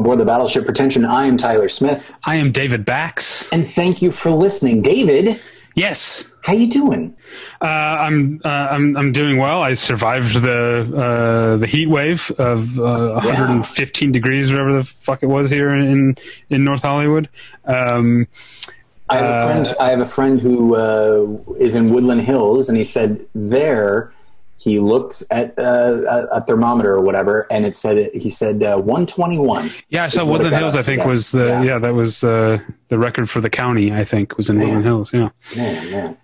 [0.00, 1.04] aboard the Battleship Pretension.
[1.04, 3.48] I am Tyler Smith, I am David Bax.
[3.52, 4.82] and thank you for listening.
[4.82, 5.40] David,
[5.76, 7.14] Yes, how you doing?
[7.62, 9.62] uh, I'm, uh, I'm I'm doing well.
[9.62, 15.26] I survived the uh, the heat wave of uh, 115 degrees, whatever the fuck it
[15.26, 16.16] was here in
[16.48, 17.28] in North Hollywood.
[17.64, 18.26] Um,
[19.08, 19.74] I have a friend.
[19.80, 24.12] I have a friend who uh, is in Woodland Hills, and he said there
[24.60, 29.72] he looked at uh, a, thermometer or whatever, and it said he said uh, 121.
[29.88, 30.76] yeah, I saw Is what it Woodland Hills.
[30.76, 31.62] I think was the Yeah.
[31.62, 33.90] yeah, that was uh, the record for the county.
[33.90, 35.12] I think was in Woodland Hills.
[35.14, 35.30] Yeah.
[35.56, 36.16] Man, man.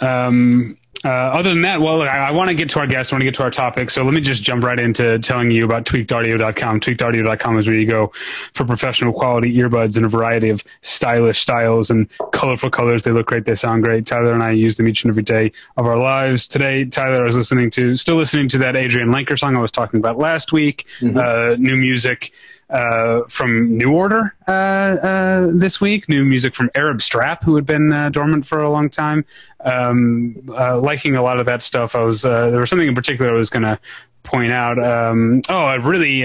[0.00, 3.12] Um, uh, other than that, well, I, I want to get to our guests.
[3.12, 3.90] I want to get to our topic.
[3.90, 6.80] So let me just jump right into telling you about tweakedaudio.com.
[6.80, 8.12] Tweakedaudio.com is where you go
[8.52, 13.02] for professional quality earbuds in a variety of stylish styles and colorful colors.
[13.02, 13.46] They look great.
[13.46, 14.06] They sound great.
[14.06, 16.46] Tyler and I use them each and every day of our lives.
[16.46, 19.70] Today, Tyler, I was listening to, still listening to that Adrianne Lenker song I was
[19.70, 20.86] talking about last week.
[21.18, 22.32] Uh, new music
[22.70, 26.08] uh, from New Order uh, uh, this week.
[26.08, 29.24] New music from Arab Strap, who had been uh, dormant for a long time.
[29.64, 31.94] Um, uh, liking a lot of that stuff.
[31.94, 33.78] I was uh, there was something in particular I was going to
[34.22, 34.82] point out.
[34.82, 36.22] Um, oh, a really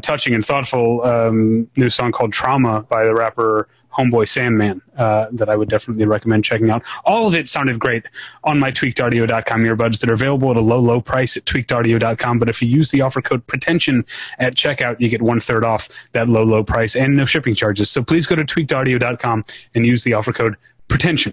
[0.00, 5.48] touching and thoughtful um, new song called "Trauma" by the rapper Homeboy Sandman uh, that
[5.48, 6.82] I would definitely recommend checking out.
[7.04, 8.06] All of it sounded great
[8.44, 12.38] on my tweakedaudio.com earbuds that are available at a low, low price at tweakedaudio.com.
[12.38, 14.04] But if you use the offer code pretension
[14.38, 17.90] at checkout, you get one third off that low, low price and no shipping charges.
[17.90, 19.44] So please go to tweakedaudio.com
[19.74, 20.56] and use the offer code
[20.88, 21.32] pretension.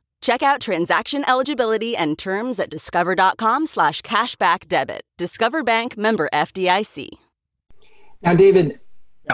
[0.21, 5.01] Check out transaction eligibility and terms at discover.com slash cashback debit.
[5.17, 7.09] Discover Bank member FDIC.
[8.21, 8.79] Now, David,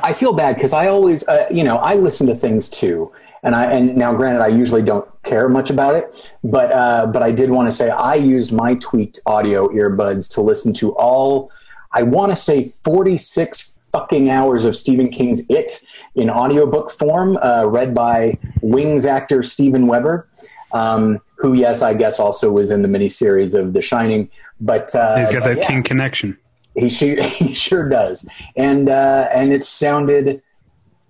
[0.01, 3.11] I feel bad because I always, uh, you know, I listen to things too,
[3.43, 7.21] and I and now, granted, I usually don't care much about it, but uh, but
[7.21, 11.51] I did want to say I used my tweaked audio earbuds to listen to all,
[11.91, 15.83] I want to say forty six fucking hours of Stephen King's It
[16.15, 20.27] in audiobook form, uh, read by Wings actor Steven Weber,
[20.71, 24.29] um, who, yes, I guess also was in the miniseries of The Shining,
[24.59, 25.67] but uh, He's got that yeah.
[25.67, 26.37] King connection.
[26.75, 30.41] He sure, he sure does, and uh, and it sounded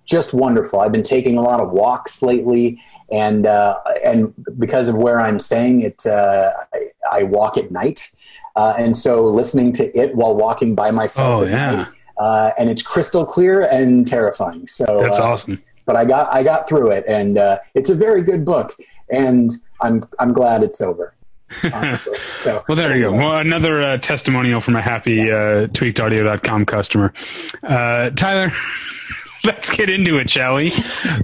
[0.05, 0.79] just wonderful.
[0.79, 2.81] I've been taking a lot of walks lately,
[3.11, 8.09] and uh, and because of where I'm staying, it uh, I, I walk at night,
[8.55, 11.43] uh, and so listening to it while walking by myself.
[11.43, 11.75] Oh, yeah.
[11.75, 11.87] night,
[12.17, 14.65] uh, and it's crystal clear and terrifying.
[14.67, 15.61] So That's uh, awesome.
[15.85, 18.75] But I got I got through it, and uh, it's a very good book,
[19.09, 19.51] and
[19.81, 21.13] I'm I'm glad it's over.
[21.73, 23.13] Honestly, so Well, there you go.
[23.13, 27.13] Well, another uh, testimonial from a happy uh, tweakedaudio.com customer.
[27.63, 28.51] Uh, Tyler,
[29.43, 30.73] let's get into it, shall we?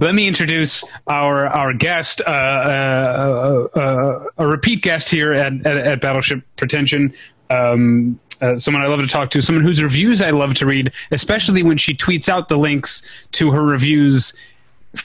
[0.00, 5.52] Let me introduce our our guest, uh, uh, uh, uh, a repeat guest here at,
[5.66, 7.12] at, at Battleship Pretension.
[7.50, 10.92] Um, uh, someone I love to talk to, someone whose reviews I love to read,
[11.10, 13.02] especially when she tweets out the links
[13.32, 14.34] to her reviews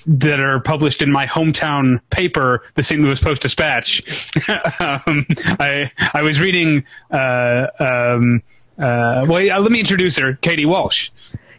[0.06, 3.02] that are published in my hometown paper, the St.
[3.02, 4.02] Louis Post Dispatch.
[4.80, 5.26] um,
[5.60, 6.84] I I was reading.
[7.12, 8.42] Uh, um,
[8.78, 11.12] uh, well, let me introduce her, Katie Walsh.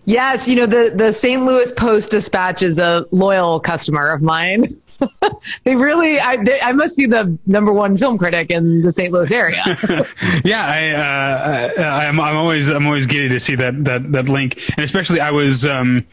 [0.07, 1.45] Yes, you know the the St.
[1.45, 4.67] Louis Post Dispatch is a loyal customer of mine.
[5.65, 9.13] they really, I, they, I must be the number one film critic in the St.
[9.13, 9.63] Louis area.
[10.45, 14.29] yeah, I, uh, I, I'm, I'm always I'm always giddy to see that that that
[14.29, 15.67] link, and especially I was.
[15.67, 16.07] Um,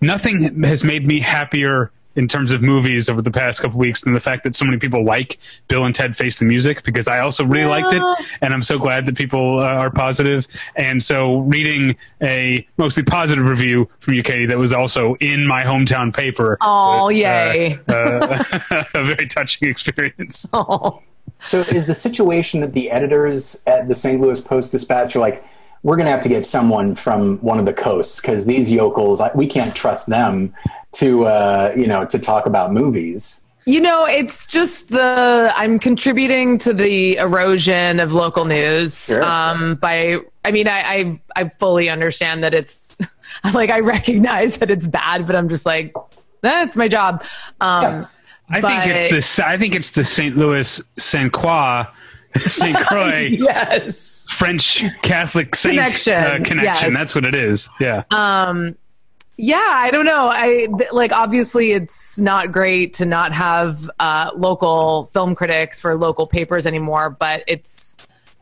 [0.00, 4.12] nothing has made me happier in terms of movies over the past couple weeks than
[4.12, 5.38] the fact that so many people like
[5.68, 8.02] Bill and Ted Face the Music because I also really liked it,
[8.40, 10.46] and I'm so glad that people uh, are positive.
[10.76, 15.62] And so, reading a mostly positive review from you, Katie, that was also in my
[15.62, 16.58] hometown paper.
[16.60, 17.78] Oh, uh, yay.
[17.88, 18.44] uh,
[18.94, 20.46] a very touching experience.
[20.52, 21.02] oh.
[21.46, 24.20] So is the situation that the editors at the St.
[24.20, 25.42] Louis Post Dispatch are like,
[25.82, 29.20] we're going to have to get someone from one of the coasts because these yokels,
[29.20, 30.52] I- we can't trust them
[30.92, 33.42] to, uh, you know, to talk about movies.
[33.66, 39.06] You know, it's just the I'm contributing to the erosion of local news.
[39.06, 39.22] Sure.
[39.22, 43.00] Um, by I mean, I, I I fully understand that it's
[43.54, 45.94] like I recognize that it's bad, but I'm just like,
[46.40, 47.22] that's my job.
[47.60, 48.06] Um, Yeah.
[48.52, 49.38] I think it's but- this.
[49.38, 50.36] I think it's the St.
[50.36, 51.84] Louis Saint Croix,
[52.48, 54.26] Saint Croix yes.
[54.30, 56.62] French Catholic Saint Connection, uh, connection.
[56.90, 56.94] yes.
[56.94, 57.68] That's what it is.
[57.80, 58.04] Yeah.
[58.10, 58.76] Um,
[59.36, 60.28] Yeah, I don't know.
[60.28, 65.96] I th- like obviously it's not great to not have uh, local film critics for
[65.96, 67.89] local papers anymore, but it's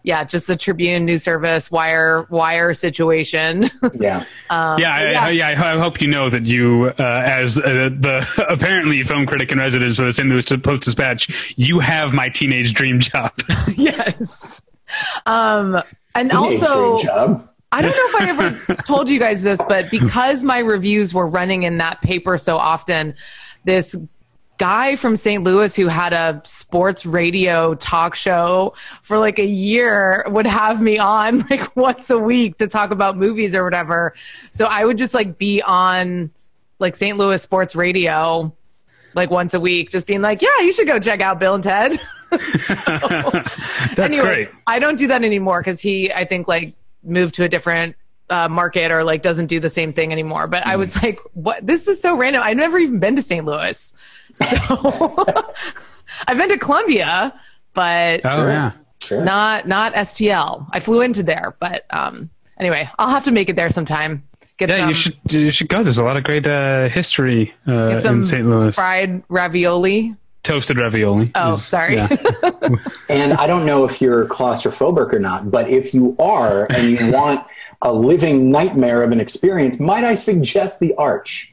[0.02, 3.70] yeah, just the Tribune News Service Wire Wire situation.
[3.98, 4.24] Yeah.
[4.50, 5.24] yeah, I, yeah.
[5.24, 5.48] I, yeah.
[5.64, 9.98] I hope you know that you, uh, as uh, the apparently film critic in residence
[9.98, 10.28] of the St.
[10.28, 13.32] Louis Post Dispatch, you have my teenage dream job.
[13.76, 14.62] yes.
[15.26, 15.82] Um,
[16.14, 17.50] and Teenage also, dream job.
[17.72, 21.26] I don't know if I ever told you guys this, but because my reviews were
[21.26, 23.14] running in that paper so often,
[23.64, 23.96] this
[24.58, 25.42] guy from St.
[25.44, 30.98] Louis who had a sports radio talk show for like a year would have me
[30.98, 34.14] on like once a week to talk about movies or whatever.
[34.50, 36.30] So I would just like be on
[36.78, 37.16] like St.
[37.16, 38.52] Louis sports radio
[39.14, 41.64] like once a week, just being like, yeah, you should go check out Bill and
[41.64, 41.98] Ted.
[42.30, 42.70] That's
[43.98, 44.48] anyway, great.
[44.66, 47.96] I don't do that anymore because he, I think, like moved to a different
[48.28, 50.46] uh, market or like doesn't do the same thing anymore.
[50.46, 51.66] But I was like, what?
[51.66, 52.42] This is so random.
[52.44, 53.44] I've never even been to St.
[53.44, 53.94] Louis.
[54.46, 55.24] So
[56.28, 57.38] I've been to Columbia,
[57.74, 58.72] but Oh yeah.
[59.00, 59.22] Sure.
[59.24, 60.66] not not STL.
[60.72, 64.24] I flew into there, but um, anyway, I'll have to make it there sometime.
[64.56, 65.82] Get Yeah, some, you should you should go.
[65.84, 68.48] There's a lot of great uh, history uh, get some in St.
[68.48, 68.74] Louis.
[68.74, 70.16] fried ravioli.
[70.42, 71.30] Toasted ravioli.
[71.34, 71.96] Oh, is- sorry.
[71.96, 72.08] yeah.
[73.10, 77.12] And I don't know if you're claustrophobic or not, but if you are and you
[77.12, 77.44] want
[77.82, 81.52] a living nightmare of an experience, might I suggest the Arch?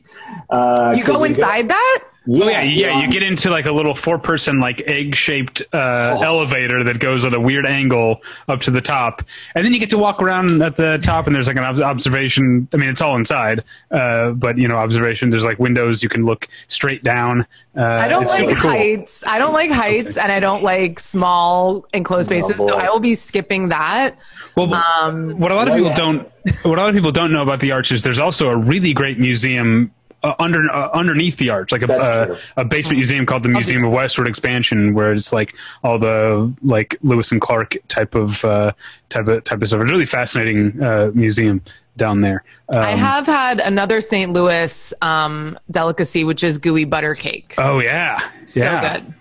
[0.50, 2.04] Uh, You 'cause go inside that?
[2.28, 3.00] Oh yeah, yeah.
[3.02, 6.24] You get into like a little four-person, like egg-shaped uh, Oh.
[6.24, 9.22] elevator that goes at a weird angle up to the top,
[9.54, 11.28] and then you get to walk around at the top.
[11.28, 12.68] And there's like an ob- observation.
[12.74, 15.30] I mean, it's all inside, uh, but you know, observation.
[15.30, 17.46] There's like windows you can look straight down.
[17.78, 18.72] Uh, I don't like cool.
[18.72, 19.24] heights.
[19.28, 22.58] I don't like heights, and I don't like small enclosed spaces.
[22.58, 22.76] so.
[22.78, 24.16] I will be skipping that.
[24.56, 25.96] Well, Um, what a lot of Oh, people yeah.
[25.96, 26.32] don't,
[26.64, 28.94] what a lot of people don't know about the arch is there's also a really
[28.94, 29.92] great museum
[30.26, 33.84] uh, under uh, underneath the arch, like a uh, a basement museum called the Museum
[33.84, 38.72] of Westward Expansion, where it's like all the like Lewis and Clark type of uh,
[39.10, 39.82] type of type of stuff.
[39.82, 41.62] It's a really fascinating uh, museum
[41.98, 42.44] down there.
[42.74, 44.34] Um, I have had another St.
[44.34, 47.54] Louis um, delicacy, which is gooey butter cake.
[47.58, 48.98] oh yeah, so yeah.
[48.98, 49.14] good.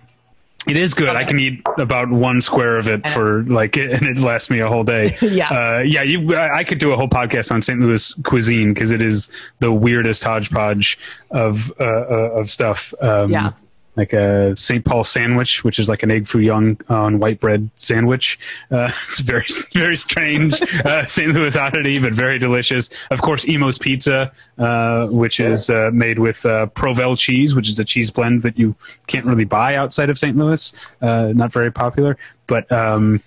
[0.67, 1.11] It is good.
[1.11, 4.69] I can eat about one square of it for like, and it lasts me a
[4.69, 5.17] whole day.
[5.23, 5.49] Yeah.
[5.49, 6.03] uh, yeah.
[6.03, 7.81] You, I I could do a whole podcast on St.
[7.81, 9.29] Louis cuisine because it is
[9.59, 10.99] the weirdest hodgepodge
[11.31, 12.95] of uh, uh, of stuff.
[13.01, 13.53] Um, Yeah.
[13.97, 14.85] Like a St.
[14.85, 18.39] Paul sandwich, which is like an egg foo young on white bread sandwich.
[18.71, 21.33] Uh, it's very, very strange uh, St.
[21.33, 22.91] Louis oddity, but very delicious.
[23.11, 27.79] Of course, Imo's Pizza, uh, which is uh, made with uh, Provel cheese, which is
[27.79, 28.75] a cheese blend that you
[29.07, 30.37] can't really buy outside of St.
[30.37, 30.73] Louis.
[31.01, 33.23] Uh, not very popular, but um,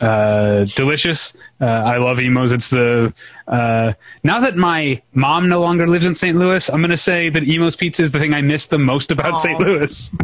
[0.00, 1.36] uh, delicious.
[1.60, 2.52] Uh, I love Imo's.
[2.52, 3.12] It's the
[3.46, 3.92] uh,
[4.22, 6.38] now that my mom no longer lives in St.
[6.38, 9.10] Louis, I'm going to say that Imo's Pizza is the thing I miss the most
[9.10, 9.36] about Aw.
[9.36, 9.60] St.
[9.60, 10.10] Louis.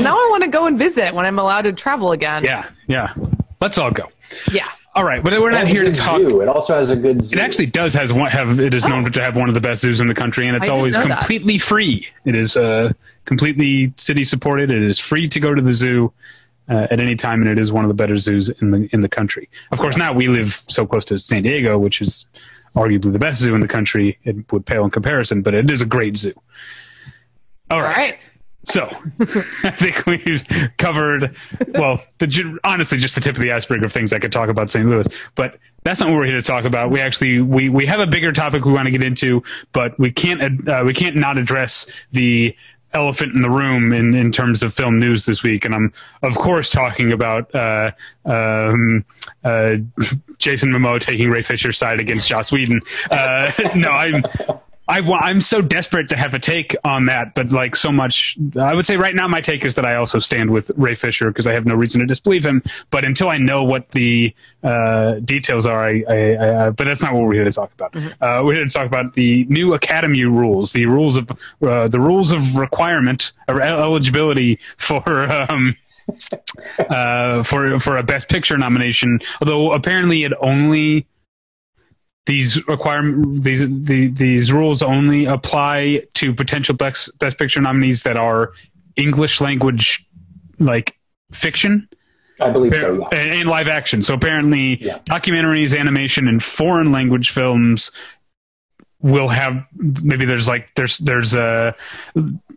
[0.00, 2.44] Now I want to go and visit when I'm allowed to travel again.
[2.44, 3.12] yeah, yeah.
[3.60, 4.04] Let's all go.
[4.52, 4.66] Yeah.
[4.94, 6.18] All right, but we're It not here to talk.
[6.20, 6.40] Zoo.
[6.40, 7.36] It also has a good zoo.
[7.36, 9.82] It actually does has one have it is known to have one of the best
[9.82, 11.18] zoos in the country, and it's I always know that.
[11.18, 12.08] completely free.
[12.24, 12.92] It is uh,
[13.24, 14.70] completely city supported.
[14.70, 16.12] It is free to go to the zoo
[16.70, 19.00] uh, at any time, and it is one of the better zoos in the in
[19.00, 19.48] the country.
[19.72, 22.26] Of course, now we live so close to San Diego, which is
[22.76, 24.18] arguably the best zoo in the country.
[24.24, 26.34] It would pale in comparison, but it is a great zoo.
[27.70, 27.96] All All right.
[27.96, 28.30] right.
[28.66, 28.82] So
[29.64, 30.44] I think we've
[30.76, 31.34] covered,
[31.68, 34.70] well, the, honestly, just the tip of the iceberg of things I could talk about
[34.70, 34.84] St.
[34.84, 35.06] Louis.
[35.34, 36.90] But that's not what we're here to talk about.
[36.90, 40.12] We actually we we have a bigger topic we want to get into, but we
[40.12, 42.54] can't uh, we can't not address the
[42.92, 45.64] elephant in the room in, in terms of film news this week.
[45.64, 45.92] And I'm
[46.22, 47.92] of course talking about uh,
[48.24, 49.04] um,
[49.44, 49.76] uh,
[50.38, 52.80] Jason Momoa taking Ray Fisher's side against Joss Whedon.
[53.10, 54.24] Uh, no, I'm.
[54.90, 58.74] I, I'm so desperate to have a take on that, but like so much, I
[58.74, 61.46] would say right now my take is that I also stand with Ray Fisher because
[61.46, 62.60] I have no reason to disbelieve him.
[62.90, 67.02] But until I know what the uh, details are, I, I, I, I, but that's
[67.02, 67.94] not what we're here to talk about.
[68.20, 71.30] Uh, we're here to talk about the new Academy rules, the rules of
[71.62, 75.30] uh, the rules of requirement or eligibility for.
[75.30, 75.76] Um,
[76.88, 81.06] uh, for for a Best Picture nomination, although apparently it only
[82.30, 83.02] these require
[83.46, 83.60] these
[83.90, 88.52] the, these rules only apply to potential best best picture nominees that are
[88.96, 90.06] English language
[90.60, 90.96] like
[91.32, 91.88] fiction
[92.40, 92.94] I believe so.
[93.00, 93.08] Yeah.
[93.20, 94.00] and, and live action.
[94.02, 94.98] So apparently, Yeah.
[95.10, 97.90] documentaries, animation, and foreign language films
[99.02, 99.54] we'll have
[100.04, 101.72] maybe there's like there's there's uh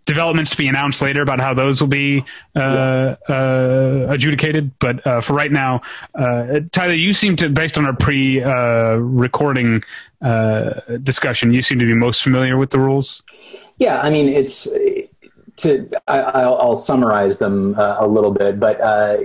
[0.06, 2.24] developments to be announced later about how those will be
[2.56, 4.72] uh, uh, adjudicated.
[4.80, 5.82] But uh, for right now,
[6.16, 9.84] uh, Tyler, you seem to, based on our pre-recording
[10.22, 10.72] uh,
[11.04, 13.24] discussion, you seem to be most familiar with the rules.
[13.78, 14.68] Yeah, I mean, it's
[15.58, 18.80] to I, will summarize them uh, a little bit, but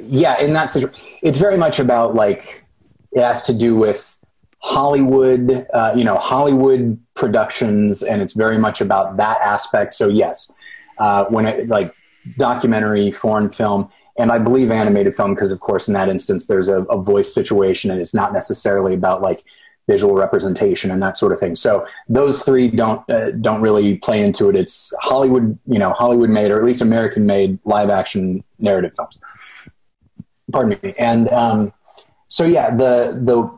[0.04, 2.64] yeah, in that situation, it's very much about like
[3.12, 4.16] it has to do with
[4.60, 5.66] Hollywood,
[5.96, 9.94] you know, Hollywood productions, and it's very much about that aspect.
[9.94, 10.50] So yes,
[10.98, 11.94] uh, when it like
[12.36, 16.68] documentary, foreign film, and I believe animated film because, of course, in that instance, there's
[16.68, 19.44] a, a voice situation, and it's not necessarily about like
[19.88, 21.56] visual representation and that sort of thing.
[21.56, 24.54] So those three don't uh, don't really play into it.
[24.54, 29.18] It's Hollywood, you know, Hollywood made or at least American made live action narrative films.
[30.52, 30.94] Pardon me.
[30.98, 31.72] And um,
[32.28, 33.50] so yeah, the the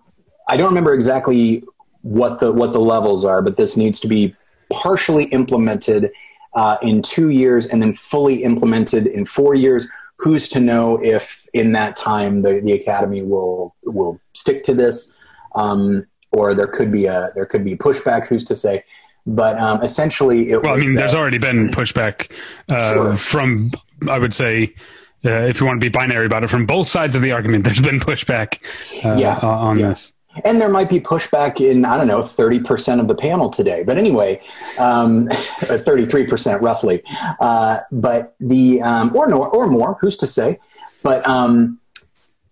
[0.48, 1.64] I don't remember exactly
[2.02, 4.34] what the what the levels are, but this needs to be
[4.72, 6.12] partially implemented
[6.54, 9.88] uh, in two years and then fully implemented in four years.
[10.16, 15.12] Who's to know if in that time the, the academy will will stick to this,
[15.54, 18.26] um, or there could be a there could be pushback.
[18.26, 18.84] Who's to say?
[19.26, 22.30] But um, essentially, it well, I mean, that, there's already been pushback
[22.68, 23.16] uh, sure.
[23.16, 23.70] from
[24.08, 24.74] I would say.
[25.22, 27.62] Uh, if you want to be binary about it, from both sides of the argument,
[27.62, 28.58] there's been pushback
[29.04, 29.90] uh, yeah, on yeah.
[29.90, 30.14] this.
[30.44, 33.82] And there might be pushback in, I don't know, 30% of the panel today.
[33.82, 34.40] But anyway,
[34.78, 37.02] um, 33% roughly.
[37.40, 40.58] Uh, but the, um, or, no, or more, who's to say?
[41.02, 41.80] But um,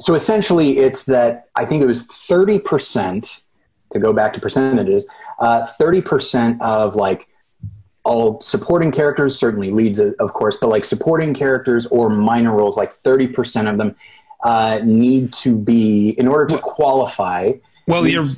[0.01, 3.41] so essentially, it's that I think it was 30%,
[3.91, 5.07] to go back to percentages,
[5.39, 7.29] uh, 30% of like
[8.05, 12.93] all supporting characters, certainly leads, of course, but like supporting characters or minor roles, like
[12.93, 13.97] 30% of them
[14.45, 17.53] uh, need to be, in order to qualify,
[17.89, 18.29] well, you're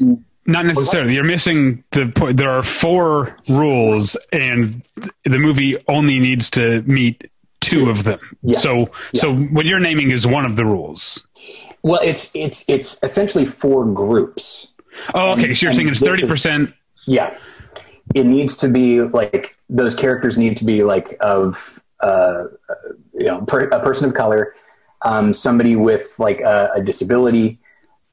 [0.46, 1.14] not necessarily.
[1.14, 2.36] You're missing the point.
[2.36, 4.82] There are four rules, and
[5.24, 7.30] the movie only needs to meet
[7.60, 8.20] two of them.
[8.42, 8.62] Yes.
[8.62, 9.20] So, yeah.
[9.20, 11.26] so what you're naming is one of the rules.
[11.82, 14.72] Well, it's it's it's essentially four groups.
[15.14, 15.44] Oh, okay.
[15.44, 16.72] And, so you're saying it's thirty percent.
[17.06, 17.36] Yeah,
[18.14, 22.44] it needs to be like those characters need to be like of uh,
[23.14, 24.54] you know per, a person of color,
[25.02, 27.58] um, somebody with like a, a disability,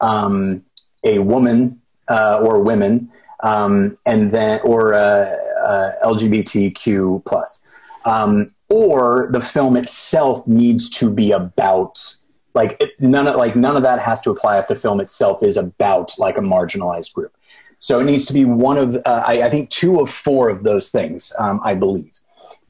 [0.00, 0.64] um,
[1.04, 3.10] a woman uh, or women,
[3.42, 5.30] um, and then or uh,
[5.64, 7.64] uh, LGBTQ plus,
[8.04, 12.16] um, or the film itself needs to be about
[12.54, 15.42] like it, none of like none of that has to apply if the film itself
[15.42, 17.34] is about like a marginalized group.
[17.80, 20.64] So it needs to be one of uh, I, I, think two of four of
[20.64, 22.10] those things, um, I believe,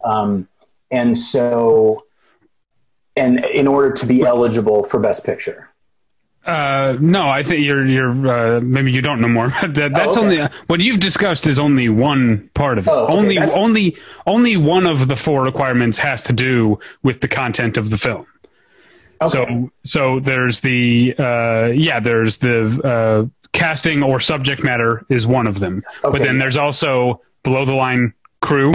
[0.05, 0.47] um,
[0.91, 2.05] and so
[3.17, 5.68] and in order to be eligible for Best Picture.
[6.45, 9.49] Uh, no, I think you're you're uh, maybe you don't know more.
[9.63, 10.41] that, that's oh, okay.
[10.41, 12.91] only what you've discussed is only one part of it.
[12.91, 13.13] Oh, okay.
[13.13, 13.55] Only that's...
[13.55, 17.99] only only one of the four requirements has to do with the content of the
[17.99, 18.27] film.
[19.21, 19.31] Okay.
[19.31, 25.47] So so there's the uh, yeah there's the uh, casting or subject matter is one
[25.47, 28.73] of them, but then there's also below the line crew.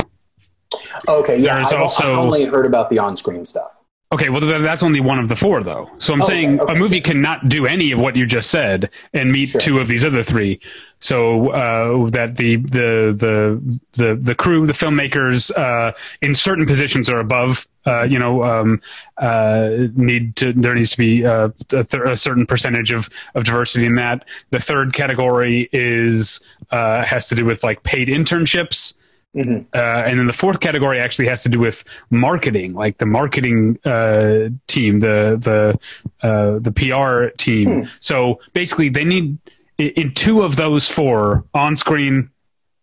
[1.08, 3.72] Okay, yeah, there's I've, also I've only heard about the on screen stuff.
[4.14, 5.90] Okay, well, that's only one of the four, though.
[5.98, 6.74] So I'm oh, saying okay, okay.
[6.74, 9.62] a movie cannot do any of what you just said and meet sure.
[9.62, 10.60] two of these other three.
[11.00, 17.10] So uh, that the, the the the the crew, the filmmakers, uh, in certain positions
[17.10, 17.68] are above.
[17.88, 18.80] Uh, you know, um,
[19.18, 23.46] uh, need to there needs to be uh, a, th- a, certain percentage of of
[23.46, 24.28] diversity in that.
[24.52, 26.40] The third category is
[26.70, 28.94] uh, has to do with like paid internships.
[29.36, 29.66] Mm-hmm.
[29.74, 33.80] Uh, and then the fourth category actually has to do with marketing, like the marketing
[33.84, 37.82] uh, team, the the uh, the PR team.
[37.82, 37.88] Hmm.
[38.00, 39.40] So basically, they need
[39.78, 42.30] in two of those four on-screen,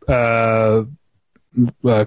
[0.09, 0.85] uh,
[1.85, 2.05] uh,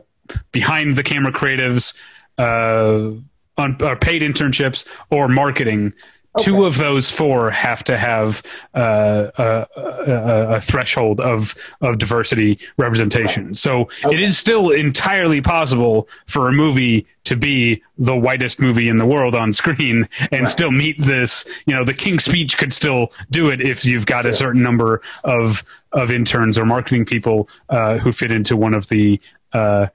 [0.51, 1.93] behind the camera creatives,
[2.37, 3.11] uh,
[3.57, 5.93] on, paid internships, or marketing.
[6.35, 6.45] Okay.
[6.45, 8.41] Two of those four have to have
[8.73, 13.47] uh, a, a, a, threshold of of diversity representation.
[13.47, 13.55] Right.
[13.55, 14.15] So okay.
[14.15, 19.05] it is still entirely possible for a movie to be the whitest movie in the
[19.05, 20.49] world on screen and right.
[20.49, 21.45] still meet this.
[21.67, 24.31] You know, the King's Speech could still do it if you've got sure.
[24.31, 28.89] a certain number of of interns or marketing people uh, who fit into one of
[28.89, 29.21] the
[29.53, 29.85] uh,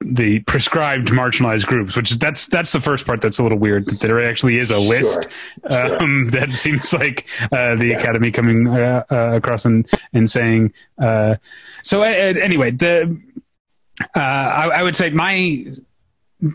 [0.00, 3.86] the prescribed marginalized groups, which is that's that's the first part that's a little weird
[3.86, 5.28] that there actually is a list
[5.70, 7.98] sure, um, that seems like uh, the yeah.
[7.98, 10.72] academy coming uh, uh, across and and saying.
[10.98, 11.36] Uh,
[11.82, 13.18] so anyway, the
[14.14, 15.66] uh, I, I, would say my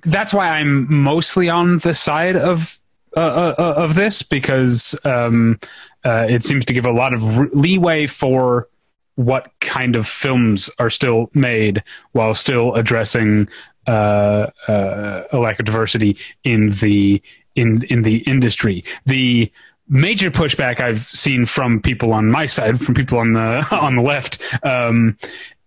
[0.04, 2.78] that's why I'm mostly on the side of
[3.18, 5.60] uh, of this because um,
[6.06, 8.68] it seems to give a lot of leeway for
[9.16, 13.48] what kind of films are still made while still addressing
[13.88, 17.22] uh, uh, a lack of diversity in the
[17.56, 18.84] in in the industry.
[19.06, 19.52] The
[19.88, 24.02] major pushback I've seen from people on my side, from people on the on the
[24.02, 25.18] left, um,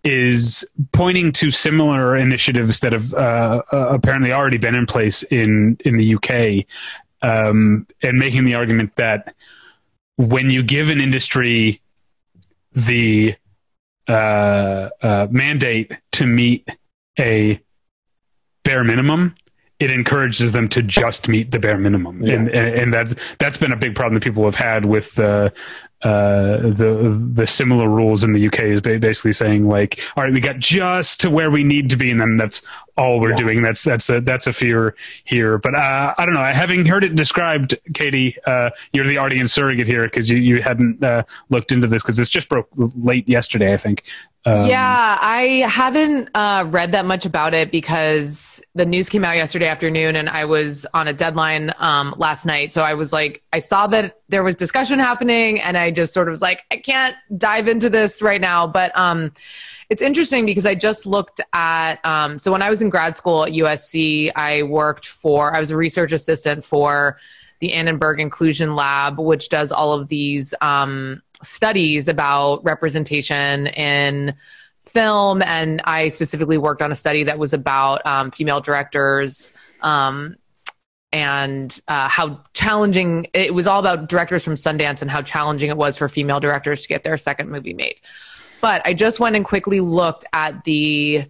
[0.03, 5.77] is pointing to similar initiatives that have uh, uh apparently already been in place in
[5.85, 6.65] in the UK,
[7.21, 9.35] um, and making the argument that
[10.17, 11.81] when you give an industry
[12.75, 13.35] the
[14.07, 16.67] uh, uh, mandate to meet
[17.17, 17.59] a
[18.63, 19.35] bare minimum,
[19.79, 22.35] it encourages them to just meet the bare minimum, yeah.
[22.35, 25.51] and, and, and that's that's been a big problem that people have had with the
[26.01, 30.39] uh, the the similar rules in the UK is basically saying like, all right, we
[30.39, 32.61] got just to where we need to be, and then that's
[32.97, 33.35] all we're yeah.
[33.37, 33.61] doing.
[33.61, 35.57] That's that's a that's a fear here.
[35.57, 36.43] But uh, I don't know.
[36.43, 41.03] Having heard it described, Katie, uh, you're the audience surrogate here because you you hadn't
[41.03, 44.03] uh, looked into this because this just broke late yesterday, I think.
[44.47, 49.35] Um, yeah, I haven't uh, read that much about it because the news came out
[49.35, 52.71] yesterday afternoon and I was on a deadline um, last night.
[52.71, 56.27] So I was like, I saw that there was discussion happening and I just sort
[56.27, 58.67] of was like, I can't dive into this right now.
[58.67, 59.31] But um,
[59.89, 63.45] it's interesting because I just looked at, um, so when I was in grad school
[63.45, 67.17] at USC, I worked for, I was a research assistant for
[67.59, 74.35] the Annenberg Inclusion Lab, which does all of these um, studies about representation in
[74.83, 75.41] film.
[75.41, 79.53] And I specifically worked on a study that was about um, female directors.
[79.81, 80.35] Um,
[81.15, 85.77] and uh, how challenging it was all about directors from Sundance and how challenging it
[85.77, 87.95] was for female directors to get their second movie made.
[88.59, 91.23] But I just went and quickly looked at the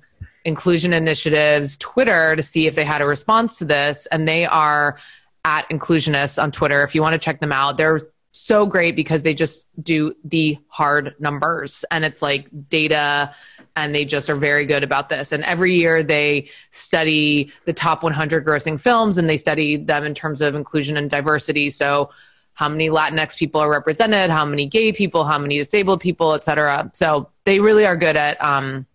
[0.43, 4.97] inclusion initiatives Twitter to see if they had a response to this, and they are
[5.43, 6.81] at inclusionists on Twitter.
[6.81, 7.99] If you want to check them out, they're
[8.31, 13.33] so great because they just do the hard numbers and it's like data
[13.75, 15.31] and they just are very good about this.
[15.31, 20.13] And every year they study the top 100 grossing films and they study them in
[20.13, 21.69] terms of inclusion and diversity.
[21.69, 22.09] So
[22.53, 26.43] how many Latinx people are represented, how many gay people, how many disabled people, et
[26.43, 26.89] cetera.
[26.93, 28.85] So they really are good at um,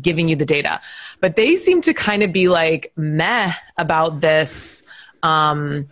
[0.00, 0.80] giving you the data.
[1.20, 4.82] But they seem to kind of be like meh about this.
[5.22, 5.88] Um,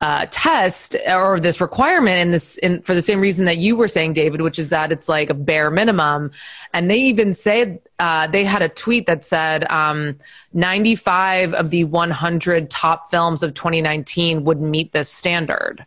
[0.00, 3.88] uh, test or this requirement in this in, for the same reason that you were
[3.88, 6.30] saying david which is that it's like a bare minimum.
[6.72, 10.16] And they even said uh, they had a tweet that said um,
[10.52, 15.84] 95 of the 100 top films of 2019 would meet this standard.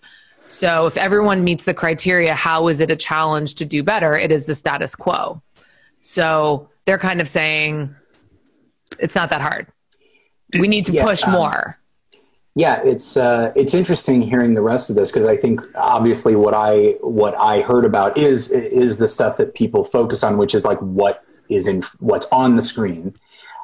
[0.47, 4.17] So if everyone meets the criteria how is it a challenge to do better?
[4.17, 5.41] It is the status quo.
[6.01, 7.95] So they're kind of saying
[8.99, 9.67] it's not that hard.
[10.51, 11.80] We need to yeah, push um, more
[12.55, 16.53] yeah, it's uh, it's interesting hearing the rest of this because I think obviously what
[16.53, 20.65] I what I heard about is is the stuff that people focus on, which is
[20.65, 23.15] like what is in what's on the screen.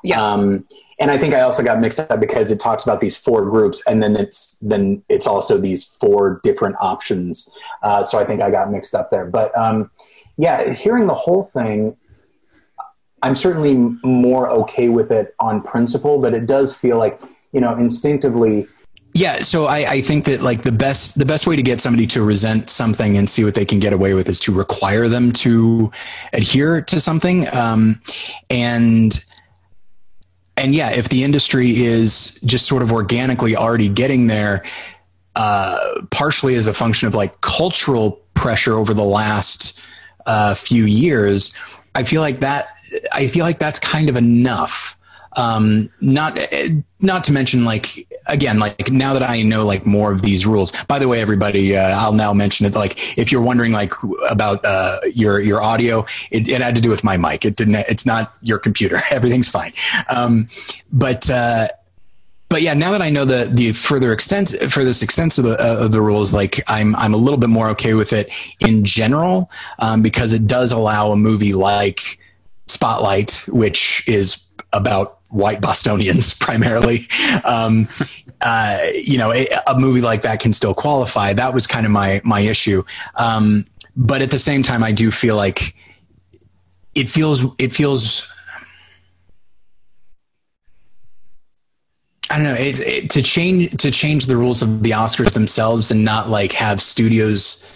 [0.03, 0.21] Yeah.
[0.21, 0.65] Um,
[0.99, 3.83] and I think I also got mixed up because it talks about these four groups,
[3.87, 7.51] and then it's then it's also these four different options.
[7.83, 9.25] Uh, so I think I got mixed up there.
[9.25, 9.91] But um,
[10.37, 11.97] yeah, hearing the whole thing,
[13.21, 17.21] I'm certainly more okay with it on principle, but it does feel like
[17.51, 18.67] you know instinctively
[19.17, 22.05] yeah, so I, I, think that like the best the best way to get somebody
[22.07, 25.31] to resent something and see what they can get away with is to require them
[25.33, 25.91] to
[26.33, 28.01] adhere to something, um,
[28.49, 29.23] and
[30.55, 34.63] and yeah, if the industry is just sort of organically already getting there,
[35.35, 39.79] uh, partially as a function of like cultural pressure over the last
[40.25, 41.53] uh, few years,
[41.95, 42.69] I feel like that
[43.11, 44.96] I feel like that's kind of enough
[45.37, 46.39] um, not
[46.99, 50.71] not to mention like again like now that I know like more of these rules.
[50.85, 52.73] By the way, everybody, uh, I'll now mention it.
[52.73, 53.93] Like if you're wondering like
[54.29, 57.45] about uh, your your audio, it, it, had to do with my mic.
[57.45, 57.75] It didn't.
[57.75, 58.99] It's not your computer.
[59.11, 59.73] Everything's fine.
[60.09, 60.49] Um,
[60.91, 61.29] but.
[61.29, 61.69] Uh,
[62.49, 65.83] but yeah, now that I know the the further extent, furthest extent of the uh,
[65.83, 68.31] of the rules, like I'm I'm a little bit more okay with it
[68.65, 72.17] in general um, because it does allow a movie like
[72.67, 77.07] Spotlight, which is about white Bostonians primarily.
[77.43, 77.87] Um,
[78.41, 81.33] uh, you know, a, a, movie like that can still qualify.
[81.33, 82.83] That was kind of my my issue.
[83.15, 85.75] Um, but at the same time, I do feel like
[86.93, 88.27] it feels it feels.
[92.29, 92.55] I don't know.
[92.55, 96.51] It's it, to change to change the rules of the Oscars themselves and not like
[96.53, 97.67] have studios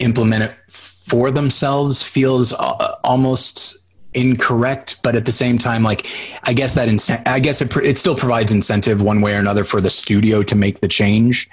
[0.00, 3.78] implement it for themselves feels uh, almost
[4.14, 6.06] incorrect, but at the same time, like
[6.44, 9.38] I guess that incent- I guess it, pr- it still provides incentive one way or
[9.38, 11.48] another for the studio to make the change.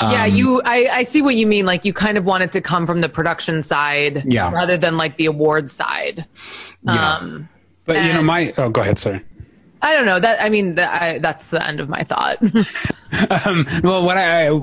[0.00, 0.62] Um, yeah, you.
[0.64, 1.66] I, I see what you mean.
[1.66, 4.50] Like you kind of want it to come from the production side, yeah.
[4.52, 6.26] rather than like the award side.
[6.82, 7.14] Yeah.
[7.14, 7.48] Um,
[7.84, 8.98] but you know, my oh, go ahead.
[8.98, 9.22] Sorry.
[9.82, 10.42] I don't know that.
[10.42, 12.42] I mean, that, I, that's the end of my thought.
[13.46, 14.60] um, well, what I, I,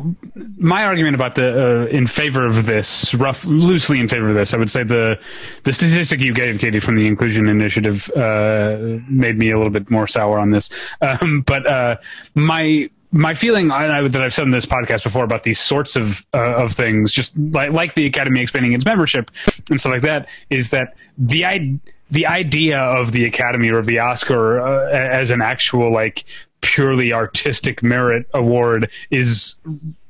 [0.57, 4.53] my argument about the uh, in favor of this, rough, loosely in favor of this,
[4.53, 5.19] I would say the
[5.63, 9.89] the statistic you gave, Katie, from the Inclusion Initiative, uh, made me a little bit
[9.89, 10.69] more sour on this.
[11.01, 11.97] Um, but uh,
[12.33, 16.25] my my feeling I, that I've said in this podcast before about these sorts of
[16.33, 19.29] uh, of things, just like like the Academy expanding its membership
[19.69, 21.79] and stuff like that, is that the I
[22.13, 26.25] the idea of the Academy or the Oscar uh, as an actual like
[26.61, 29.55] purely artistic merit award is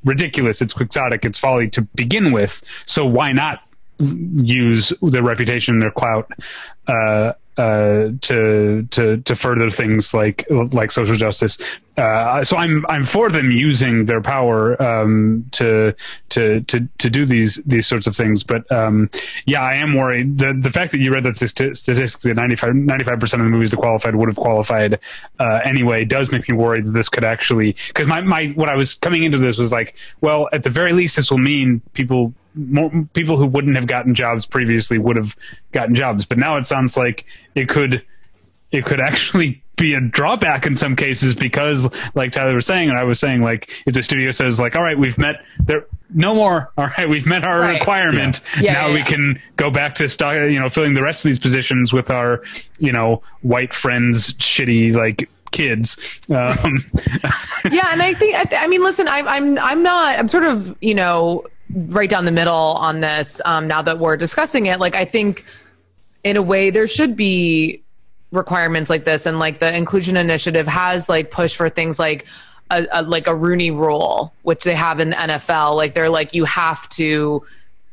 [0.04, 0.62] ridiculous.
[0.62, 1.24] It's quixotic.
[1.24, 2.62] It's folly to begin with.
[2.86, 3.62] So why not
[4.00, 6.30] use their reputation, their clout,
[6.88, 11.58] uh, uh, to to to further things like like social justice.
[11.96, 15.94] Uh, so I'm I'm for them using their power um, to
[16.30, 18.44] to to to do these these sorts of things.
[18.44, 19.10] But um,
[19.46, 20.40] yeah, I am worried.
[20.40, 23.78] the The fact that you read that statistic that 95 percent of the movies that
[23.78, 25.00] qualified would have qualified
[25.40, 28.76] uh, anyway does make me worried that this could actually because my my what I
[28.76, 32.34] was coming into this was like, well, at the very least, this will mean people
[32.56, 35.36] more people who wouldn't have gotten jobs previously would have
[35.72, 36.26] gotten jobs.
[36.26, 37.26] But now it sounds like
[37.56, 38.04] it could
[38.72, 42.98] it could actually be a drawback in some cases because like Tyler was saying and
[42.98, 46.36] I was saying like if the studio says like all right we've met there no
[46.36, 47.80] more all right we've met our right.
[47.80, 48.64] requirement yeah.
[48.64, 51.30] Yeah, now yeah, we can go back to stock you know filling the rest of
[51.30, 52.44] these positions with our
[52.80, 55.98] you know white friends shitty like kids.
[56.30, 56.84] Um.
[57.72, 60.76] yeah, and I think I, I mean, listen, I'm I'm I'm not I'm sort of
[60.82, 64.96] you know right down the middle on this um, now that we're discussing it like
[64.96, 65.46] i think
[66.24, 67.83] in a way there should be
[68.34, 72.26] requirements like this and like the inclusion initiative has like pushed for things like
[72.72, 76.34] a, a, like a rooney rule which they have in the nfl like they're like
[76.34, 77.46] you have to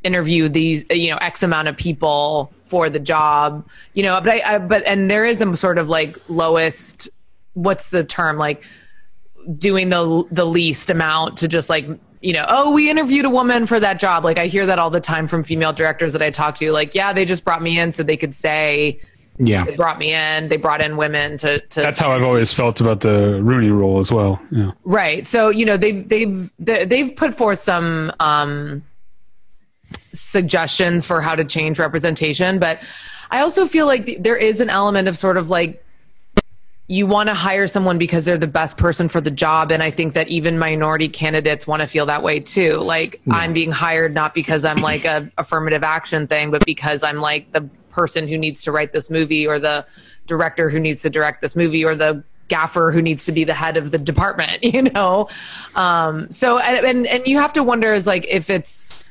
[0.03, 4.55] interview these you know x amount of people for the job you know but I,
[4.55, 7.11] I but and there is a sort of like lowest
[7.53, 8.65] what's the term like
[9.59, 11.87] doing the the least amount to just like
[12.23, 14.25] you know, oh, we interviewed a woman for that job.
[14.25, 16.71] Like I hear that all the time from female directors that I talk to.
[16.71, 19.01] Like, yeah, they just brought me in so they could say,
[19.43, 20.49] yeah, they brought me in.
[20.49, 21.61] They brought in women to.
[21.61, 24.41] to That's how I've always felt about the Rooney Rule as well.
[24.51, 24.73] Yeah.
[24.85, 25.27] Right.
[25.27, 28.85] So you know they've they've they've put forth some um,
[30.13, 32.83] suggestions for how to change representation, but
[33.31, 35.83] I also feel like there is an element of sort of like
[36.91, 39.93] you want to hire someone because they're the best person for the job and i
[39.93, 43.35] think that even minority candidates want to feel that way too like yeah.
[43.35, 47.53] i'm being hired not because i'm like a affirmative action thing but because i'm like
[47.53, 49.85] the person who needs to write this movie or the
[50.27, 53.55] director who needs to direct this movie or the gaffer who needs to be the
[53.55, 55.29] head of the department you know
[55.75, 59.11] um, so and, and and you have to wonder is like if it's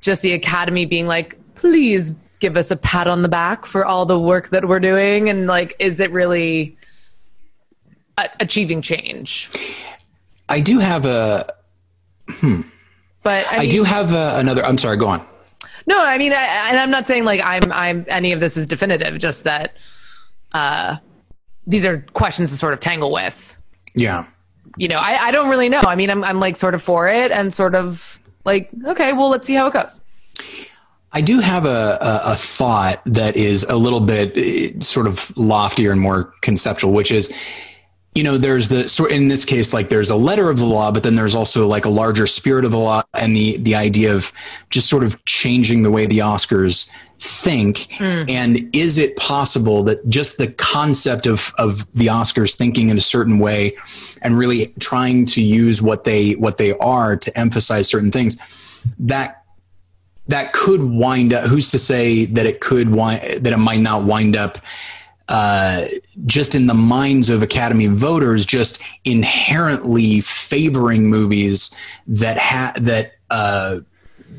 [0.00, 4.06] just the academy being like please give us a pat on the back for all
[4.06, 6.74] the work that we're doing and like is it really
[8.38, 9.50] achieving change.
[10.48, 11.46] I do have a.
[12.28, 12.62] Hmm.
[13.22, 14.64] But I, mean, I do have a, another.
[14.64, 14.96] I'm sorry.
[14.96, 15.26] Go on.
[15.90, 18.64] No, I mean, I, and I'm not saying like I'm I'm any of this is
[18.64, 19.18] definitive.
[19.18, 19.72] Just that
[20.52, 20.98] uh,
[21.66, 23.56] these are questions to sort of tangle with.
[23.96, 24.26] Yeah.
[24.76, 25.80] You know, I, I don't really know.
[25.80, 29.30] I mean, I'm I'm like sort of for it and sort of like okay, well,
[29.30, 30.04] let's see how it goes.
[31.12, 35.36] I do have a, a, a, thought that is a little bit eh, sort of
[35.36, 37.34] loftier and more conceptual, which is
[38.14, 40.90] you know, there's the sort in this case, like there's a letter of the law,
[40.90, 44.14] but then there's also like a larger spirit of the law and the the idea
[44.14, 44.32] of
[44.68, 47.76] just sort of changing the way the Oscars think.
[47.98, 48.28] Mm.
[48.28, 53.02] And is it possible that just the concept of of the Oscars thinking in a
[53.02, 53.76] certain way
[54.22, 58.36] and really trying to use what they what they are to emphasize certain things
[58.98, 59.44] that
[60.26, 64.04] that could wind up who's to say that it could wind that it might not
[64.04, 64.58] wind up
[65.30, 65.84] uh,
[66.26, 71.70] just in the minds of Academy voters, just inherently favoring movies
[72.08, 73.78] that ha- that uh,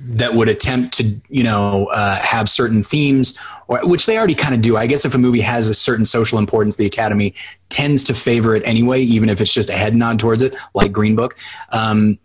[0.10, 3.38] that would attempt to you know uh, have certain themes,
[3.70, 4.76] or which they already kind of do.
[4.76, 7.34] I guess if a movie has a certain social importance, the Academy
[7.70, 10.92] tends to favor it anyway, even if it's just a head nod towards it, like
[10.92, 11.38] Green Book.
[11.70, 12.20] Um,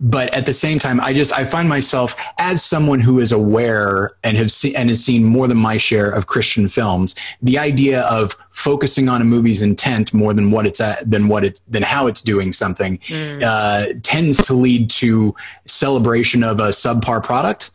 [0.00, 4.12] but at the same time i just i find myself as someone who is aware
[4.24, 8.02] and have seen and has seen more than my share of christian films the idea
[8.02, 11.82] of focusing on a movie's intent more than what it's at than what it's than
[11.82, 13.42] how it's doing something mm.
[13.42, 15.34] uh, tends to lead to
[15.66, 17.70] celebration of a subpar product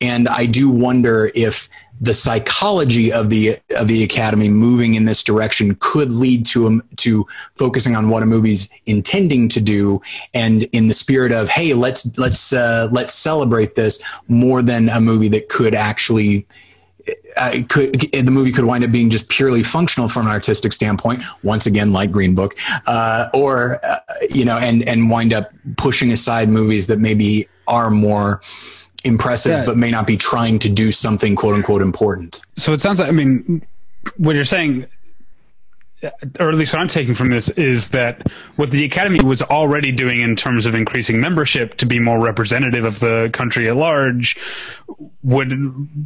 [0.00, 1.68] and i do wonder if
[2.00, 6.82] the psychology of the of the academy moving in this direction could lead to um,
[6.96, 10.00] to focusing on what a movie's intending to do
[10.34, 15.00] and in the spirit of hey let's let's uh, let's celebrate this more than a
[15.00, 16.46] movie that could actually
[17.36, 21.22] uh, could the movie could wind up being just purely functional from an artistic standpoint
[21.42, 22.56] once again like green book
[22.86, 23.98] uh, or uh,
[24.30, 28.40] you know and and wind up pushing aside movies that maybe are more
[29.04, 29.64] impressive yeah.
[29.64, 33.08] but may not be trying to do something quote unquote important so it sounds like
[33.08, 33.64] i mean
[34.16, 34.86] what you're saying
[36.38, 39.90] or at least what I'm taking from this is that what the academy was already
[39.90, 44.36] doing in terms of increasing membership to be more representative of the country at large
[45.22, 45.52] would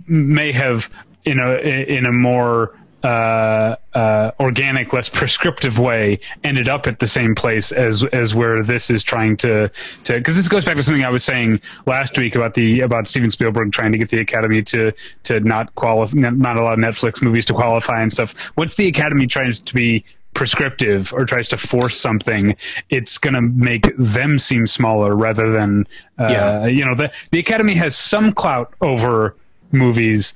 [0.08, 0.90] may have
[1.24, 7.06] in a in a more uh, uh, organic, less prescriptive way, ended up at the
[7.06, 9.68] same place as as where this is trying to
[10.04, 13.08] to because this goes back to something I was saying last week about the about
[13.08, 14.92] Steven Spielberg trying to get the Academy to
[15.24, 18.52] to not qualify, not allow Netflix movies to qualify and stuff.
[18.54, 22.56] What's the Academy trying to be prescriptive or tries to force something,
[22.90, 25.86] it's going to make them seem smaller rather than,
[26.18, 26.66] uh, yeah.
[26.66, 29.36] you know, the, the Academy has some clout over
[29.72, 30.34] movies,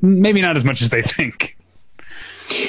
[0.00, 1.55] maybe not as much as they think.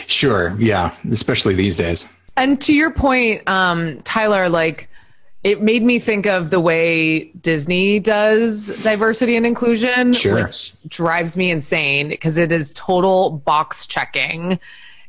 [0.07, 0.55] Sure.
[0.57, 0.93] Yeah.
[1.11, 2.07] Especially these days.
[2.35, 4.89] And to your point, um, Tyler, like,
[5.43, 10.45] it made me think of the way Disney does diversity and inclusion, sure.
[10.45, 14.59] which drives me insane because it is total box checking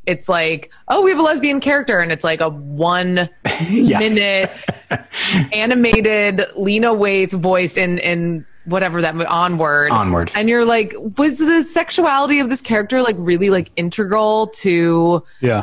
[0.08, 3.14] it's like, oh, we have a lesbian character, and it's like a one
[3.70, 4.50] minute
[5.52, 9.90] animated Lena Waithe voice in in whatever that onward.
[9.90, 15.24] Onward, and you're like, was the sexuality of this character like really like integral to
[15.40, 15.62] yeah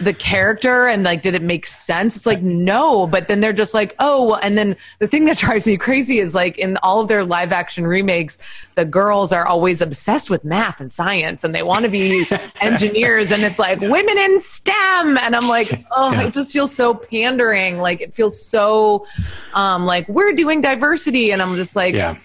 [0.00, 3.74] the character and like did it make sense it's like no but then they're just
[3.74, 7.08] like oh and then the thing that drives me crazy is like in all of
[7.08, 8.38] their live action remakes
[8.74, 12.24] the girls are always obsessed with math and science and they want to be
[12.60, 16.26] engineers and it's like women in stem and i'm like oh yeah.
[16.26, 19.06] it just feels so pandering like it feels so
[19.54, 22.16] um like we're doing diversity and i'm just like yeah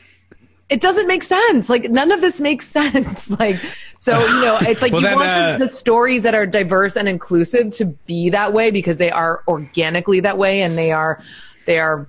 [0.70, 1.70] it doesn't make sense.
[1.70, 3.38] Like none of this makes sense.
[3.40, 3.58] like
[4.00, 6.46] so, you know, it's like well, you then, want uh, the, the, stories that are
[6.46, 10.94] diverse and inclusive to be that way because they are organically that way and they
[10.94, 11.22] are
[11.66, 12.08] they are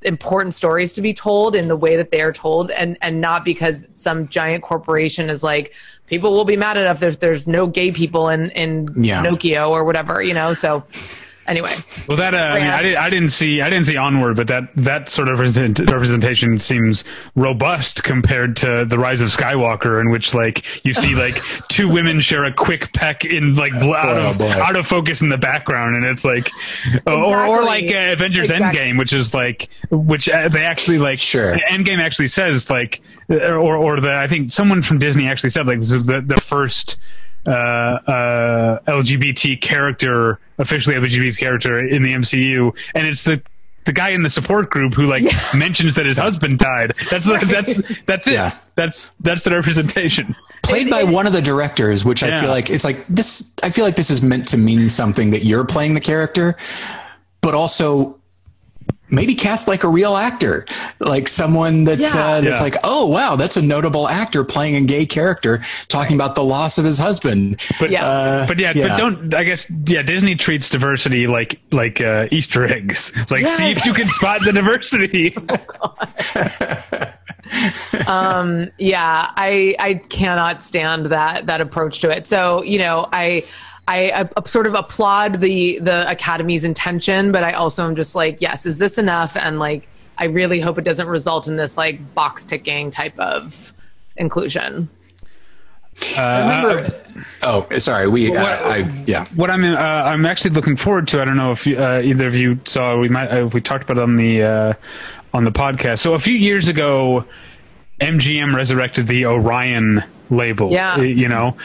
[0.00, 3.44] important stories to be told in the way that they are told and and not
[3.44, 5.74] because some giant corporation is like
[6.06, 9.22] people will be mad enough if there's no gay people in in yeah.
[9.22, 10.54] Nokia or whatever, you know.
[10.54, 10.82] So
[11.50, 11.74] anyway.
[12.08, 14.46] Well, that uh, I, mean, I, did, I didn't see I didn't see onward, but
[14.46, 20.10] that that sort of represent, representation seems robust compared to the Rise of Skywalker, in
[20.10, 24.40] which like you see like two women share a quick peck in like out of
[24.40, 26.50] oh, out of focus in the background, and it's like,
[26.86, 27.12] exactly.
[27.12, 28.80] or or like uh, Avengers exactly.
[28.80, 33.76] Endgame, which is like which uh, they actually like sure Endgame actually says like or
[33.76, 36.96] or the I think someone from Disney actually said like this is the the first
[37.46, 43.42] uh, uh, LGBT character, officially LGBT character in the MCU, and it's the
[43.86, 45.40] the guy in the support group who like yeah.
[45.54, 46.92] mentions that his husband died.
[47.10, 47.46] That's right.
[47.48, 48.34] that's that's it.
[48.34, 48.50] Yeah.
[48.74, 50.36] That's that's the representation.
[50.62, 52.38] Played by one of the directors, which yeah.
[52.38, 53.54] I feel like it's like this.
[53.62, 56.56] I feel like this is meant to mean something that you're playing the character,
[57.40, 58.19] but also
[59.10, 60.66] maybe cast like a real actor,
[60.98, 62.08] like someone that yeah.
[62.14, 62.62] uh, that's yeah.
[62.62, 66.78] like, oh wow, that's a notable actor playing a gay character, talking about the loss
[66.78, 67.60] of his husband.
[67.78, 71.60] But yeah, uh, but yeah, yeah, but don't I guess yeah, Disney treats diversity like
[71.70, 73.12] like uh, Easter eggs.
[73.30, 73.56] Like yes.
[73.56, 75.34] see if you can spot the diversity.
[78.08, 82.26] oh, um, yeah, I I cannot stand that that approach to it.
[82.26, 83.44] So you know, I
[83.90, 88.40] I, I, sort of applaud the the academy's intention, but I also am just like,
[88.40, 89.36] yes, is this enough?
[89.36, 93.74] And like, I really hope it doesn't result in this like box ticking type of
[94.16, 94.88] inclusion.
[96.16, 98.06] Uh, remember, oh, sorry.
[98.08, 99.26] We, uh, what, I, yeah.
[99.34, 101.20] What I'm, uh, I'm actually looking forward to.
[101.20, 102.96] I don't know if you, uh, either of you saw.
[102.96, 104.72] We might, uh, we talked about it on the, uh,
[105.34, 105.98] on the podcast.
[105.98, 107.24] So a few years ago,
[108.00, 110.70] MGM resurrected the Orion label.
[110.70, 110.98] Yeah.
[111.00, 111.56] You know,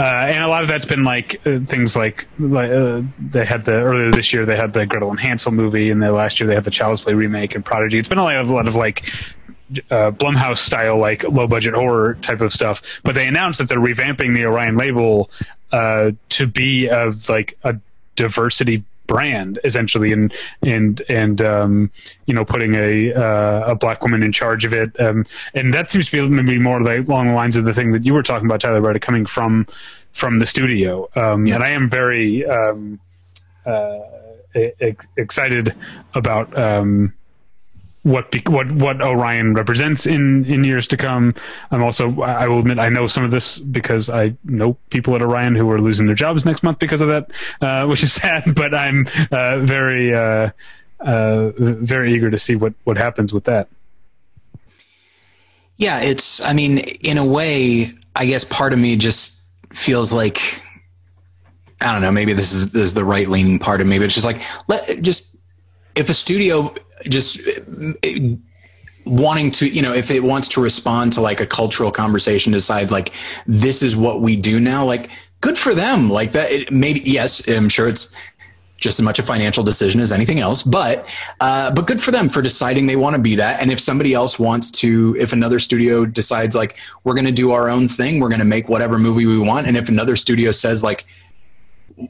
[0.00, 3.72] uh, and a lot of that's been like uh, things like, uh, they had the
[3.72, 6.54] earlier this year they had the Gretel and Hansel movie, and the last year they
[6.54, 7.98] had the Child's Play remake and Prodigy.
[7.98, 9.04] It's been a lot of, a lot of like
[9.90, 13.00] uh, Blumhouse style, like low budget horror type of stuff.
[13.04, 15.30] But they announced that they're revamping the Orion label
[15.70, 17.76] uh, to be a like a
[18.16, 21.90] diversity brand essentially and and and um,
[22.26, 25.90] you know putting a uh, a black woman in charge of it um, and that
[25.90, 28.22] seems to be maybe more like along the lines of the thing that you were
[28.22, 29.66] talking about Tyler about it coming from
[30.12, 31.56] from the studio um, yeah.
[31.56, 33.00] and I am very um,
[33.66, 33.98] uh,
[35.16, 35.74] excited
[36.14, 37.12] about um,
[38.02, 41.34] what what what Orion represents in in years to come.
[41.70, 45.22] I'm also I will admit I know some of this because I know people at
[45.22, 48.54] Orion who are losing their jobs next month because of that, uh, which is sad.
[48.54, 50.50] But I'm uh, very uh,
[51.00, 53.68] uh very eager to see what what happens with that.
[55.76, 56.44] Yeah, it's.
[56.44, 60.62] I mean, in a way, I guess part of me just feels like
[61.80, 62.12] I don't know.
[62.12, 64.42] Maybe this is this is the right leaning part of me, but it's just like
[64.68, 65.36] let just
[65.96, 66.74] if a studio
[67.08, 67.40] just
[69.06, 72.90] wanting to you know if it wants to respond to like a cultural conversation decide
[72.90, 73.12] like
[73.46, 75.10] this is what we do now like
[75.40, 76.10] good for them.
[76.10, 78.12] Like that it, maybe yes i'm sure it's
[78.76, 81.06] just as much a financial decision as anything else but
[81.40, 83.60] uh, but good for them for deciding they want to be that.
[83.60, 87.52] And if somebody else wants to if another studio decides like we're going to do
[87.52, 90.50] our own thing we're going to make whatever movie we want and if another studio
[90.50, 91.04] says like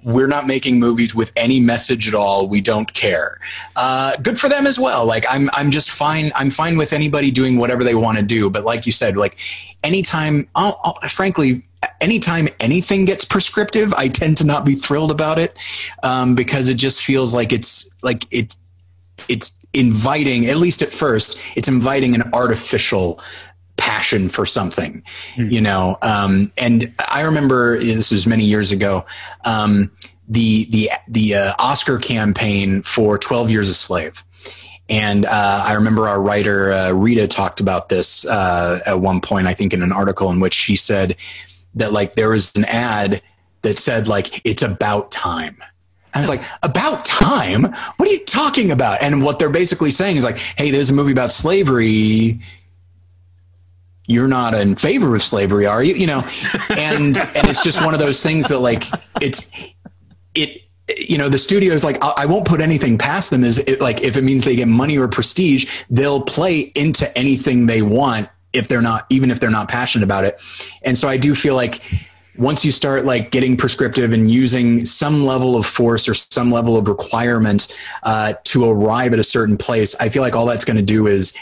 [0.04, 2.48] we're not making movies with any message at all.
[2.48, 3.40] We don't care.
[3.76, 5.06] Uh, good for them as well.
[5.06, 6.32] Like I'm, I'm just fine.
[6.34, 8.50] I'm fine with anybody doing whatever they want to do.
[8.50, 9.38] But like you said, like
[9.82, 11.64] anytime, I'll, I'll, frankly,
[12.00, 15.58] anytime anything gets prescriptive, I tend to not be thrilled about it
[16.02, 18.56] um, because it just feels like it's like it's
[19.28, 20.46] it's inviting.
[20.46, 23.20] At least at first, it's inviting an artificial
[23.80, 25.02] passion for something,
[25.34, 25.50] mm.
[25.50, 25.96] you know.
[26.02, 29.06] Um, and I remember this was many years ago.
[29.44, 29.90] Um,
[30.28, 34.22] the the the uh, Oscar campaign for Twelve Years a Slave.
[34.90, 39.46] And uh, I remember our writer uh, Rita talked about this uh, at one point.
[39.46, 41.16] I think in an article in which she said
[41.74, 43.22] that like there was an ad
[43.62, 45.56] that said like it's about time.
[46.12, 47.62] I was like, about time?
[47.62, 49.00] What are you talking about?
[49.00, 52.40] And what they're basically saying is like, hey, there's a movie about slavery
[54.10, 55.94] you're not in favor of slavery, are you?
[55.94, 56.28] You know,
[56.70, 58.84] and and it's just one of those things that like
[59.20, 59.50] it's
[60.34, 60.62] it
[60.98, 64.02] you know the studio is like I, won't put anything past them is it, like
[64.02, 68.66] if it means they get money or prestige they'll play into anything they want if
[68.66, 70.40] they're not even if they're not passionate about it
[70.82, 71.80] and so i do feel like
[72.36, 76.76] once you start like getting prescriptive and using some level of force or some level
[76.76, 77.68] of requirement
[78.04, 81.06] uh, to arrive at a certain place i feel like all that's going to do
[81.06, 81.32] is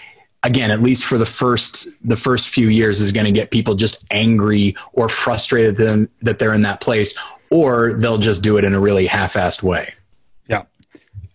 [0.43, 3.75] again at least for the first the first few years is going to get people
[3.75, 7.15] just angry or frustrated them, that they're in that place
[7.51, 9.89] or they'll just do it in a really half-assed way.
[10.49, 10.65] Yeah.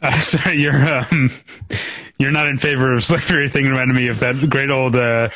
[0.02, 1.32] Uh, sorry you're um,
[2.18, 3.50] you're not in favor of slavery.
[3.50, 5.30] Thing reminded me of that great old uh,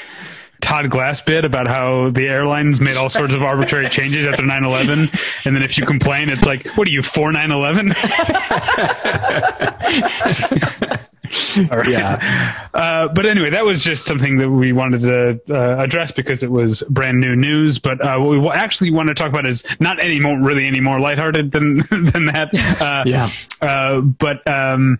[0.61, 5.45] Todd Glass bit about how the airlines made all sorts of arbitrary changes after 9-11
[5.45, 7.31] and then if you complain it's like what are you for
[11.57, 12.67] 9-11 Yeah.
[12.73, 16.51] Uh, but anyway, that was just something that we wanted to uh, address because it
[16.51, 17.79] was brand new news.
[17.79, 20.79] But uh, what we actually want to talk about is not any more really any
[20.79, 22.49] more lighthearted than than that.
[22.81, 23.29] Uh, yeah.
[23.61, 24.99] Uh, but um,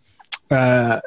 [0.50, 1.00] uh,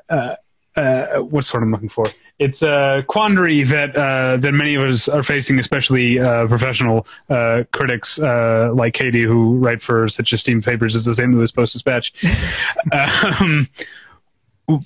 [1.18, 2.04] what sort I'm looking for?
[2.38, 7.06] It's a quandary that that many of us are facing, especially professional
[7.72, 11.30] critics like Katie, who write for such esteemed papers as the St.
[11.30, 12.12] Louis Post Dispatch.
[13.40, 13.68] um,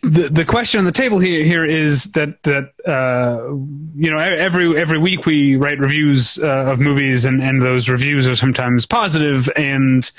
[0.02, 3.48] the the question on the table here here is that that uh,
[3.96, 8.26] you know every every week we write reviews uh, of movies and and those reviews
[8.28, 10.10] are sometimes positive and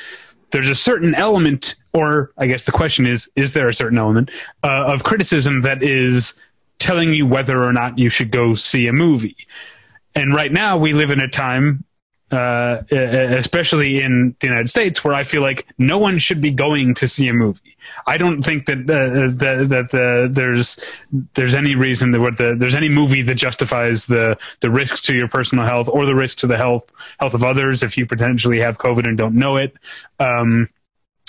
[0.52, 4.32] there's a certain element or I guess the question is is there a certain element
[4.64, 6.34] uh, of criticism that is
[6.80, 9.38] telling you whether or not you should go see a movie
[10.14, 11.86] and right now we live in a time
[12.32, 16.94] uh, especially in the United States, where I feel like no one should be going
[16.96, 17.75] to see a movie.
[18.08, 20.80] I don't think that uh, that, that the, there's
[21.34, 25.16] there's any reason that what the, there's any movie that justifies the the risk to
[25.16, 28.60] your personal health or the risk to the health health of others if you potentially
[28.60, 29.76] have COVID and don't know it.
[30.20, 30.70] Um,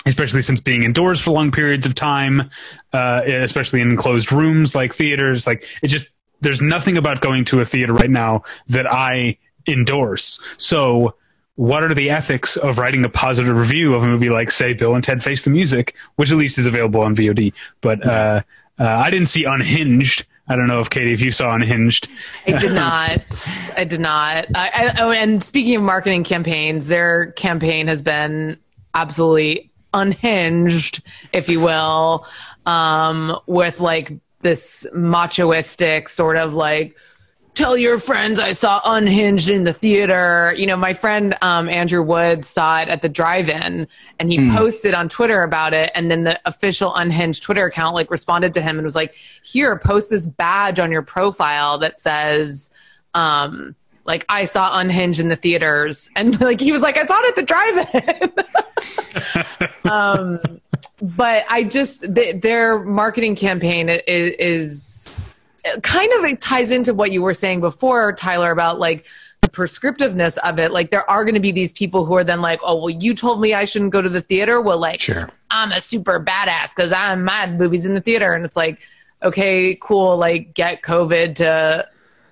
[0.05, 2.49] especially since being indoors for long periods of time,
[2.93, 6.09] uh, especially in enclosed rooms like theaters, like it just
[6.41, 10.39] there's nothing about going to a theater right now that I endorse.
[10.57, 11.15] So,
[11.57, 14.93] what are the ethics of writing a positive review of a movie like, say, Bill
[14.93, 17.51] and Ted Face the Music, which at least is available on VOD?
[17.81, 18.41] But uh,
[18.79, 20.25] uh, I didn't see Unhinged.
[20.47, 22.07] I don't know if Katie, if you saw Unhinged.
[22.45, 23.71] I did not.
[23.75, 24.45] I did not.
[24.55, 28.59] I, I, oh, and speaking of marketing campaigns, their campaign has been
[28.93, 31.01] absolutely unhinged,
[31.33, 32.27] if you will,
[32.67, 36.95] um, with like this machoistic sort of like
[37.57, 40.53] tell your friends I saw Unhinged in the theater.
[40.55, 43.87] You know, my friend um, Andrew Wood saw it at the drive-in,
[44.19, 44.55] and he mm.
[44.55, 45.91] posted on Twitter about it.
[45.95, 49.77] And then the official Unhinged Twitter account like responded to him and was like, "Here,
[49.79, 52.69] post this badge on your profile that says."
[53.13, 57.19] Um, like I saw Unhinged in the theaters, and like he was like, I saw
[57.19, 57.43] it at the
[59.83, 59.91] drive-in.
[59.91, 60.61] um,
[61.01, 65.26] but I just th- their marketing campaign is, is
[65.83, 69.05] kind of it ties into what you were saying before, Tyler, about like
[69.41, 70.71] the prescriptiveness of it.
[70.71, 73.13] Like there are going to be these people who are then like, oh, well, you
[73.13, 74.61] told me I shouldn't go to the theater.
[74.61, 75.29] Well, like, Sure.
[75.51, 78.33] I'm a super badass because I'm mad movies in the theater.
[78.33, 78.79] And it's like,
[79.23, 80.17] okay, cool.
[80.17, 81.87] Like get COVID to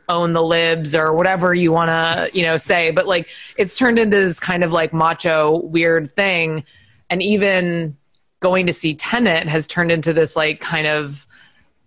[0.08, 2.92] own the libs or whatever you want to, you know, say.
[2.92, 6.64] But like it's turned into this kind of like macho weird thing.
[7.10, 7.98] And even
[8.40, 11.26] going to see Tenet has turned into this like kind of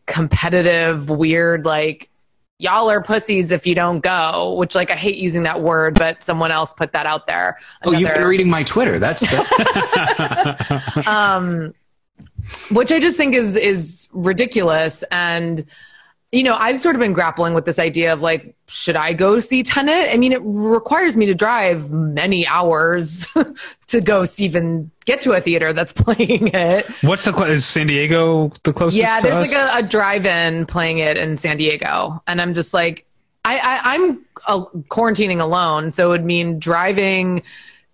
[0.08, 2.10] competitive, weird, like,
[2.58, 6.22] y'all are pussies if you don't go, which like I hate using that word, but
[6.22, 7.58] someone else put that out there.
[7.84, 8.98] Oh, you've been reading my Twitter.
[8.98, 11.72] That's that, um,
[12.70, 15.04] which I just think is is ridiculous.
[15.12, 15.64] And
[16.30, 19.40] you know, I've sort of been grappling with this idea of like, should I go
[19.40, 20.10] see Tenet?
[20.12, 23.26] I mean, it requires me to drive many hours
[23.86, 26.86] to go see even get to a theater that's playing it.
[27.00, 29.00] What's the cl- is San Diego the closest?
[29.00, 33.06] Yeah, there's like a, a drive-in playing it in San Diego, and I'm just like,
[33.44, 37.42] I, I I'm uh, quarantining alone, so it would mean driving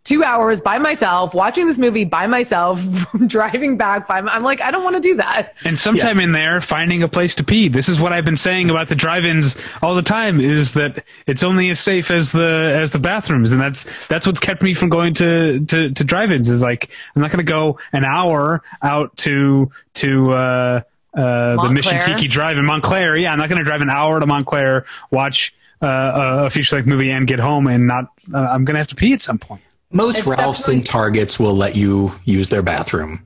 [0.05, 2.83] two hours by myself, watching this movie by myself,
[3.27, 4.21] driving back by.
[4.21, 5.55] My, I'm like, I don't want to do that.
[5.65, 7.69] And sometime in there, finding a place to pee.
[7.69, 11.43] This is what I've been saying about the drive-ins all the time: is that it's
[11.43, 14.91] only as safe as the as the bathrooms, and that's that's what's kept me from
[14.91, 16.51] going to to, to drive-ins.
[16.51, 20.83] Is like I'm not going to go an hour out to to uh,
[21.15, 23.17] uh, the Mission Tiki Drive in Montclair.
[23.17, 26.77] Yeah, I'm not going to drive an hour to Montclair, watch uh, a, a feature
[26.77, 28.11] length movie, and get home, and not.
[28.33, 29.63] Uh, I'm going to have to pee at some point.
[29.95, 33.23] Most It's Ralphs definitely- and Targets will let you use their bathroom.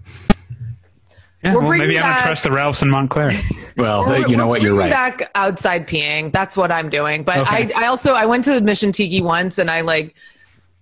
[1.42, 3.30] Yeah, We're well, maybe bringing I don't back- trust the Ralphs in Montclair.
[3.76, 4.62] Well, We're- you know we're what?
[4.62, 5.18] You're bringing right.
[5.18, 6.32] Back outside peeing.
[6.32, 7.22] That's what I'm doing.
[7.22, 7.72] But Okay.
[7.74, 10.16] I, I also I went to Mission Tiki once, and I like,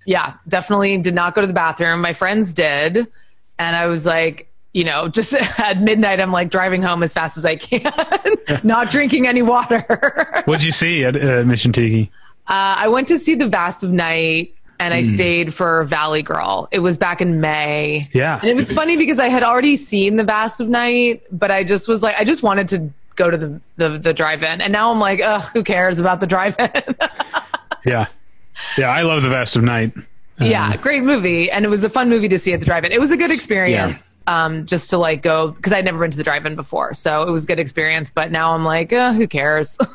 [0.06, 2.00] yeah, definitely did not go to the bathroom.
[2.00, 3.06] My friends did,
[3.58, 7.36] and I was like, you know, just at midnight, I'm like driving home as fast
[7.36, 7.92] as I can,
[8.64, 9.84] not drinking any water.
[10.46, 12.10] What'd you see at uh, Mission Tiki?
[12.48, 14.94] Uh, I went to see The Vast of Night and.
[14.94, 15.14] I hmm.
[15.14, 16.68] stayed for Valley Girl.
[16.70, 18.08] It was back in May.
[18.12, 18.38] Yeah.
[18.40, 21.64] And it was funny because I had already seen The Vast of Night, but I
[21.64, 24.60] just was like, I just wanted to go to the, the, the drive in.
[24.60, 26.70] And now I'm like, ugh, who cares about the drive in?
[27.86, 28.08] Yeah,
[28.76, 29.92] yeah, I love the Vast of Night.
[30.40, 31.48] yeah, um, great movie.
[31.50, 32.90] And it was a fun movie to see at the drive in.
[32.90, 34.15] It was a good experience.
[34.28, 37.30] Um, just to like go because I'd never been to the drive-in before, so it
[37.30, 38.10] was a good experience.
[38.10, 39.78] But now I'm like, uh, who cares?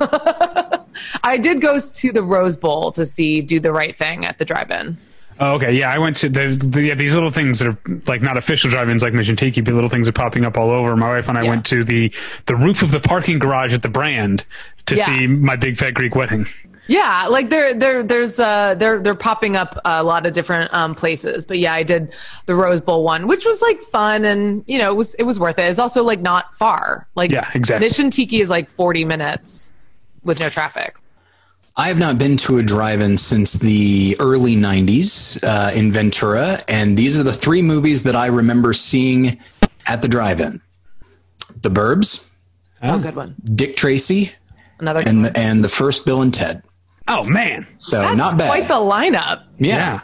[1.23, 4.45] I did go to the Rose Bowl to see "Do the Right Thing" at the
[4.45, 4.97] drive-in.
[5.39, 8.21] Oh, okay, yeah, I went to the, the yeah, these little things that are like
[8.21, 10.95] not official drive-ins like Mission Tiki, but little things are popping up all over.
[10.95, 11.49] My wife and I Yeah.
[11.49, 12.13] went to the
[12.45, 14.45] the roof of the parking garage at the Brand
[14.86, 15.05] to Yeah.
[15.07, 16.45] see my Big Fat Greek Wedding.
[16.92, 20.94] Yeah, like there, there, there's, uh, they're, they're popping up a lot of different um,
[20.94, 21.46] places.
[21.46, 22.12] But yeah, I did
[22.48, 25.39] the Rose Bowl one, which was like fun, and you know, it was, it was
[25.39, 25.68] worth it.
[25.70, 27.08] It's also like not far.
[27.16, 27.88] Like, Yeah, exactly.
[27.88, 29.72] Mission Tiki is like 40 minutes
[30.26, 30.98] with no traffic.
[31.78, 36.98] I have not been to a drive-in since the early '90s uh, in Ventura, and
[36.98, 39.39] these are the three movies that I remember seeing
[39.88, 40.60] at the drive-in:
[41.62, 42.30] The Burbs,
[42.84, 43.36] Oh, good one.
[43.56, 44.34] Dick Tracy,
[44.80, 45.02] Another.
[45.06, 46.62] And the, and the first Bill and Ted.
[47.08, 48.47] Oh man, So That's not bad.
[48.47, 49.43] Quite the lineup.
[49.58, 49.76] yeah.
[49.76, 49.99] yeah.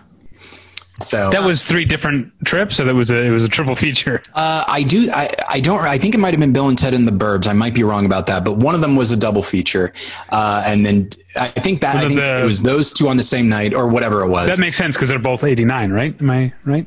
[1.00, 4.22] So That was three different trips, so that was a it was a triple feature.
[4.34, 5.10] Uh, I do.
[5.14, 5.80] I, I don't.
[5.82, 7.48] I think it might have been Bill and Ted and the Burbs.
[7.48, 9.94] I might be wrong about that, but one of them was a double feature,
[10.30, 13.10] uh, and then I think that Was I it think the- it was those two
[13.10, 14.48] on the same night or whatever it was.
[14.48, 16.16] That makes sense because they're both eighty nine, right?
[16.20, 16.86] Am I right?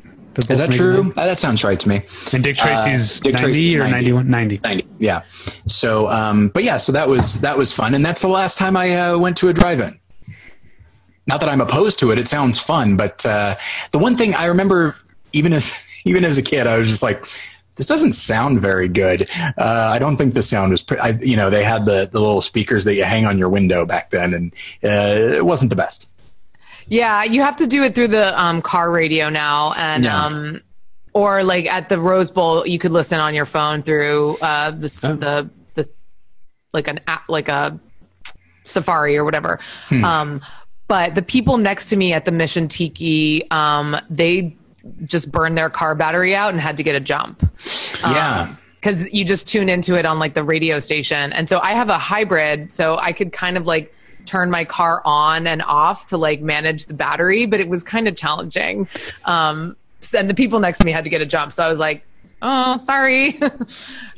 [0.49, 1.11] Is that true?
[1.17, 2.03] Uh, that sounds right to me.
[2.31, 3.91] And Dick Tracy's Dick ninety Tracy's or 90.
[3.91, 4.29] 91?
[4.29, 4.59] 90.
[4.63, 4.87] 90.
[4.99, 5.21] Yeah.
[5.67, 8.77] So, um, but yeah, so that was that was fun, and that's the last time
[8.77, 9.99] I uh, went to a drive-in.
[11.27, 13.55] Not that I'm opposed to it; it sounds fun, but uh,
[13.91, 14.95] the one thing I remember,
[15.33, 15.71] even as
[16.05, 17.25] even as a kid, I was just like,
[17.75, 21.35] "This doesn't sound very good." Uh, I don't think the sound was, pre- I, you
[21.37, 24.33] know, they had the the little speakers that you hang on your window back then,
[24.33, 24.53] and
[24.83, 26.09] uh, it wasn't the best.
[26.87, 30.25] Yeah, you have to do it through the um, car radio now, and Yeah.
[30.25, 30.61] um,
[31.13, 34.87] or like at the Rose Bowl, you could listen on your phone through uh, the
[35.19, 35.87] the the
[36.73, 37.79] like an app, like a
[38.63, 39.59] Safari or whatever.
[39.91, 40.41] Um,
[40.91, 44.53] but the people next to me at the Mission Tiki, um, they
[45.05, 47.49] just burned their car battery out and had to get a jump
[48.01, 48.53] yeah.
[48.75, 51.31] because you just tune into it on like the radio station.
[51.31, 55.01] And so I have a hybrid, so I could kind of like turn my car
[55.05, 58.85] on and off to like manage the battery, but it was kind of challenging.
[59.23, 59.77] Um,
[60.13, 62.03] and the people next to me had to get a jump, so I was like,
[62.41, 63.39] "Oh, sorry."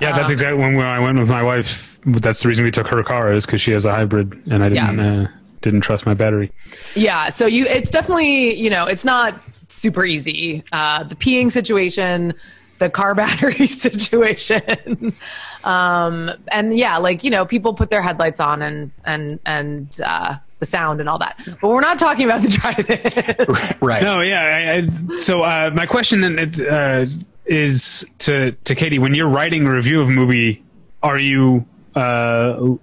[0.01, 1.99] Yeah, Um, that's exactly when, when I went with my wife.
[2.03, 4.69] That's the reason we took her car is because she has a hybrid, and I
[4.69, 5.28] didn't uh,
[5.64, 6.51] didn't trust my battery.
[6.95, 9.41] yeah, so you, it's definitely you know, it's not
[9.74, 10.64] super easy.
[10.72, 12.34] Uh, the peeing situation.
[12.80, 15.16] the car battery situation.
[15.64, 20.36] um, and yeah, like, you know, people put their headlights on and, and, and, uh,
[20.59, 21.38] the sound and all that.
[21.45, 23.78] But we're not talking about the drive-in.
[23.82, 24.01] right.
[24.01, 24.41] No, yeah.
[24.41, 27.05] I, I, so uh, my question then uh,
[27.45, 30.64] is to to Katie: When you're writing a review of a movie,
[31.01, 32.76] are you uh,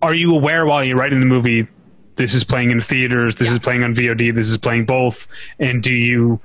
[0.00, 1.66] are you aware while you're writing the movie
[2.16, 3.54] this is playing in theaters, this yeah.
[3.54, 5.26] is playing on VOD, this is playing both,
[5.58, 6.40] and do you?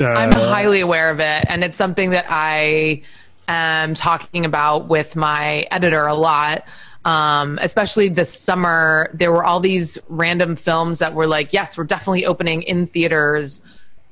[0.00, 3.02] Uh, I'm highly aware of it, and it's something that I
[3.46, 6.64] am talking about with my editor a lot.
[7.04, 11.84] Um, especially this summer, there were all these random films that were like, yes, we're
[11.84, 13.64] definitely opening in theaters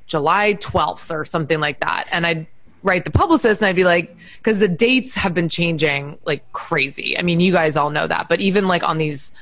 [0.06, 2.06] July 12th or something like that.
[2.12, 2.46] And I'd
[2.86, 7.18] write the publicist and I'd be like, because the dates have been changing like crazy.
[7.18, 9.32] I mean, you guys all know that, but even like on these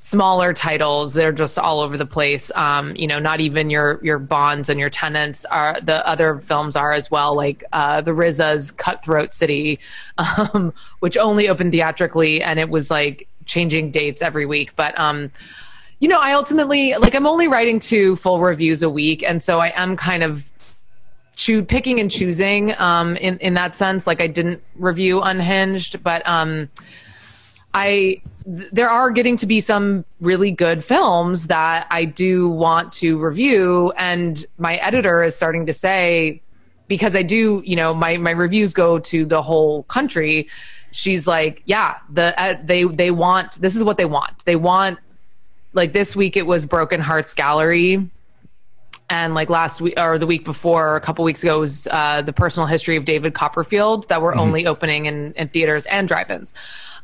[0.00, 2.52] smaller titles they're just all over the place.
[2.54, 6.76] Um, you know not even your your bonds and your Tenets are the other films
[6.76, 9.78] are as well like uh, the RZA's cutthroat city
[10.18, 14.76] um, which only opened theatrically and it was like changing dates every week.
[14.76, 15.30] But um,
[16.00, 19.22] you know i ultimately like i'm only writing two full reviews a week.
[19.22, 20.50] And so i am kind of
[21.36, 26.26] choo- picking and choosing um, in in that sense like i didn't review unhinged but
[26.28, 26.68] um,
[27.74, 33.18] I there are getting to be some really good films that I do want to
[33.18, 36.42] review and my editor is starting to say
[36.86, 40.48] because I do, you know, my my reviews go to the whole country.
[40.92, 44.44] She's like, yeah, the uh, they they want this is what they want.
[44.44, 44.98] They want
[45.72, 48.08] like this week it was Broken Hearts Gallery
[49.10, 52.22] and like last week or the week before or a couple weeks ago was uh,
[52.22, 54.40] the personal history of david copperfield that were mm-hmm.
[54.40, 56.54] only opening in, in theaters and drive-ins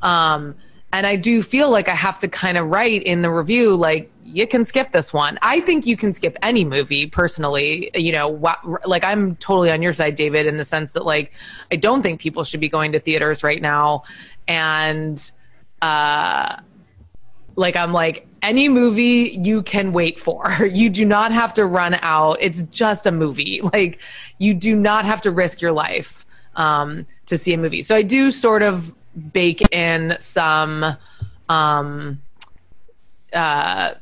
[0.02, 0.54] um,
[0.92, 4.10] and I do feel like I have to kind of write in the review, like,
[4.24, 5.38] you can skip this one.
[5.42, 7.90] I think you can skip any movie personally.
[7.94, 8.28] You know,
[8.84, 11.32] like I'm totally on your side, David, in the sense that, like,
[11.70, 14.04] I don't think people should be going to theaters right now.
[14.46, 15.30] And,
[15.82, 16.56] uh,
[17.56, 20.50] like, I'm like, any movie you can wait for.
[20.70, 22.38] You do not have to run out.
[22.40, 23.60] It's just a movie.
[23.72, 24.00] Like,
[24.38, 26.24] you do not have to risk your life
[26.56, 27.82] um, to see a movie.
[27.82, 28.94] So I do sort of
[29.32, 30.96] bake in some
[31.48, 32.20] um,
[33.32, 33.94] uh,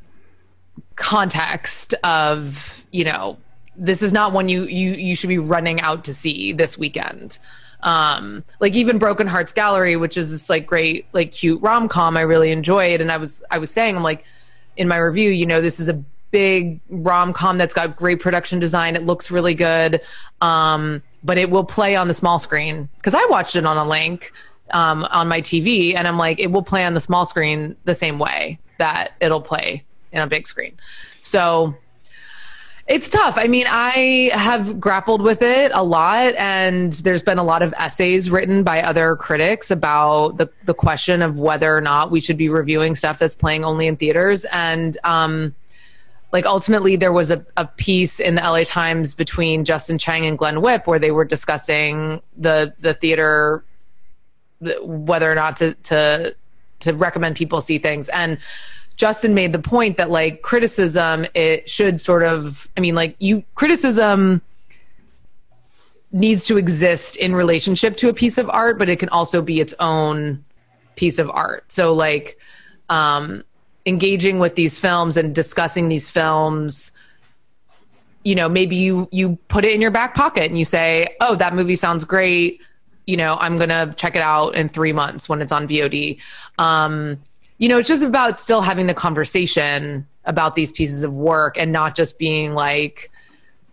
[0.97, 3.39] context of you know
[3.77, 7.39] this is not one you you you should be running out to see this weekend
[7.83, 12.21] um like even broken hearts gallery which is this like great like cute rom-com i
[12.21, 13.01] really enjoyed.
[13.01, 14.25] And i was i was saying i'm like
[14.77, 18.97] in my review you know this is a big rom-com that's got great production design.
[18.97, 20.01] It looks really good.
[20.41, 22.89] Um but it will play on the small screen.
[22.97, 24.33] Because i watched it on a link
[24.71, 27.95] um, on my TV, and I'm like, it will play on the small screen the
[27.95, 30.75] same way that it'll play in a big screen.
[31.23, 31.77] So
[32.89, 33.37] it's tough.
[33.37, 37.75] I mean, I have grappled with it a lot, and there's been a lot of
[37.77, 42.39] essays written by other critics about the, the question of whether or not we should
[42.39, 44.47] be reviewing stuff that's playing only in theaters.
[44.47, 45.55] And, um,
[46.33, 50.37] like ultimately there was a, a piece in the LA Times between Justin Chang and
[50.37, 53.65] Glenn Whipp where they were discussing the the theater
[54.83, 56.35] whether or not to to
[56.81, 58.37] to recommend people see things and
[58.99, 63.45] Justin made the point that like criticism it should sort of I mean like you
[63.55, 64.43] criticism
[66.11, 69.61] needs to exist in relationship to a piece of art but it can also be
[69.61, 70.45] its own
[70.97, 72.39] piece of art so like
[72.89, 73.45] um
[73.87, 76.91] engaging with these films and discussing these films
[78.25, 81.37] you know maybe you you put it in your back pocket and you say oh
[81.37, 82.61] that movie sounds great
[83.09, 86.21] you know, I'm to check it out in three months when it's on VOD.
[86.59, 87.19] Um,
[87.59, 91.73] you know, it's just about still having the conversation about these pieces of work and
[91.73, 93.11] not just being like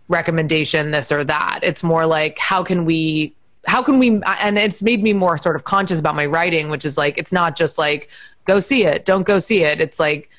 [0.08, 1.60] recommendation this or that.
[1.62, 3.34] It's more like how can we
[3.66, 6.84] how can we and it's made me more sort of conscious about my writing, which
[6.84, 8.10] is like it's not just like
[8.44, 9.80] go see it, don't go see it.
[9.80, 10.30] It's like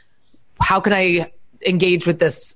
[0.59, 1.31] how can I
[1.65, 2.55] engage with this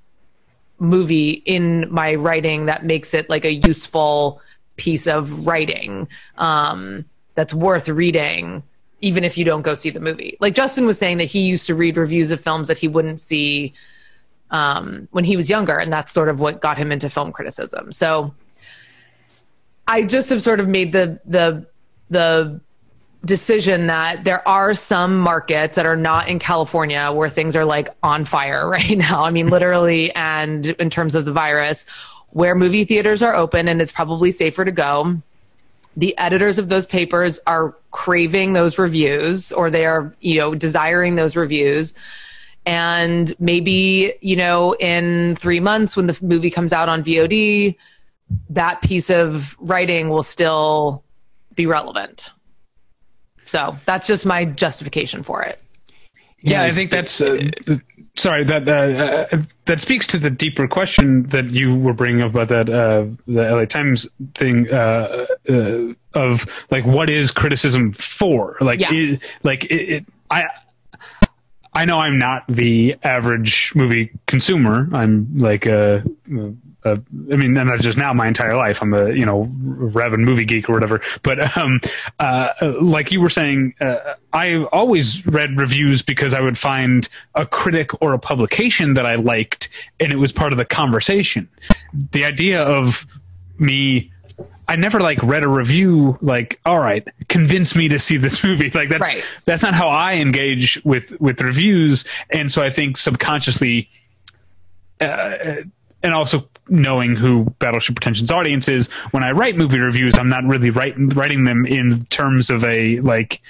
[0.79, 4.41] movie in my writing that makes it like a useful
[4.77, 8.63] piece of writing um, that's worth reading
[9.01, 10.37] even if you don't go see the movie.
[10.39, 13.19] Like Justin was saying that he used to read reviews of films that he wouldn't
[13.19, 13.73] see
[14.51, 17.91] um, when he was younger, and that's sort of what got him into film criticism.
[17.91, 18.33] So
[19.87, 21.65] I just have sort of made the the
[22.09, 22.61] the
[23.23, 27.89] decision that there are some markets that are not in California where things are like
[28.03, 29.23] on fire right now.
[29.23, 31.85] I mean, literally, and in terms of the virus,
[32.29, 35.21] where movie theaters are open and it's probably safer to go.
[35.97, 41.15] The editors of those papers are craving those reviews or they are, you know, desiring
[41.15, 41.93] those reviews.
[42.65, 47.75] And maybe, you know, in three months when the movie comes out on VOD,
[48.49, 51.03] that piece of writing will still
[51.55, 52.31] be relevant.
[53.45, 55.61] So that's just my justification for it.
[56.41, 57.21] Yeah, I think that's.
[57.21, 57.49] Uh,
[58.17, 58.71] sorry that uh,
[59.35, 63.05] uh, that speaks to the deeper question that you were bringing up about that uh,
[63.27, 68.57] the LA Times thing uh, uh, of like what is criticism for?
[68.61, 68.93] Like, Yeah.
[68.93, 70.45] it, like it, it, I.
[71.73, 74.89] I know I'm not the average movie consumer.
[74.91, 76.03] I'm like a,
[76.83, 76.91] a
[77.31, 78.13] I mean, and not just now.
[78.13, 81.01] My entire life, I'm a you know rabid movie geek or whatever.
[81.23, 81.79] But um,
[82.19, 82.49] uh,
[82.81, 88.01] like you were saying, uh, I always read reviews because I would find a critic
[88.01, 89.69] or a publication that I liked,
[89.99, 91.47] and it was part of the conversation.
[92.11, 93.05] The idea of
[93.57, 94.11] me
[94.67, 98.69] I never like read a review like, all right, convince me to see this movie.
[98.73, 99.23] Like that's Right.
[99.43, 103.89] that's not how I engage with with reviews, and so I think subconsciously,
[105.01, 105.63] uh,
[106.03, 110.43] and also knowing who Battleship Pretension's audience is, when I write movie reviews, I'm not
[110.45, 113.41] really writing writing them in terms of a like.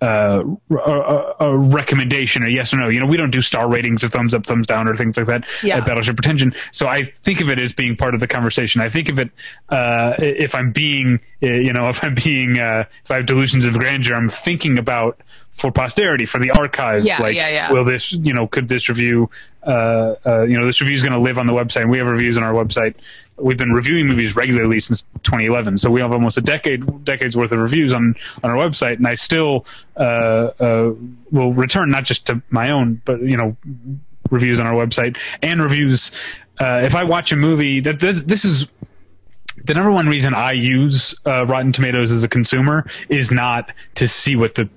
[0.00, 2.88] Uh, a, a- recommendation, a yes or no.
[2.88, 5.26] You know, we don't do star ratings or thumbs up, thumbs down, or things like
[5.26, 5.78] that Yeah.
[5.78, 6.52] at Battleship Pretension.
[6.72, 8.82] So I think of it as being part of the conversation.
[8.82, 9.30] I think of it
[9.70, 13.64] uh, if I'm being, uh, you know, if I'm being, uh, if I have delusions
[13.64, 15.18] of grandeur, I'm thinking about
[15.52, 17.06] for posterity, for the archives.
[17.06, 17.72] Yeah, like, yeah, yeah.
[17.72, 19.30] will this, you know, could this review,
[19.62, 21.88] uh, uh, you know, this review is going to live on the website.
[21.88, 22.96] We have reviews on our website.
[23.36, 27.52] We've been reviewing movies regularly since 2011, so we have almost a decade, decades worth
[27.52, 29.66] of reviews on on our website, and I still
[29.96, 30.94] uh, uh,
[31.30, 33.56] will return not just to my own, but you know,
[34.30, 36.10] reviews on our website and reviews.
[36.60, 38.68] Uh, if I watch a movie, that this, this is
[39.64, 44.06] the number one reason I use uh, Rotten Tomatoes as a consumer is not to
[44.06, 44.68] see what the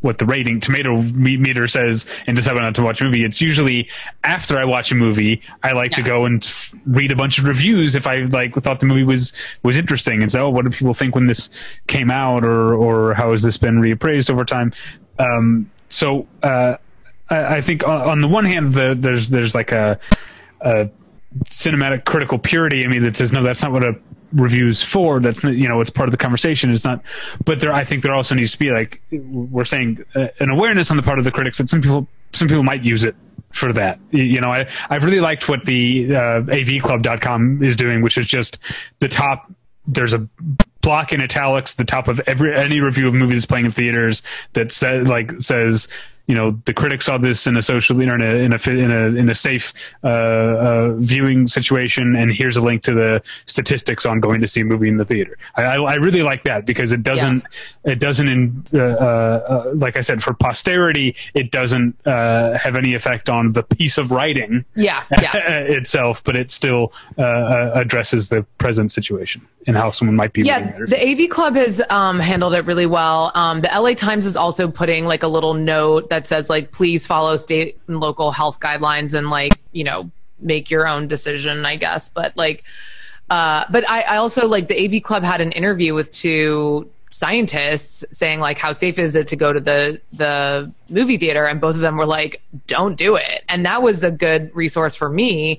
[0.00, 3.24] what the rating tomato meter says and decide not to watch a movie.
[3.24, 3.88] It's usually
[4.24, 6.48] after I watch a movie, I like to go and
[6.86, 9.32] read a bunch of reviews if I like thought the movie was
[9.62, 11.50] was interesting and say, oh, what do people think when this
[11.86, 14.72] came out, or or how has this been reappraised over time?
[15.18, 16.76] Um, so uh,
[17.30, 19.98] I, I think on, on the one hand, the, there's there's like a,
[20.60, 20.88] a
[21.46, 23.94] cinematic critical purity in me that says no that's not what a
[24.32, 27.02] review's for that's you know it's part of the conversation it's not
[27.44, 30.90] but there i think there also needs to be like we're saying uh, an awareness
[30.90, 33.14] on the part of the critics that some people some people might use it
[33.52, 33.98] for that.
[34.10, 38.58] You, know i i've really liked what the uh, avclub.com is doing which is just
[38.98, 39.50] the top
[39.86, 40.28] there's a
[40.80, 44.22] block in italics the top of every any review of movies playing in theaters
[44.52, 45.88] that says like says
[46.26, 49.06] you know the critics saw this in a social in a in a in a,
[49.18, 49.72] in a safe
[50.02, 54.60] uh, uh, viewing situation, and here's a link to the statistics on going to see
[54.60, 55.38] a movie in the theater.
[55.54, 57.44] I, I, I really like that because it doesn't
[57.84, 58.82] it doesn't in, uh, uh,
[59.66, 63.98] uh, like I said for posterity it doesn't uh, have any effect on the piece
[63.98, 65.36] of writing Yeah, yeah.
[65.36, 71.00] itself, but it still addresses the present situation and how someone might be Yeah, the
[71.00, 73.32] AV Club has um, handled it really well.
[73.34, 77.04] Um, the LA Times is also putting like a little note that says like, please
[77.04, 80.08] follow state and local health guidelines and like, you know,
[80.38, 82.08] make your own decision, I guess.
[82.08, 82.62] But like,
[83.28, 88.04] uh, but I, I also like the AV Club had an interview with two scientists
[88.10, 91.74] saying like how safe is it to go to the the movie theater and both
[91.74, 95.58] of them were like don't do it and that was a good resource for me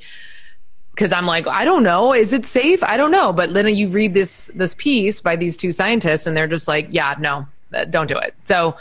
[0.98, 2.84] because I'm like, I don't know, is it safe?
[2.84, 3.32] I don't know.
[3.32, 6.88] But then you read this this piece by these two scientists, and they're just like,
[6.90, 8.34] yeah, no, uh, don't do it.
[8.46, 8.78] So,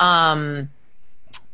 [0.00, 0.68] um,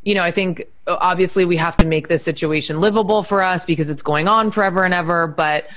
[0.07, 3.65] you know, I think uh, obviously we have to make this situation livable for us
[3.65, 5.27] because it's going on forever and ever.
[5.27, 5.67] But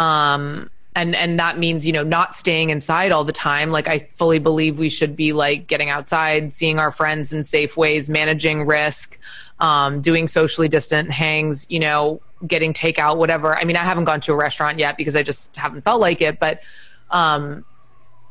[0.00, 3.70] um, and and that means you know not staying inside all the time.
[3.70, 7.76] Like I fully believe we should be like getting outside, seeing our friends in safe
[7.76, 9.20] ways, managing risk,
[9.60, 11.68] um, doing socially distant hangs.
[11.70, 13.56] You know, getting takeout, whatever.
[13.56, 16.20] I mean, I haven't gone to a restaurant yet because I just haven't felt like
[16.20, 16.60] it, but.
[17.08, 17.64] Um,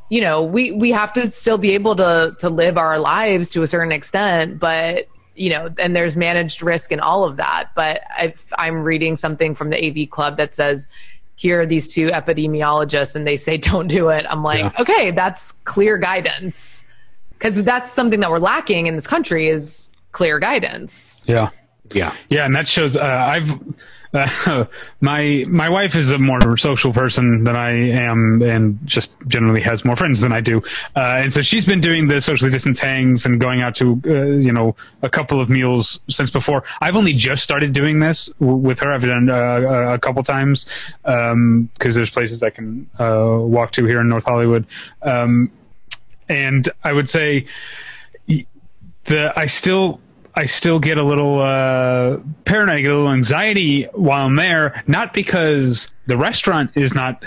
[0.07, 3.63] you know, we we have to still be able to to live our lives to
[3.63, 7.69] a certain extent, but you know, and there's managed risk and all of that.
[7.75, 10.87] But if I'm reading something from the AV Club that says,
[11.35, 14.25] here are these two epidemiologists, and they say don't do it.
[14.29, 14.71] I'm like, Yeah.
[14.79, 16.85] okay, that's clear guidance,
[17.31, 21.25] because that's something that we're lacking in this country is clear guidance.
[21.27, 21.49] Yeah.
[21.93, 22.13] Yeah.
[22.29, 22.95] Yeah, and that shows.
[22.95, 23.59] Uh, I've
[25.01, 29.83] my my wife is a more social person than I am, and just generally has
[29.83, 30.61] more friends than I do.
[30.95, 34.23] Uh, and so she's been doing the socially distance hangs and going out to uh,
[34.37, 36.63] you know a couple of meals since before.
[36.79, 38.93] I've only just started doing this w- with her.
[38.93, 40.65] I've done uh, a couple times
[41.03, 44.65] because there's places I can uh, walk to here in North Hollywood,
[45.01, 45.51] um,
[46.29, 47.47] and I would say
[49.05, 49.99] the I still
[50.35, 54.83] I still get a little uh, paranoid, I get a little anxiety while I'm there,
[54.87, 57.23] not because the restaurant is not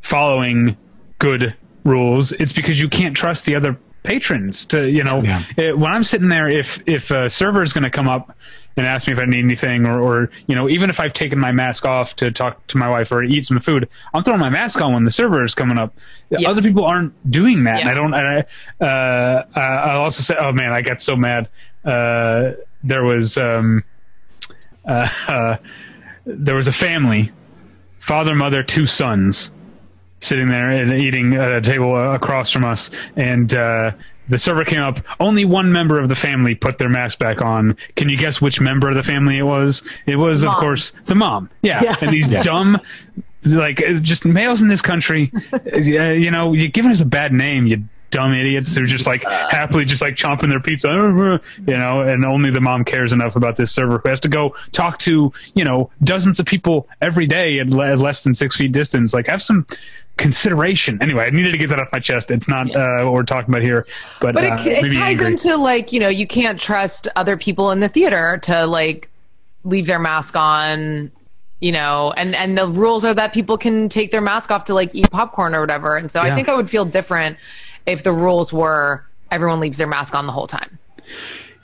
[0.00, 0.76] following
[1.18, 2.32] good rules.
[2.32, 5.42] It's because you can't trust the other patrons to you know Yeah.
[5.58, 8.34] it- when I'm sitting there if if a server is going to come up
[8.76, 11.38] and ask me if I need anything or or you know even if I've taken
[11.38, 14.48] my mask off to talk to my wife or eat some food I'm throwing my
[14.48, 15.94] mask on when the server is coming up
[16.30, 16.48] Yeah.
[16.48, 18.46] other people aren't doing that and I don't and
[18.80, 21.48] I uh, I'll also say oh man I got so mad
[21.84, 22.52] uh,
[22.82, 23.82] there was um
[24.86, 25.56] uh, uh,
[26.26, 27.30] there was a family
[28.00, 29.50] father mother two sons
[30.20, 33.92] sitting there and eating at a table uh, across from us, and uh,
[34.28, 35.00] the server came up.
[35.20, 37.76] Only one member of the family put their mask back on.
[37.96, 39.88] Can you guess which member of the family it was?
[40.06, 41.48] It was, of course, the mom.
[41.62, 41.96] Yeah, Yeah.
[42.00, 42.80] and these dumb.
[43.44, 47.66] Like just males in this country, uh, you know, you're giving us a bad name,
[47.68, 52.00] you dumb idiots who are just like happily just like chomping their pizza, you know,
[52.02, 55.32] and only the mom cares enough about this server who has to go talk to,
[55.54, 59.12] you know, dozens of people every day at, le- less than six feet distance.
[59.12, 59.66] Like, have some
[60.16, 60.98] consideration.
[61.00, 62.30] Anyway, I needed to get that off my chest.
[62.30, 63.86] It's not uh, what we're talking about here,
[64.20, 65.26] but, But uh, it, it ties angry.
[65.28, 69.08] into like, you know, you can't trust other people in the theater to like
[69.64, 71.10] leave their mask on,
[71.60, 74.74] you know, and, and the rules are that people can take their mask off to
[74.74, 75.96] like eat popcorn or whatever.
[75.96, 77.38] And so I think I would feel different
[77.88, 80.78] if the rules were everyone leaves their mask on the whole time.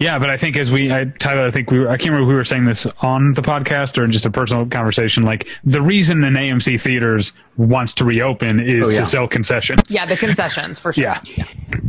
[0.00, 2.24] Yeah, but I think as we, I, Tyler, I think we were, I can't remember
[2.24, 5.22] if we were saying this on the podcast or in just a personal conversation.
[5.22, 9.00] Like the reason an AMC theaters wants to reopen is Oh, yeah.
[9.00, 9.80] to sell concessions.
[9.88, 11.04] Yeah, the concessions for sure.
[11.04, 11.20] Yeah.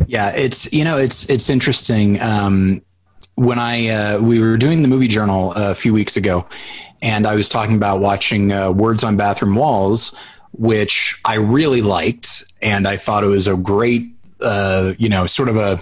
[0.08, 2.22] Yeah, it's you know it's it's interesting.
[2.22, 2.84] Um,
[3.34, 6.46] when I uh, we were doing the movie journal a few weeks ago,
[7.02, 10.16] and I was talking about watching uh, Words on Bathroom Walls,
[10.52, 14.15] which I really liked, and I thought it was a great,
[14.46, 15.80] uh, you know, sort of a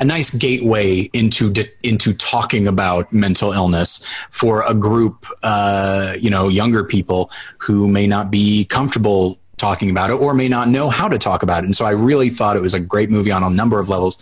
[0.00, 6.48] a nice gateway into into talking about mental illness for a group, uh, you know,
[6.48, 11.06] younger people who may not be comfortable talking about it or may not know how
[11.06, 11.66] to talk about it.
[11.66, 14.18] And so I really thought it was a great movie on a number of levels.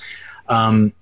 [0.48, 0.92] Um,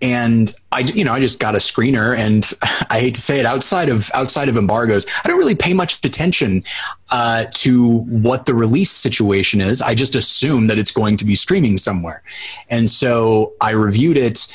[0.00, 2.50] and I, you know, I just got a screener, and
[2.90, 6.04] I hate to say it, outside of outside of embargoes, I don't really pay much
[6.04, 6.64] attention
[7.10, 9.82] uh, to what the release situation is.
[9.82, 12.22] I just assume that it's going to be streaming somewhere,
[12.70, 14.46] and so I reviewed it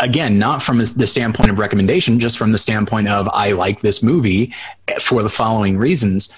[0.00, 4.02] again, not from the standpoint of recommendation, just from the standpoint of I like this
[4.02, 4.52] movie
[5.00, 6.28] for the following reasons.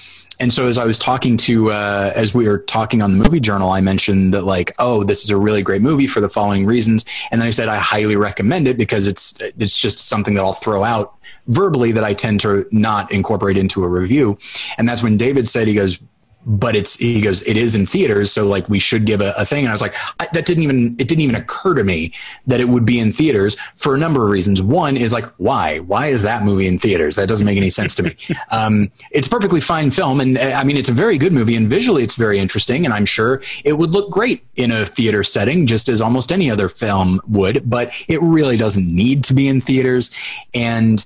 [0.41, 3.41] And so as I was talking to, uh, as we were talking on the movie
[3.41, 6.64] journal, I mentioned that like, oh, this is a really great movie for the following
[6.64, 7.05] reasons.
[7.30, 10.55] And then I said, I highly recommend it because it's, it's just something that I'll
[10.55, 11.14] throw out
[11.47, 14.38] verbally that I tend to not incorporate into a review.
[14.78, 16.01] And that's when David said, he goes,
[16.47, 19.45] but it's he goes it is in theaters so like we should give a, a
[19.45, 19.64] thing.
[19.64, 22.12] And i was like I, that didn't even it didn't even occur to me
[22.47, 24.62] that it would be in theaters for a number of reasons.
[24.62, 25.78] One is like why?
[25.80, 27.16] Why is that movie in theaters?
[27.16, 28.16] That doesn't make any sense to me.
[28.53, 31.55] Um, it's a perfectly fine film and uh, i mean it's a very good movie
[31.57, 35.22] and visually it's very interesting and i'm sure it would look great in a theater
[35.22, 39.47] setting just as almost any other film would but it really doesn't need to be
[39.47, 40.11] in theaters
[40.55, 41.05] and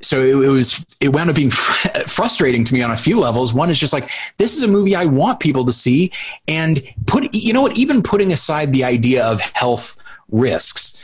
[0.00, 3.18] so it, it was it wound up being fr- frustrating to me on a few
[3.20, 6.10] levels one is just like this is a movie i want people to see
[6.48, 9.96] and put you know what even putting aside the idea of health
[10.30, 10.98] risks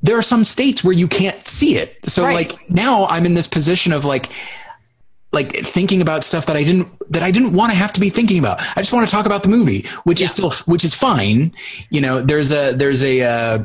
[0.00, 2.34] there are some states where you can't see it so Right.
[2.50, 4.30] like now i'm in this position of like
[5.32, 8.10] like thinking about stuff that I didn't that I didn't want to have to be
[8.10, 8.60] thinking about.
[8.76, 11.54] I just want to talk about the movie, which is still which is fine.
[11.88, 13.64] You know, there's a there's a uh,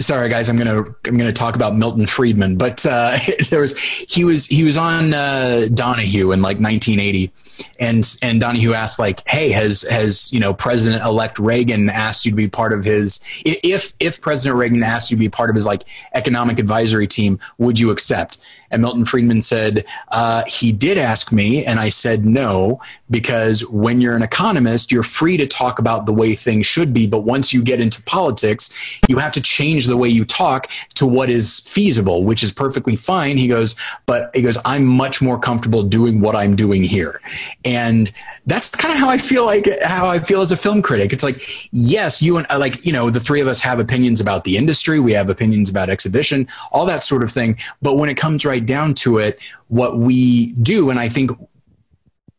[0.00, 3.18] sorry guys, I'm gonna I'm gonna talk about Milton Friedman, but uh,
[3.50, 7.32] there was he was he was on uh, Donahue in like 1980,
[7.80, 12.32] and and Donahue asked like, hey, has has you know President elect Reagan asked you
[12.32, 15.56] to be part of his if if President Reagan asked you to be part of
[15.56, 15.84] his like
[16.14, 18.38] economic advisory team, would you accept?
[18.70, 24.00] And Milton Friedman said, uh, he did ask me, and I said no, because when
[24.00, 27.06] you're an economist, you're free to talk about the way things should be.
[27.06, 28.70] But once you get into politics,
[29.08, 32.96] you have to change the way you talk to what is feasible, which is perfectly
[32.96, 33.36] fine.
[33.36, 33.74] He goes,
[34.06, 37.20] but he goes, I'm much more comfortable doing what I'm doing here.
[37.64, 38.10] And
[38.46, 41.12] that's kind of how I feel like how I feel as a film critic.
[41.12, 44.20] It's like, yes, you and uh, like, you know, the three of us have opinions
[44.20, 45.00] about the industry.
[45.00, 47.58] We have opinions about exhibition, all that sort of thing.
[47.82, 51.30] But when it comes right down to it, what we do, and I think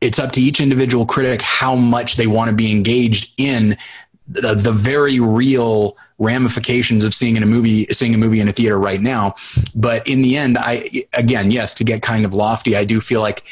[0.02, 3.78] it's up to each individual critic how much they want to be engaged in
[4.28, 8.52] the, the very real ramifications of seeing in a movie seeing a movie in a
[8.52, 9.36] theater right now.
[9.74, 13.22] But in the end i again yes to get kind of lofty i do feel
[13.22, 13.44] like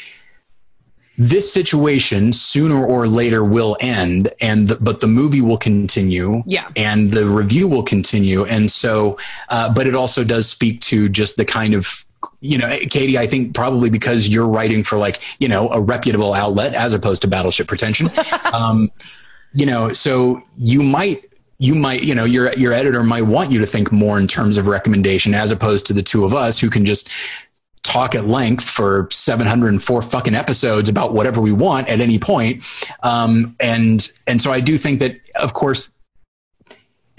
[1.20, 6.44] this situation sooner or later will end and the, but the movie will continue.
[6.46, 6.70] Yeah.
[6.76, 8.44] and the review will continue.
[8.44, 12.04] And so uh, but it also does speak to just the kind of
[12.40, 16.34] you know, Katie, I think probably because you're writing for like, you know, a reputable
[16.34, 18.10] outlet as opposed to Battleship Pretension.
[18.52, 18.90] um,
[19.52, 21.24] you know, so you might
[21.58, 24.56] you might, you know, your your editor might want you to think more in terms
[24.56, 27.08] of recommendation as opposed to the two of us who can just
[27.82, 32.64] talk at length for 704 fucking episodes about whatever we want at any point.
[33.02, 35.97] Um, and and so I do think that, of course,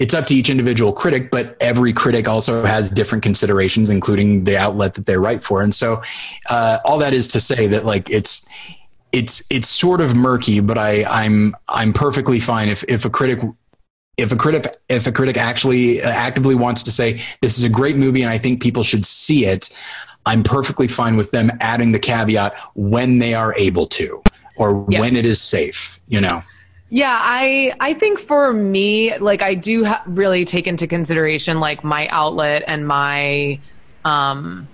[0.00, 4.56] it's up to each individual critic, but every critic also has different considerations, including the
[4.56, 5.62] outlet that they write for.
[5.62, 6.02] And so,
[6.48, 8.48] uh, all that is to say that like it's
[9.12, 13.40] it's it's sort of murky, but I I'm I'm perfectly fine if if a critic
[14.16, 17.68] if a critic if a critic actually uh, actively wants to say this is a
[17.68, 19.68] great movie and I think people should see it,
[20.24, 24.22] I'm perfectly fine with them adding the caveat when they are able to
[24.56, 25.00] or yeah.
[25.00, 26.00] when it is safe.
[26.08, 26.42] You know.
[26.90, 31.84] Yeah, I I think for me, like I do ha- really take into consideration like
[31.84, 33.60] my outlet and my
[34.04, 34.66] um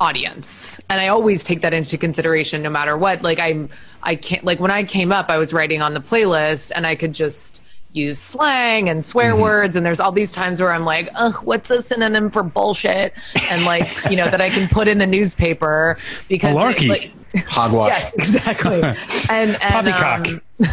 [0.00, 0.80] audience.
[0.88, 3.22] And I always take that into consideration no matter what.
[3.22, 3.68] Like I'm
[4.02, 6.94] I can't like when I came up I was writing on the playlist and I
[6.94, 9.42] could just use slang and swear mm-hmm.
[9.42, 13.12] words and there's all these times where I'm like, "Ugh, what's a synonym for bullshit?"
[13.52, 15.98] and like, you know, that I can put in the newspaper
[16.28, 16.56] because.
[16.86, 17.12] It, like,
[17.46, 17.90] hogwash.
[17.90, 18.82] yes, exactly.
[19.30, 20.28] and and Poppycock.
[20.28, 20.68] Um,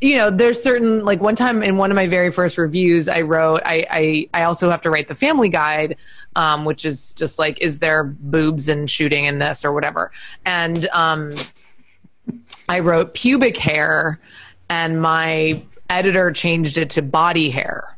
[0.00, 3.22] you know, there's certain like one time in one of my very first reviews, I
[3.22, 5.96] wrote I I, I also have to write the family guide,
[6.36, 10.12] um, which is just like, is there boobs and shooting in this or whatever?
[10.44, 11.32] And um,
[12.68, 14.20] I wrote pubic hair,
[14.68, 17.96] and my editor changed it to body hair.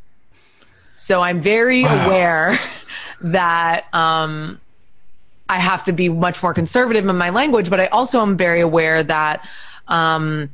[0.96, 2.06] So I'm very wow.
[2.06, 2.58] aware
[3.22, 4.59] that um,
[5.50, 8.60] I have to be much more conservative in my language, but I also am very
[8.60, 9.46] aware that.
[9.88, 10.50] Um,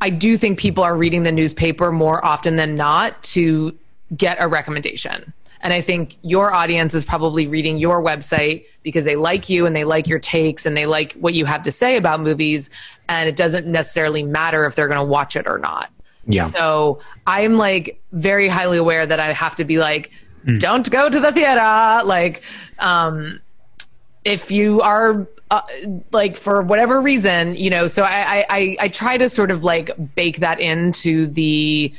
[0.00, 3.76] I do think people are reading the newspaper more often than not to
[4.16, 5.32] get a recommendation.
[5.62, 9.76] And I think your audience is probably reading your website because they like you and
[9.76, 12.70] they like your takes and they like what you have to say about movies.
[13.08, 15.90] And it doesn't necessarily matter if they're going to watch it or not.
[16.24, 16.44] Yeah.
[16.44, 20.10] So I'm like very highly aware that I have to be like,
[20.46, 20.58] mm.
[20.58, 22.06] don't go to the theater.
[22.06, 22.42] Like,
[22.78, 23.40] um,
[24.24, 25.62] if you are uh,
[26.12, 29.90] like for whatever reason, you know, so I, I, I try to sort of like
[30.14, 31.92] bake that into the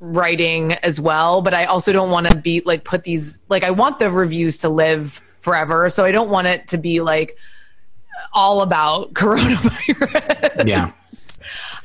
[0.00, 3.70] writing as well, but I also don't want to be like put these like I
[3.70, 7.38] want the reviews to live forever, so I don't want it to be like
[8.32, 10.68] all about coronavirus.
[10.68, 10.90] Yeah.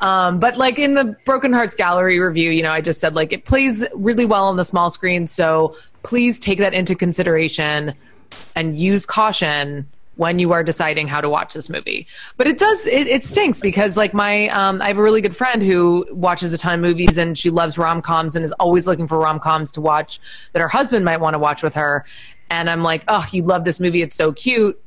[0.01, 3.31] Um, but like in the Broken Hearts Gallery review, you know, I just said like
[3.31, 7.93] it plays really well on the small screen, so please take that into consideration
[8.55, 9.87] and use caution
[10.19, 12.05] when you are deciding how to watch this movie.
[12.35, 15.35] But it does it, it stinks because like my um, I have a really good
[15.35, 18.85] friend who watches a ton of movies and she loves rom coms and is always
[18.85, 20.19] looking for rom coms to watch
[20.51, 22.03] that her husband might want to watch with her.
[22.49, 24.01] And I'm like, oh, you love this movie?
[24.01, 24.81] It's so cute.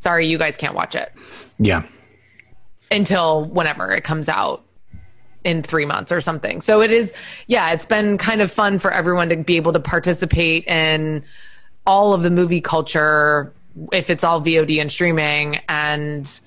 [0.00, 1.12] Sorry, you guys can't watch it.
[1.58, 1.86] Yeah.
[2.90, 4.64] Until whenever it comes out
[5.44, 6.60] in three months or something.
[6.60, 7.14] So it is,
[7.46, 11.24] yeah, it's been kind of fun for everyone to be able to participate in
[11.86, 13.52] all of the movie culture
[13.92, 16.40] if it's all VOD and streaming and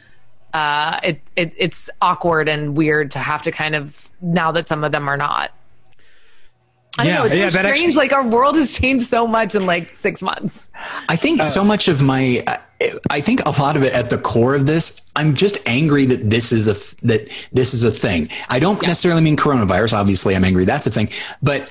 [0.54, 4.84] uh, it, it it's awkward and weird to have to kind of now that some
[4.84, 5.52] of them are not.
[6.98, 7.26] I don't yeah, know.
[7.26, 7.78] It's yeah, so strange.
[7.80, 10.72] Actually, like our world has changed so much in like six months.
[11.10, 12.42] I think uh, so much of my,
[13.10, 16.30] I think a lot of it at the core of this, I'm just angry that
[16.30, 18.30] this is a that this is a thing.
[18.50, 18.88] I don't yeah.
[18.88, 19.92] necessarily mean coronavirus.
[19.92, 20.64] Obviously, I'm angry.
[20.64, 21.10] That's a thing.
[21.44, 21.70] But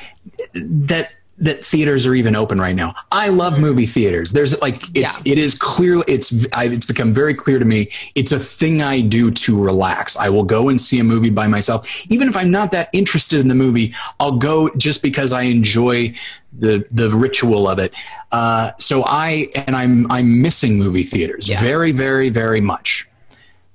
[0.53, 2.95] that that theaters are even open right now.
[3.11, 4.32] I love movie theaters.
[4.32, 5.32] There's like it's yeah.
[5.32, 7.89] it is clearly it's I, it's become very clear to me.
[8.14, 10.16] It's a thing I do to relax.
[10.16, 13.41] I will go and see a movie by myself, even if I'm not that interested
[13.41, 13.95] in the movie.
[14.20, 16.14] I'll go just because I enjoy
[16.53, 17.95] the the ritual of it.
[18.32, 21.61] Uh, so I and I'm I'm missing movie theaters yeah.
[21.61, 23.09] very very very much.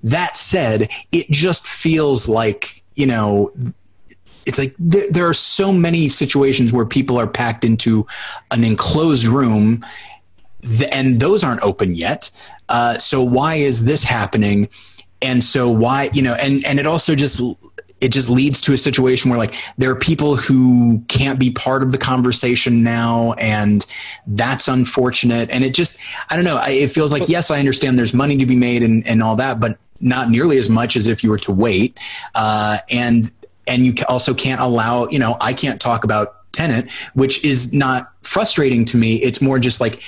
[0.02, 3.52] That said, it just feels like you know
[4.46, 8.06] it's like th- there are so many situations where people are packed into
[8.52, 9.86] an enclosed room
[10.62, 12.32] th- and those aren't open yet.
[12.68, 14.70] Uh, so why is this happening?
[15.22, 17.42] And so why you know and and it also just
[18.02, 21.84] it just leads to a situation where like there are people who can't be part
[21.84, 23.86] of the conversation now and
[24.28, 25.50] that's unfortunate.
[25.50, 25.98] And it just
[26.30, 29.06] i don't know it feels like yes i understand there's money to be made and,
[29.06, 31.98] and all that but not nearly as much as if you were to wait.
[32.36, 33.32] Uh, and
[33.70, 38.12] and you also can't allow you know i can't talk about Tenet which is not
[38.24, 40.02] frustrating to me it's more just like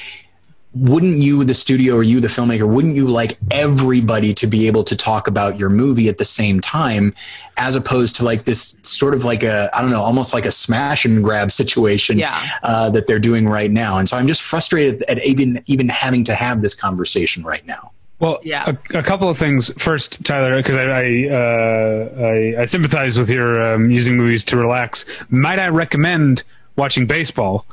[0.74, 4.86] wouldn't you, the studio, or you, the filmmaker, wouldn't you like everybody to be able
[4.86, 7.14] to talk about your movie at the same time,
[7.58, 10.52] as opposed to like this sort of like a, I don't know, almost like a
[10.52, 12.42] smash and grab situation Yeah.
[12.64, 13.98] uh, that they're doing right now.
[13.98, 17.92] And so I'm just frustrated at even even having to have this conversation right now.
[18.22, 18.74] Well, Yeah.
[18.94, 19.72] a, a couple of things.
[19.82, 22.10] First, Tyler, because I I, uh,
[22.58, 25.06] I I sympathize with your um, using movies to relax.
[25.30, 26.44] Might I recommend
[26.78, 27.66] watching baseball?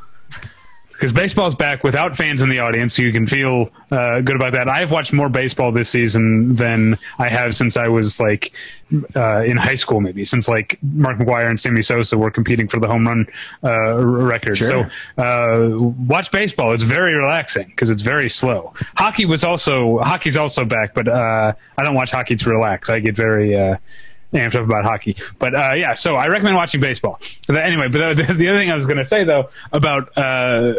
[0.98, 4.52] Because baseball's back without fans in the audience, so you can feel uh, good about
[4.54, 4.68] that.
[4.68, 8.52] I've watched more baseball this season than I have since I was like
[9.14, 12.80] uh, in high school, maybe since like Mark McGwire and Sammy Sosa were competing for
[12.80, 13.28] the home run
[13.62, 14.56] uh, record.
[14.56, 14.90] Sure.
[15.16, 16.72] So uh, watch baseball.
[16.72, 18.74] It's very relaxing because it's very slow.
[18.96, 22.90] Hockey was also hockey's also back, but uh, I don't watch hockey to relax.
[22.90, 23.54] I get very
[24.32, 25.16] amped up about hockey.
[25.38, 27.20] But uh, yeah, so I recommend watching baseball.
[27.46, 30.74] But anyway, but the, the other thing I was going to say though about uh,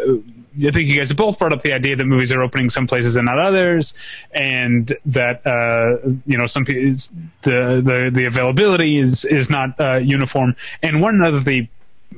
[0.56, 3.16] I think you guys both brought up the idea that movies are opening some places
[3.16, 3.94] and not others,
[4.32, 7.10] and that uh, you know some the
[7.42, 10.56] the the availability is is not uh, uniform.
[10.82, 11.68] And one of the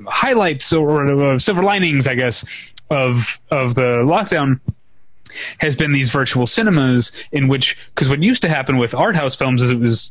[0.06, 2.44] highlights or silver linings, I guess,
[2.90, 4.60] of of the lockdown
[5.58, 9.34] has been these virtual cinemas in which because what used to happen with art house
[9.34, 10.10] films is it was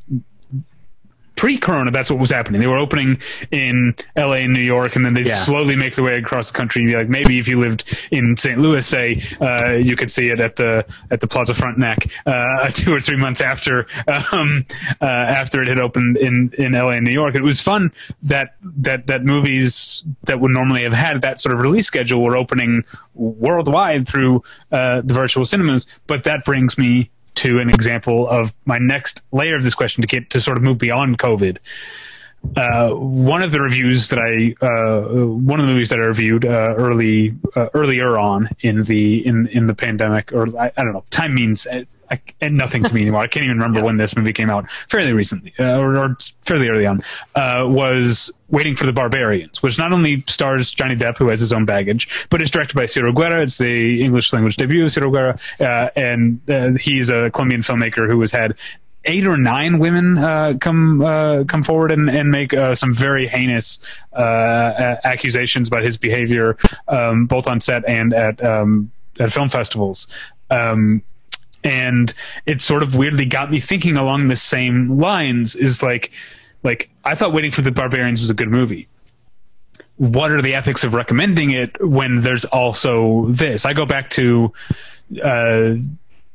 [1.42, 3.20] pre-corona that's what was happening they were opening
[3.50, 5.34] in la and new york and then they'd Yeah.
[5.50, 7.82] slowly make their way across the country like maybe if you lived
[8.12, 12.06] in st louis say uh, you could see it at the at the plaza frontenac
[12.28, 13.88] uh, two or three months after
[14.32, 14.64] um,
[15.02, 15.06] uh,
[15.42, 19.08] after it had opened in in la and new york it was fun that that
[19.08, 22.84] that movies that would normally have had that sort of release schedule were opening
[23.16, 27.10] worldwide through uh, the virtual cinemas but that brings me
[27.42, 30.64] to an example of my next layer of this question to get to sort of
[30.64, 31.58] move beyond COVID.
[32.56, 36.46] Uh, one of the reviews that I, uh, one of the movies that I reviewed
[36.46, 40.94] uh, early, uh, earlier on in the in in the pandemic, or I, I don't
[40.94, 41.68] know, time means
[42.12, 43.22] I, and nothing to me anymore.
[43.22, 44.70] I can't even remember when this movie came out.
[44.90, 47.02] Fairly recently, uh, or, or fairly early on,
[47.36, 51.54] uh, was Waiting for the Barbarians, which not only stars Johnny Depp, who has his
[51.54, 53.44] own baggage, but is directed by Ciro Guerra.
[53.44, 58.10] It's the English language debut of Ciro Guerra, uh, and uh, he's a Colombian filmmaker
[58.10, 58.58] who has had
[59.06, 63.26] eight or nine women uh, come uh, come forward and, and make uh, some very
[63.26, 63.80] heinous
[64.12, 66.58] uh, accusations about his behavior,
[66.90, 70.08] um, both on set and at um, at film festivals.
[70.50, 71.04] Um,
[71.64, 72.14] and
[72.46, 75.56] it sort of weirdly got me thinking along the same lines.
[75.56, 76.12] Is like,
[76.64, 78.88] like I thought Waiting for the Barbarians was a good movie.
[79.98, 83.66] What are the ethics of recommending it when there's also this?
[83.66, 84.52] I go back to.
[85.22, 85.76] Uh,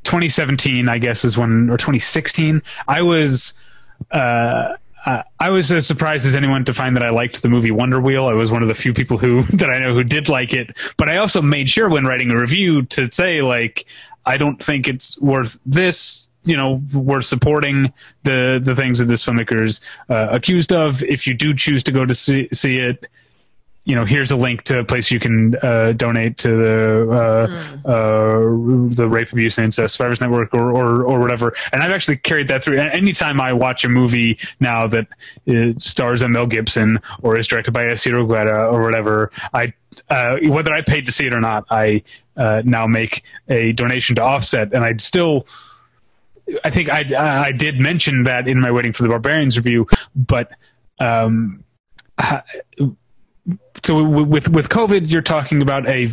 [0.07, 2.63] 2017, I guess, is when, or 2016.
[2.87, 3.55] I was,
[4.13, 4.75] uh,
[5.07, 8.01] uh, I was as surprised as anyone to find that I liked the movie Wonder
[8.01, 8.27] Wheel.
[8.27, 10.77] I was one of the few people who that I know who did like it.
[10.97, 13.87] But I also made sure when writing a review to say like,
[14.27, 16.29] I don't think it's worth this.
[16.43, 17.93] You know, worth supporting
[18.23, 21.03] the the things that this filmmaker is uh, accused of.
[21.03, 23.09] If you do choose to go to see, see it,
[23.87, 27.89] you know, here's a link to a place you can uh, donate to the uh,
[27.89, 28.41] uh,
[28.93, 31.55] the Rape, Abuse, and Incest Survivors Network or, or or whatever.
[31.73, 32.79] And I've actually carried that through.
[32.79, 35.07] Anytime I watch a movie now that
[35.79, 39.73] stars a Mel Gibson or is directed by a Ciro Guerra or whatever, I
[40.11, 42.03] uh, whether I paid to see it or not, I
[42.37, 45.47] uh, now make a donation to Offset, and I'd still.
[46.65, 50.51] I think I I did mention that in my Waiting for the Barbarians review, but
[50.99, 51.63] um,
[53.85, 56.09] so with with COVID, you're talking about a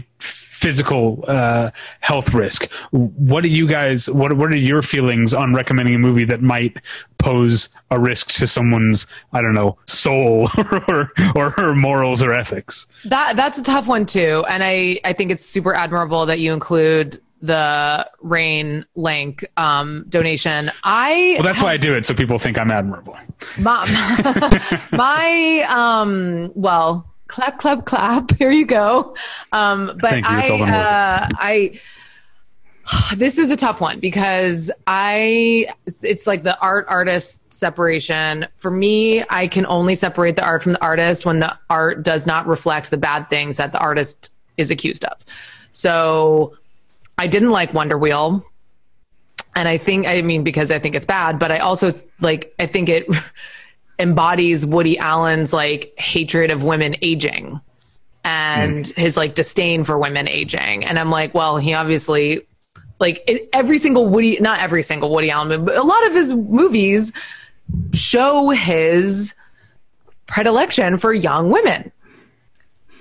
[0.63, 2.71] physical uh, health risk.
[2.91, 4.09] What do you guys?
[4.09, 6.77] What what are your feelings on recommending a movie that might
[7.17, 10.49] pose a risk to someone's I don't know soul
[10.87, 12.87] or or her morals or ethics?
[13.05, 16.53] That that's a tough one too, and I I think it's super admirable that you
[16.53, 20.71] include the RAINN Link um, donation.
[20.85, 23.17] I Well, that's why I do it, so people think I'm admirable.
[23.57, 28.31] my, my um well clap clap clap.
[28.37, 29.15] Here you go.
[29.51, 30.23] Um but.
[30.23, 30.75] I been worth it.
[30.75, 31.79] uh i
[33.15, 35.65] this is a tough one because i
[36.03, 38.45] it's like the art artist separation.
[38.57, 42.27] For me i can only separate the art from the artist when the art does
[42.27, 45.25] not reflect the bad things that the artist is accused of.
[45.71, 46.55] So
[47.17, 48.45] i didn't like wonder wheel.
[49.55, 52.67] And I think I mean because I think it's bad, but I also like I
[52.67, 53.07] think it
[53.99, 57.61] embodies Woody Allen's like hatred of women aging
[58.23, 58.93] and mm.
[58.95, 60.85] his like disdain for women aging.
[60.85, 62.47] And I'm like, well, he obviously
[62.99, 66.33] like every single Woody, not every single Woody Allen, movie, but a lot of his
[66.33, 67.13] movies
[67.93, 69.35] show his
[70.27, 71.91] predilection for young women.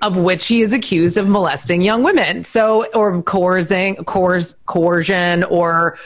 [0.03, 2.43] of which he is accused of molesting young women.
[2.43, 5.97] So, or coercing, coerce, coercion, or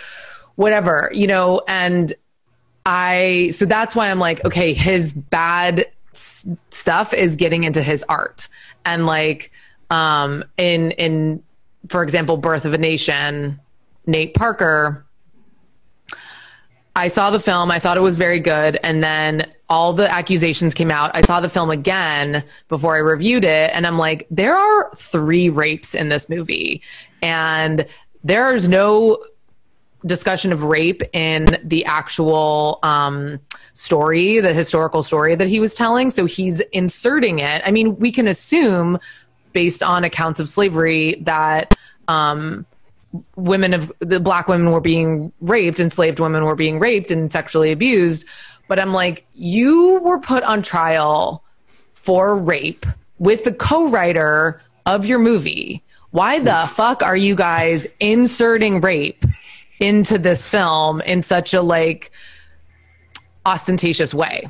[0.55, 2.13] whatever, you know, and
[2.87, 8.01] I, so that's why I'm like, okay, his bad s- stuff is getting into his
[8.03, 8.47] art.
[8.85, 9.51] And like,
[9.89, 11.43] um, in, in,
[11.89, 13.59] for example, Birth of a Nation,
[14.05, 15.05] Nate Parker,
[16.95, 17.71] I saw the film.
[17.71, 18.79] I thought it was very good.
[18.83, 21.11] And then all the accusations came out.
[21.13, 23.69] I saw the film again before I reviewed it.
[23.73, 26.81] And I'm like, there are three rapes in this movie.
[27.21, 27.85] And
[28.23, 29.17] there's no
[30.05, 33.39] discussion of rape in the actual um,
[33.73, 36.09] story, the historical story that he was telling.
[36.09, 37.61] So he's inserting it.
[37.65, 38.99] I mean, we can assume,
[39.53, 41.75] based on accounts of slavery, that.
[42.07, 42.65] Um,
[43.35, 47.71] women of the black women were being raped, enslaved women were being raped and sexually
[47.71, 48.25] abused.
[48.67, 51.43] But I'm like, you were put on trial
[51.93, 52.85] for rape
[53.17, 55.83] with the co-writer of your movie.
[56.11, 59.23] Why the fuck are you guys inserting rape
[59.79, 62.11] into this film in such a like
[63.45, 64.47] ostentatious way?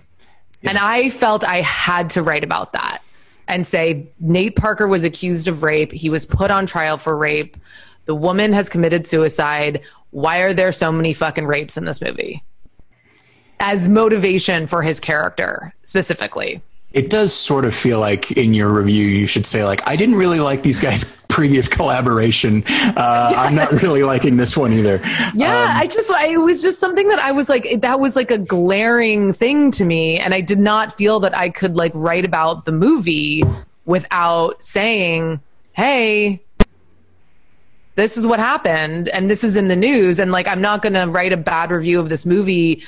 [0.62, 0.72] Yeah.
[0.72, 3.02] And I felt I had to write about that
[3.48, 5.92] and say Nate Parker was accused of rape.
[5.92, 7.58] He was put on trial for rape.
[8.06, 9.82] The woman has committed suicide.
[10.12, 12.44] Why are there so many fucking rapes in this movie?
[13.60, 16.62] As motivation for his character specifically.
[16.94, 20.16] It does sort of feel like in your review, you should say, like, I didn't
[20.16, 22.64] really like these guys' previous collaboration.
[22.68, 23.42] Uh, yeah.
[23.42, 25.00] I'm not really liking this one either.
[25.36, 28.16] Yeah, um, I just, I, it was just something that I was like, that was
[28.16, 30.18] like a glaring thing to me.
[30.18, 33.44] And I did not feel that I could like write about the movie
[33.86, 35.42] without saying,
[35.74, 36.42] hey,
[37.98, 40.94] this is what happened and this is in the news and like i'm not going
[40.94, 42.84] to write a bad review of this movie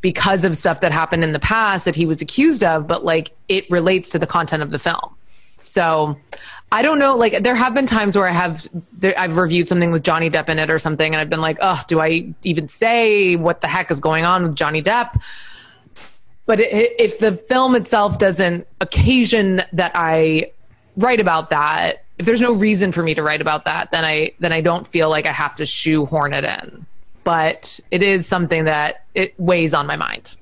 [0.00, 3.32] because of stuff that happened in the past that he was accused of but like
[3.48, 5.14] it relates to the content of the film
[5.64, 6.16] so
[6.70, 7.16] I don't know.
[7.16, 10.48] Like there have been times where I have there, I've reviewed something with Johnny Depp
[10.48, 13.68] in it or something, and I've been like, oh, do I even say what the
[13.68, 15.20] heck is going on with Johnny Depp?
[16.44, 20.52] But it, if the film itself doesn't occasion that I
[20.96, 24.32] write about that, if there's no reason for me to write about that, then I
[24.38, 26.86] then I don't feel like I have to shoehorn it in.
[27.28, 30.34] But it is something that it weighs on my mind.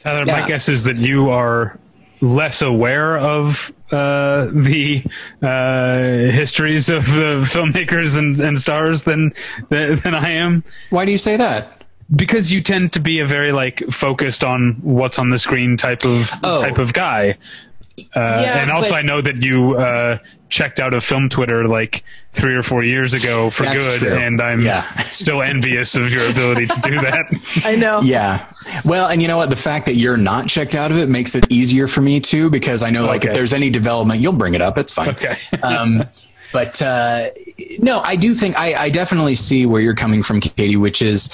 [0.00, 0.40] Tyler, yeah.
[0.40, 1.78] my guess is that you are
[2.20, 5.04] less aware of uh, the
[5.42, 9.32] uh, histories of the filmmakers and, and stars than
[9.68, 10.64] than I am.
[10.90, 11.84] Why do you say that?
[12.10, 16.04] Because you tend to be a very like focused on what's on the screen type
[16.04, 16.62] of oh.
[16.62, 17.38] type of guy.
[18.14, 20.18] Uh, yeah, and also, but, I know that you uh,
[20.50, 24.12] checked out of film Twitter like three or four years ago for good, true.
[24.12, 24.82] and I'm yeah.
[24.98, 27.62] still envious of your ability to do that.
[27.64, 28.00] I know.
[28.02, 28.50] Yeah.
[28.84, 29.48] Well, and you know what?
[29.48, 32.50] The fact that you're not checked out of it makes it easier for me too,
[32.50, 33.30] because I know like okay.
[33.30, 34.76] if there's any development, you'll bring it up.
[34.76, 35.10] It's fine.
[35.10, 35.36] Okay.
[35.62, 36.04] um,
[36.52, 37.30] but uh,
[37.78, 41.30] no, I do think I, I definitely see where you're coming from, Katie, which is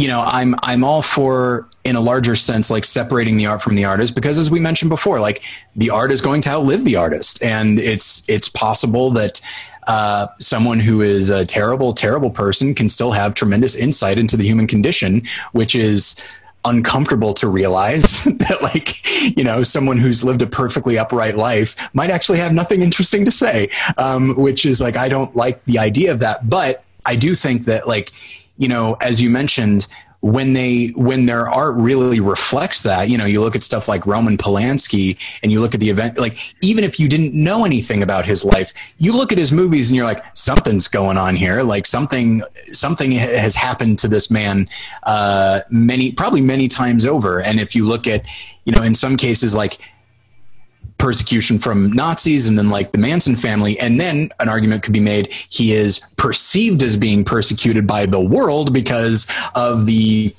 [0.00, 3.74] you know, I'm I'm all for in a larger sense, like separating the art from
[3.74, 5.44] the artist, because as we mentioned before, like
[5.76, 9.42] the art is going to outlive the artist, and it's it's possible that
[9.88, 14.44] uh, someone who is a terrible, terrible person can still have tremendous insight into the
[14.44, 15.20] human condition,
[15.52, 16.16] which is
[16.64, 22.08] uncomfortable to realize that like you know someone who's lived a perfectly upright life might
[22.08, 23.68] actually have nothing interesting to say.
[23.98, 26.48] Um, which is like i don't like the idea of that.
[26.48, 28.12] But i do think that like
[28.60, 29.88] you know, as you mentioned,
[30.20, 34.04] when they when their art really reflects that you know you look at stuff like
[34.04, 38.02] roman polanski and you look at the event like even if you didn't know anything
[38.02, 41.62] about his life you look at his movies and you're like something's going on here.
[41.62, 42.42] Like something
[42.72, 44.68] something has happened to this man
[45.04, 47.40] uh, many probably many times over.
[47.40, 48.24] And if you look at
[48.64, 49.78] you know in some cases like
[51.00, 53.78] persecution from Nazis and then like the Manson family.
[53.80, 58.20] And then an argument could be made he is perceived as being persecuted by the
[58.20, 60.34] world because of the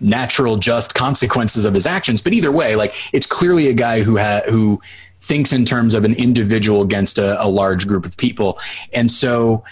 [0.00, 2.20] natural just consequences of his actions.
[2.20, 4.80] But either way, like it's clearly a guy who ha- who
[5.20, 8.58] thinks in terms of an individual against a, a large group of people.
[8.92, 9.62] And so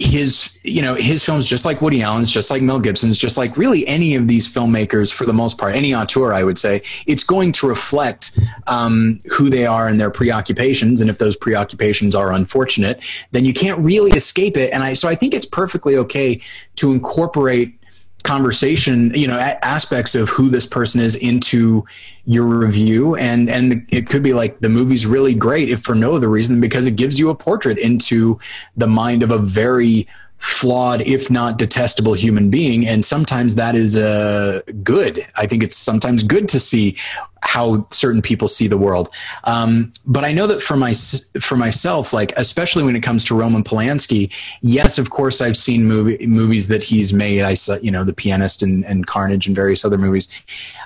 [0.00, 3.54] his you know his films just like woody allen's just like mel gibson's just like
[3.58, 7.22] really any of these filmmakers for the most part any auteur i would say it's
[7.22, 11.00] going to reflect um, who they are and their preoccupations.
[11.00, 14.72] And if those preoccupations are unfortunate then you can't really escape it.
[14.72, 16.40] And i so i think it's perfectly okay
[16.76, 17.79] to incorporate
[18.22, 21.84] conversation you know aspects of who this person is into
[22.24, 23.16] your review.
[23.16, 26.28] And and the, it could be like the movie's really great if for no other
[26.28, 28.38] reason because it gives you a portrait into
[28.76, 30.06] the mind of a very
[30.40, 32.86] flawed, if not detestable human being.
[32.86, 35.20] And sometimes that is uh, good.
[35.36, 36.96] I think it's sometimes good to see
[37.42, 39.10] how certain people see the world.
[39.44, 40.94] Um, but I know that for my
[41.40, 45.86] for myself, like especially when it comes to Roman Polanski, yes, of course, I've seen
[45.86, 47.42] movie, movies that he's made.
[47.42, 50.28] I saw, you know, The Pianist and, and Carnage and various other movies.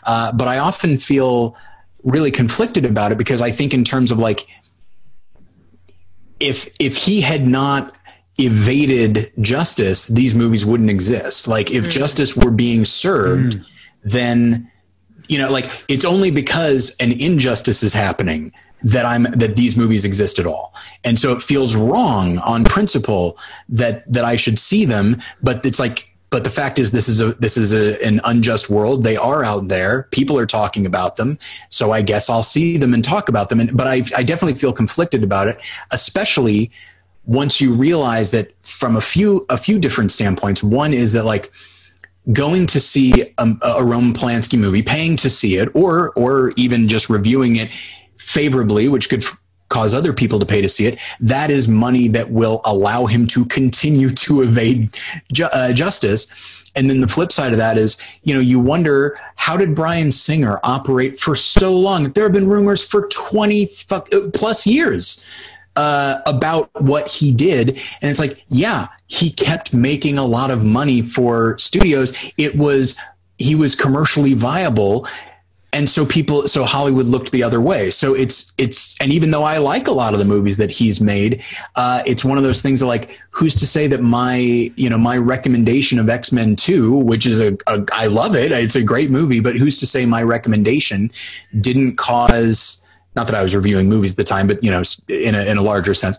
[0.05, 1.56] Uh, but I often feel
[2.02, 4.47] really conflicted about it because I think in terms of like
[6.40, 7.98] if if he had not
[8.39, 11.47] evaded justice, these movies wouldn't exist.
[11.47, 11.90] Like if mm.
[11.90, 13.70] justice were being served, mm.
[14.02, 14.70] then
[15.28, 18.52] you know, like it's only because an injustice is happening
[18.82, 20.74] that I'm that these movies exist at all.
[21.05, 23.39] And so it feels wrong on principle
[23.69, 27.20] that that I should see them, but it's like but the fact is this is
[27.20, 31.15] a this is a, an unjust world they are out there people are talking about
[31.15, 31.39] them
[31.69, 34.59] so i guess i'll see them and talk about them and, but I, I definitely
[34.59, 35.61] feel conflicted about it
[35.93, 36.73] especially
[37.26, 41.52] once you realize that from a few a few different standpoints one is that like
[42.32, 46.88] going to see a, a roman polanski movie paying to see it or or even
[46.88, 47.70] just reviewing it
[48.16, 49.24] favorably which could
[49.68, 53.26] cause other people to pay to see it that is money that will allow him
[53.26, 54.94] to continue to evade
[55.32, 56.26] ju- uh, justice
[56.76, 60.10] and then the flip side of that is, you know, you wonder how did Bryan
[60.10, 62.05] Singer operate for so long?
[62.12, 65.24] There have been rumors for 20 fuck, uh, plus years
[65.76, 67.80] uh, about what he did.
[68.01, 72.12] And it's like, yeah, he kept making a lot of money for studios.
[72.38, 72.96] It was,
[73.38, 75.06] he was commercially viable.
[75.72, 77.90] And so people, so Hollywood looked the other way.
[77.90, 81.01] So it's, it's, and even though I like a lot of the movies that he's
[81.01, 81.42] made,
[81.74, 84.98] uh, it's one of those things that like, who's to say that my, you know,
[84.98, 88.52] my recommendation of X-Men 2, which is a, a I love it.
[88.52, 91.10] It's a great movie, but who's to say my recommendation
[91.60, 92.84] didn't cause,
[93.15, 95.57] not that I was reviewing movies at the time, but you know, in a, in
[95.57, 96.19] a larger sense,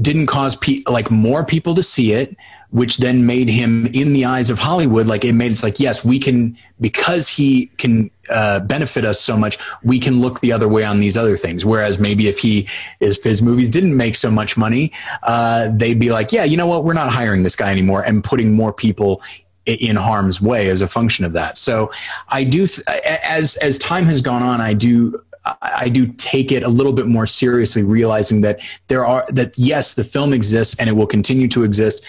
[0.00, 2.36] didn't cause pe- like more people to see it,
[2.70, 6.02] which then made him in the eyes of Hollywood, like it made it's like, yes,
[6.02, 10.66] we can, because he can uh, benefit us so much, we can look the other
[10.66, 11.66] way on these other things.
[11.66, 12.66] Whereas maybe if he,
[13.00, 14.90] if his movies didn't make so much money,
[15.22, 18.24] uh, they'd be like, yeah, you know what, we're not hiring this guy anymore and
[18.24, 19.20] putting more people
[19.66, 21.58] in harm's way as a function of that.
[21.58, 21.92] So
[22.28, 26.62] I do, th- as, as time has gone on, I do, I do take it
[26.62, 30.88] a little bit more seriously, realizing that there are that yes, the film exists and
[30.88, 32.04] it will continue to exist,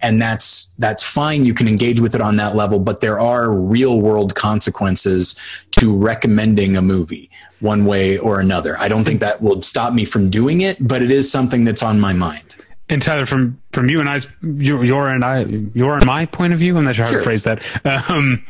[0.00, 1.44] and that's that's fine.
[1.44, 5.36] You can engage with it on that level, but there are real world consequences
[5.72, 7.30] to recommending a movie
[7.60, 8.76] one way or another.
[8.78, 11.82] I don't think that will stop me from doing it, but it is something that's
[11.82, 12.56] on my mind.
[12.88, 16.58] And Tyler, from from you and I, your and I, your and my point of
[16.58, 17.20] view, I'm not sure how sure.
[17.20, 17.62] to phrase that.
[18.10, 18.44] Um,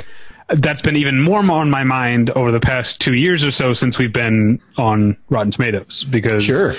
[0.54, 3.98] that's been even more on my mind over the past two years or so since
[3.98, 6.74] we've been on Rotten Tomatoes because sure.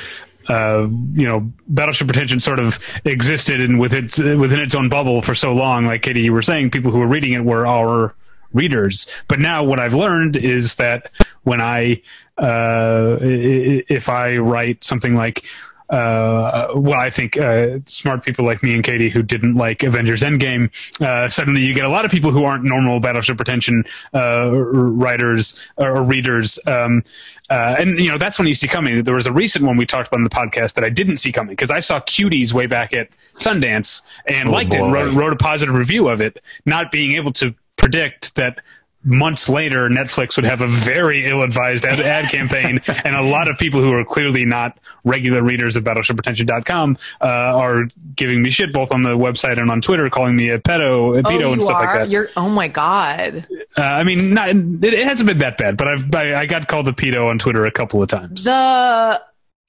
[0.49, 5.21] Uh, you know, Battleship Pretension sort of existed and with its within its own bubble
[5.21, 5.85] for so long.
[5.85, 8.13] Like Katie, you were saying, people who were reading it were our
[8.53, 9.07] readers.
[9.27, 11.09] But now, what I've learned is that
[11.43, 12.01] when I,
[12.37, 15.45] uh, if I write something like
[15.93, 20.23] uh, well, I think uh, smart people like me and Katie who didn't like Avengers
[20.23, 24.49] Endgame, uh, suddenly you get a lot of people who aren't normal Battleship Pretension uh,
[24.49, 26.57] writers or readers.
[26.65, 27.03] Um,
[27.51, 29.03] uh, and you know that's when you see coming.
[29.03, 31.31] There was a recent one we talked about in the podcast that I didn't see
[31.31, 34.77] coming because I saw Cuties way back at Sundance and oh liked boy.
[34.77, 38.61] it, and wrote, wrote a positive review of it, not being able to predict that
[39.03, 43.57] months later, Netflix would have a very ill-advised ad, ad campaign, and a lot of
[43.57, 48.91] people who are clearly not regular readers of BattleshipPretension.com uh, are giving me shit both
[48.91, 51.77] on the website and on Twitter, calling me a pedo, a pedo, oh, and stuff
[51.77, 51.85] are?
[51.85, 52.09] like that.
[52.09, 53.47] You're, oh my god!
[53.77, 56.67] Uh, I mean, not, it, it, hasn't been that bad, but I've I, I, got
[56.67, 58.43] called a pedo on Twitter a couple of times.
[58.43, 59.21] The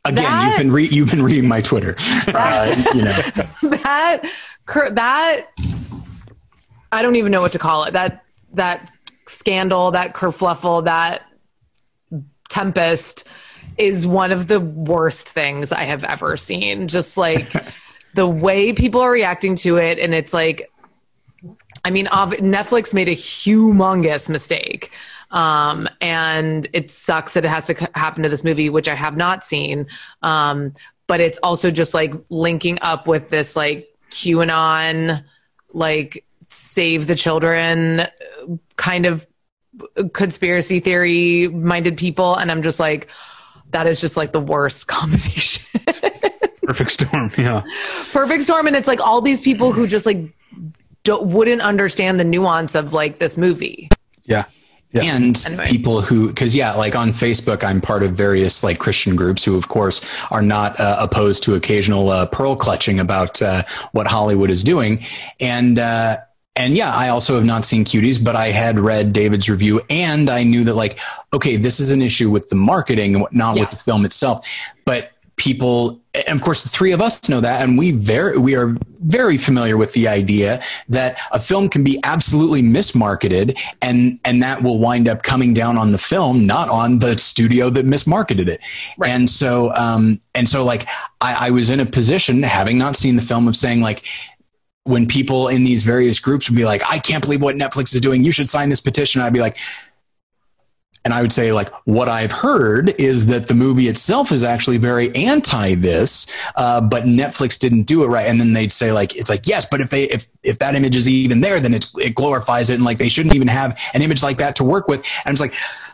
[0.04, 1.94] again, that, you've been re- you've been reading my Twitter.
[2.28, 3.12] Uh, you know
[3.78, 4.24] that
[4.92, 5.46] that
[6.92, 7.92] I don't even know what to call it.
[7.92, 8.90] That that
[9.26, 11.22] scandal, that kerfluffle, that
[12.48, 13.26] tempest
[13.76, 16.88] is one of the worst things I have ever seen.
[16.88, 17.46] Just like
[18.14, 19.98] the way people are reacting to it.
[19.98, 20.70] And it's like,
[21.84, 24.92] I mean, Netflix made a humongous mistake.
[25.30, 29.16] Um, and it sucks that it has to happen to this movie, which I have
[29.16, 29.86] not seen.
[30.22, 30.74] Um,
[31.06, 35.24] but it's also just like linking up with this like QAnon,
[35.72, 38.06] like save the children
[38.76, 39.26] kind of
[40.12, 43.08] conspiracy theory minded people and i'm just like
[43.70, 45.64] that is just like the worst combination
[46.62, 47.62] perfect storm yeah
[48.12, 50.32] perfect storm and it's like all these people who just like
[51.02, 53.88] don't, wouldn't understand the nuance of like this movie
[54.24, 54.44] yeah
[54.94, 55.16] Yeah.
[55.16, 55.64] And anyway.
[55.66, 59.56] people who, because yeah, like on Facebook, I'm part of various like Christian groups who,
[59.56, 60.00] of course,
[60.30, 65.02] are not uh, opposed to occasional uh, pearl clutching about uh, what Hollywood is doing.
[65.40, 66.18] And uh,
[66.56, 70.30] and yeah, I also have not seen cuties, but I had read David's review and
[70.30, 71.00] I knew that like,
[71.32, 73.62] okay, this is an issue with the marketing, and not yeah.
[73.62, 74.48] with the film itself.
[74.84, 78.54] But people and of course the three of us know that and we very we
[78.54, 84.40] are very familiar with the idea that a film can be absolutely mismarketed and and
[84.40, 88.46] that will wind up coming down on the film not on the studio that mismarketed
[88.46, 88.60] it
[88.96, 89.10] right.
[89.10, 90.86] and so um and so like
[91.20, 94.04] I, I was in a position having not seen the film of saying like
[94.84, 98.00] when people in these various groups would be like i can't believe what netflix is
[98.00, 99.58] doing you should sign this petition i'd be like
[101.04, 104.78] and I would say, like, what I've heard is that the movie itself is actually
[104.78, 108.26] very anti this, uh, but Netflix didn't do it right.
[108.26, 110.96] And then they'd say, like, it's like, yes, but if they, if, if that image
[110.96, 112.74] is even there, then it, it glorifies it.
[112.74, 115.04] And like, they shouldn't even have an image like that to work with.
[115.26, 115.52] And it's like,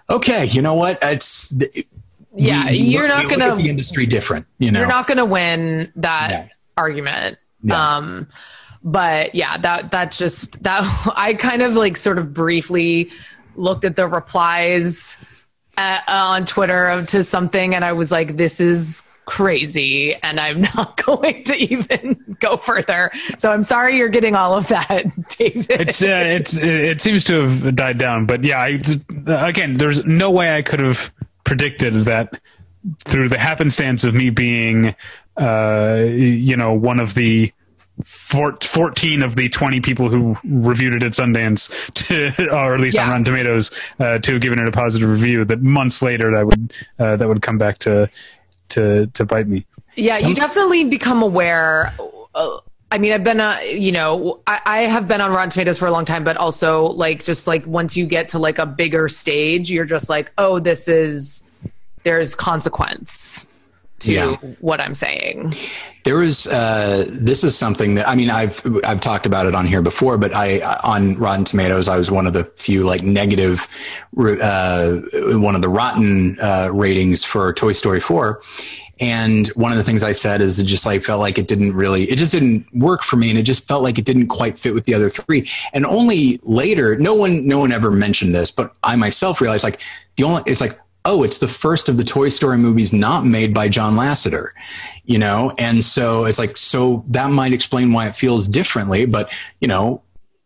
[0.08, 1.00] okay, you know what?
[1.02, 1.52] It's,
[2.36, 5.24] yeah, we, you're not going to, the industry different, you know, you're not going to
[5.24, 7.36] win that argument.
[7.62, 7.96] Yeah.
[7.96, 8.28] Um,
[8.82, 10.82] but yeah, that, that just, that
[11.16, 13.10] I kind of like sort of briefly
[13.56, 15.18] looked at the replies
[15.80, 21.02] uh, on Twitter to something, and I was like, "This is crazy," and I'm not
[21.04, 23.10] going to even go further.
[23.38, 25.70] So I'm sorry you're getting all of that, David.
[25.70, 28.80] It's uh, it's it seems to have died down, but yeah, I,
[29.48, 31.10] again, there's no way I could have
[31.44, 32.40] predicted that
[33.04, 34.94] through the happenstance of me being,
[35.36, 37.52] uh, you know, one of the
[38.02, 43.04] 14 of the 20 people who reviewed it at Sundance, to, or at least yeah.
[43.04, 45.44] on Rotten Tomatoes, uh, to have given it a positive review.
[45.44, 48.10] That months later, that would uh, that would come back to
[48.70, 49.66] to to bite me.
[49.96, 51.92] Yeah, Some- you definitely become aware.
[52.34, 52.58] Uh,
[52.92, 55.86] I mean, I've been, a, you know, I, I, have been on Rotten Tomatoes for
[55.86, 59.08] a long time, but also like just like once you get to like a bigger
[59.08, 61.48] stage, you're just like, oh, this is
[62.02, 63.46] there's consequence
[64.00, 64.34] to yeah.
[64.60, 65.54] what I'm saying.
[66.04, 69.66] There was uh, this is something that I mean I've I've talked about it on
[69.66, 73.68] here before, but I on Rotten Tomatoes I was one of the few like negative
[74.18, 74.96] uh,
[75.38, 78.42] one of the rotten uh, ratings for Toy Story four.
[79.02, 81.74] And one of the things I said is it just like felt like it didn't
[81.74, 83.30] really, it just didn't work for me.
[83.30, 85.48] And it just felt like it didn't quite fit with the other three.
[85.72, 89.80] And only later, no one, no one ever mentioned this, but I myself realized like
[90.16, 93.54] the only, it's like, oh, it's the first of the Toy Story movies not made
[93.54, 94.50] by John Lasseter,
[95.04, 95.54] you know?
[95.58, 100.02] And so it's like, so that might explain why it feels differently, but, you know,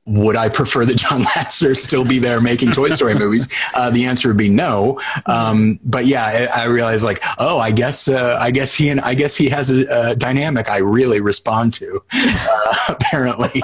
[0.06, 3.48] would I prefer that John Lasseter still be there making Toy Story movies?
[3.74, 5.00] Uh, the answer would be no.
[5.26, 9.00] Um, but yeah, I, I realized like, oh, I guess, uh, I guess he and
[9.00, 13.62] I guess he has a, a dynamic I really respond to, uh, apparently.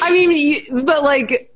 [0.00, 1.53] I mean, but like,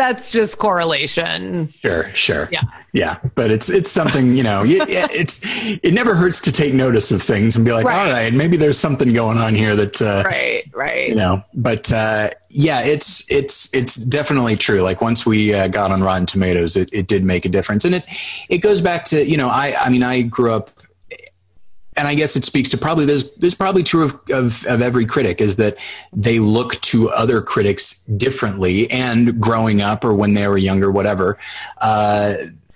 [0.00, 1.68] that's just correlation.
[1.68, 2.48] Sure, sure.
[2.50, 2.62] Yeah.
[2.92, 5.40] Yeah, but it's it's something, you know, it, it's
[5.84, 8.06] it never hurts to take notice of things and be like, right.
[8.06, 11.10] all right, maybe there's something going on here that uh, Right, right.
[11.10, 14.80] You know, but uh, yeah, it's it's it's definitely true.
[14.80, 17.84] Like once we uh, got on Rotten Tomatoes, it, it did make a difference.
[17.84, 18.04] And it
[18.48, 20.70] it goes back to, you know, I I mean, I grew up
[22.00, 25.04] and I guess it speaks to probably this this probably true of, of, of every
[25.04, 25.76] critic is that
[26.14, 31.36] they look to other critics differently and growing up or when they were younger, whatever,
[31.82, 32.32] uh,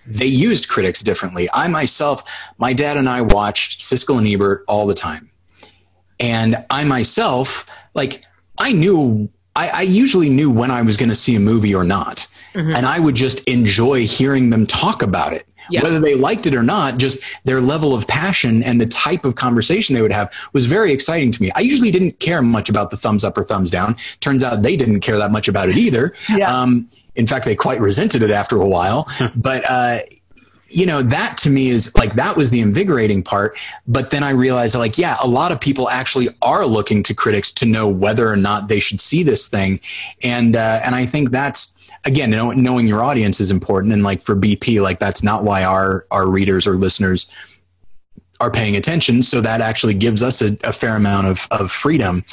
[0.07, 1.49] they used critics differently.
[1.55, 2.23] I myself,
[2.59, 5.31] my dad and I watched Siskel and Ebert all the time.
[6.21, 7.65] And I myself,
[7.95, 8.27] like,
[8.59, 11.85] I knew, I, I usually knew when I was going to see a movie or
[11.85, 12.27] not.
[12.53, 12.73] Mm-hmm.
[12.77, 15.83] And I would just enjoy hearing them talk about it yeah.
[15.83, 19.35] whether they liked it or not just their level of passion and the type of
[19.35, 21.51] conversation they would have was very exciting to me.
[21.55, 23.97] I usually didn't care much about the thumbs up or thumbs down.
[24.21, 26.15] Turns out they didn't care that much about it either.
[26.35, 26.63] Yeah.
[26.63, 29.09] um, in fact they quite resented it after a while.
[29.37, 29.99] But uh,
[30.69, 33.57] you know that to me is like that was the invigorating part.
[33.87, 37.53] But then i realized like yeah a lot of people actually are looking to critics
[37.53, 39.81] to know whether or not they should see this thing.
[40.23, 41.74] And uh, and i think that's
[42.05, 43.93] again, knowing your audience is important.
[43.93, 47.31] And like for BP, like that's not why our, our readers or listeners
[48.41, 49.23] are paying attention.
[49.23, 52.25] So that actually gives us a, a fair amount of, of freedom.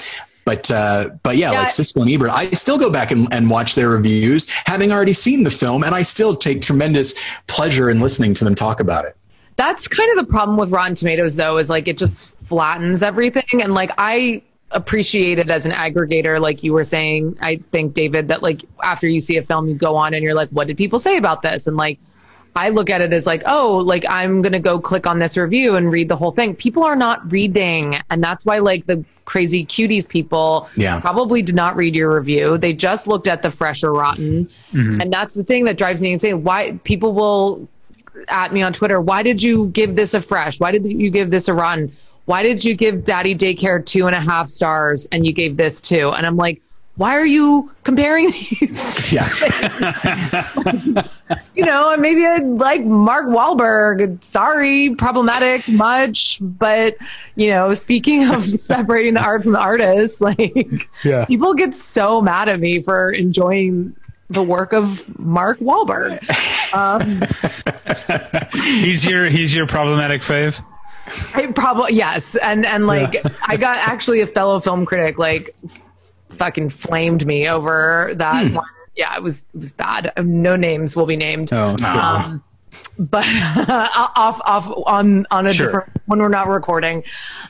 [0.44, 3.48] But uh, but yeah, yeah, like Siskel and Ebert, I still go back and, and
[3.50, 7.14] watch their reviews, having already seen the film, and I still take tremendous
[7.46, 9.16] pleasure in listening to them talk about it.
[9.58, 13.62] That's kind of the problem with Rotten Tomatoes, though, is like it just flattens everything.
[13.62, 14.42] And like I
[14.74, 19.08] appreciate it as an aggregator like you were saying i think david that like after
[19.08, 21.42] you see a film you go on and you're like what did people say about
[21.42, 22.00] this and like
[22.56, 25.38] I look at it as like, oh, like I'm going to go click on this
[25.38, 26.54] review and read the whole thing.
[26.54, 27.98] People are not reading.
[28.10, 31.00] And that's why like the crazy cuties people Yeah.
[31.00, 32.58] probably did not read your review.
[32.58, 34.50] They just looked at the fresh or rotten.
[34.74, 35.00] Mm-hmm.
[35.00, 36.44] And that's the thing that drives me insane.
[36.44, 37.70] Why people will
[38.28, 40.60] at me on Twitter, why did you give this a fresh?
[40.60, 41.96] Why did you give this a rotten?
[42.26, 45.82] Why did you give Daddy Daycare two and a half stars and you gave this
[45.82, 46.10] two?
[46.12, 46.62] And I'm like,
[46.96, 49.12] why are you comparing these?
[49.12, 49.28] Yeah.
[51.56, 54.24] you know, and maybe I'd like Mark Wahlberg.
[54.24, 56.96] Sorry, problematic much, but
[57.36, 61.26] you know, speaking of separating the art from the artist, like Yeah.
[61.26, 63.96] people get so mad at me for enjoying
[64.30, 66.20] the work of Mark Wahlberg.
[66.74, 67.22] Um,
[68.54, 70.64] he's your he's your problematic fave.
[71.34, 73.30] I probably yes, and and like Yeah.
[73.44, 75.56] I got actually a fellow film critic like
[76.30, 78.56] fucking flamed me over that Hmm.
[78.56, 78.66] one.
[78.96, 80.12] Yeah, it was it was bad.
[80.18, 81.52] No names will be named.
[81.54, 82.44] Oh, Um,
[83.00, 83.26] but
[84.16, 85.66] off off on on a Sure.
[85.68, 87.04] different when we're not recording.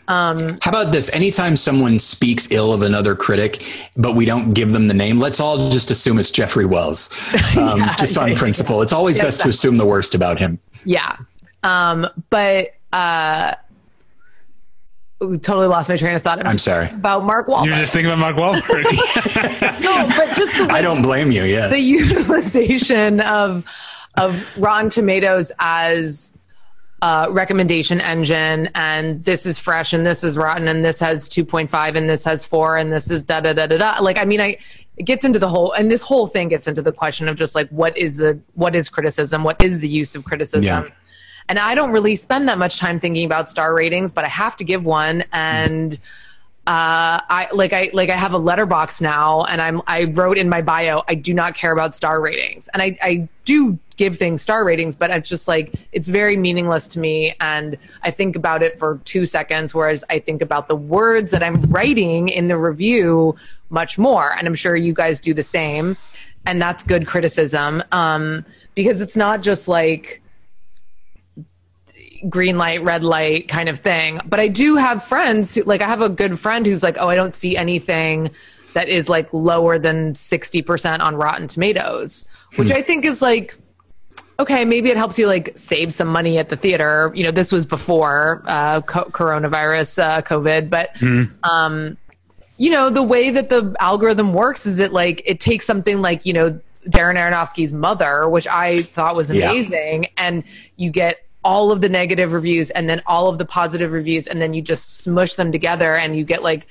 [0.07, 1.10] Um, How about this?
[1.14, 3.64] Anytime someone speaks ill of another critic,
[3.98, 7.10] but we don't give them the name, let's all just assume it's Jeffrey Wells,
[7.57, 8.82] um, Yeah, just on yeah, principle.
[8.82, 10.60] It's always Yeah, best to assume the worst about him.
[10.86, 11.15] yeah,
[11.64, 13.56] um, but uh,
[15.20, 16.46] we totally lost my train of thought.
[16.46, 16.90] I'm sorry.
[16.90, 17.66] about Mark Wahlberg.
[17.66, 18.84] You're just thinking about Mark Wahlberg.
[19.82, 21.44] no, but just the, I don't blame you.
[21.44, 21.72] Yes.
[21.72, 23.64] the utilization of
[24.16, 26.34] of Rotten Tomatoes as
[27.04, 31.46] a recommendation engine, and this is fresh, and this is rotten, and this has two
[31.46, 34.02] point five, and this has four, and this is da da da da da.
[34.02, 34.58] Like, I mean, I
[34.98, 37.56] it gets into the whole, and this whole thing gets into the question of just
[37.56, 40.84] like what is the what is criticism, what is the use of criticism.
[40.84, 40.96] Yeah.
[41.52, 44.56] And I don't really spend that much time thinking about star ratings, but I have
[44.56, 45.26] to give one.
[45.34, 45.91] And
[46.65, 50.48] uh, I like I like I have a Letterboxd now, and I'm I wrote in
[50.48, 54.41] my bio I do not care about star ratings, and I I do give things
[54.41, 58.64] star ratings, but it's just like it's very meaningless to me, and I think about
[58.64, 62.57] it for two seconds, whereas I think about the words that I'm writing in the
[62.57, 63.36] review
[63.69, 65.98] much more, and I'm sure you guys do the same,
[66.45, 70.22] and that's good criticism, um, because it's not just like
[72.30, 74.19] green light, red light kind of thing.
[74.26, 77.10] But I do have friends who, like, I have a good friend who's like, oh,
[77.10, 78.31] I don't see anything
[78.73, 82.26] that is like lower than 60% on Rotten Tomatoes,
[82.56, 83.57] which I think is like,
[84.39, 87.11] okay, maybe it helps you like save some money at the theater.
[87.14, 90.95] You know, this was before uh, co- coronavirus, uh, COVID, but
[91.43, 91.98] um,
[92.57, 96.26] you know, the way that the algorithm works is it like it takes something like,
[96.26, 99.52] you know, Darren Aronofsky's mother, which I thought was Yeah.
[99.52, 100.43] amazing, and
[100.77, 104.42] you get all of the negative reviews and then all of the positive reviews, and
[104.42, 106.68] then you just smush them together and you get like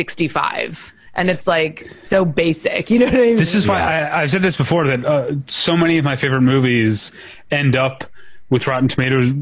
[0.00, 0.94] 65.
[1.14, 3.36] And it's like so basic, you know what I mean?
[3.36, 6.42] This is why I, I've said this before that uh, so many of my favorite
[6.42, 7.10] movies
[7.50, 8.04] end up
[8.48, 9.32] with Rotten Tomatoes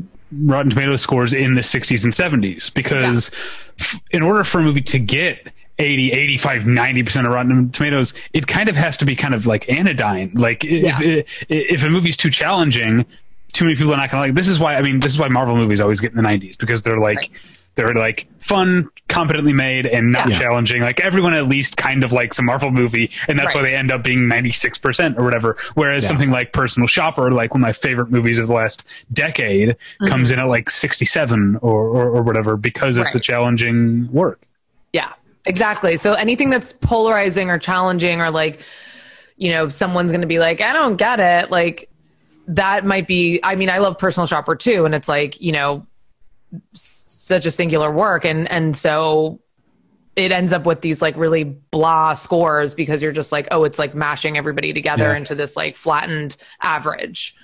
[0.44, 3.30] Rotten Tomatoes scores in the 60s and 70s because
[3.80, 8.46] f- in order for a movie to get 80, 85, 90% of Rotten Tomatoes, it
[8.46, 10.32] kind of has to be kind of like anodyne.
[10.34, 10.98] Like i- Yeah.
[11.00, 13.06] if, if a movie's too challenging,
[13.58, 14.34] too many people are not going to like.
[14.36, 16.56] This is why I mean, this is why Marvel movies always get in the 90s
[16.56, 17.30] because they're like Right.
[17.74, 20.38] they're like fun, competently made, and not Yeah.
[20.38, 20.80] challenging.
[20.80, 23.90] Like everyone at least kind of likes a Marvel movie, and that's why they end
[23.90, 25.56] up being 96% or whatever.
[25.74, 26.08] Whereas Yeah.
[26.08, 29.76] something like Personal Shopper, like one of my favorite movies of the last decade,
[30.06, 30.38] comes mm-hmm.
[30.38, 34.46] in at like 67 or, or, or whatever because it's a challenging work.
[34.92, 35.12] Yeah,
[35.46, 35.96] exactly.
[35.96, 38.60] So anything that's polarizing or challenging or like,
[39.36, 41.50] you know, someone's going to be like, I don't get it.
[41.50, 41.87] Like,
[42.48, 44.84] that might be, I mean, I love Personal Shopper too.
[44.84, 45.86] And it's like, you know,
[46.72, 48.24] such a singular work.
[48.24, 49.40] And, and so
[50.16, 53.78] it ends up with these like really blah scores because you're just like, oh, it's
[53.78, 55.16] like mashing everybody together Yeah.
[55.16, 57.36] into this like flattened average.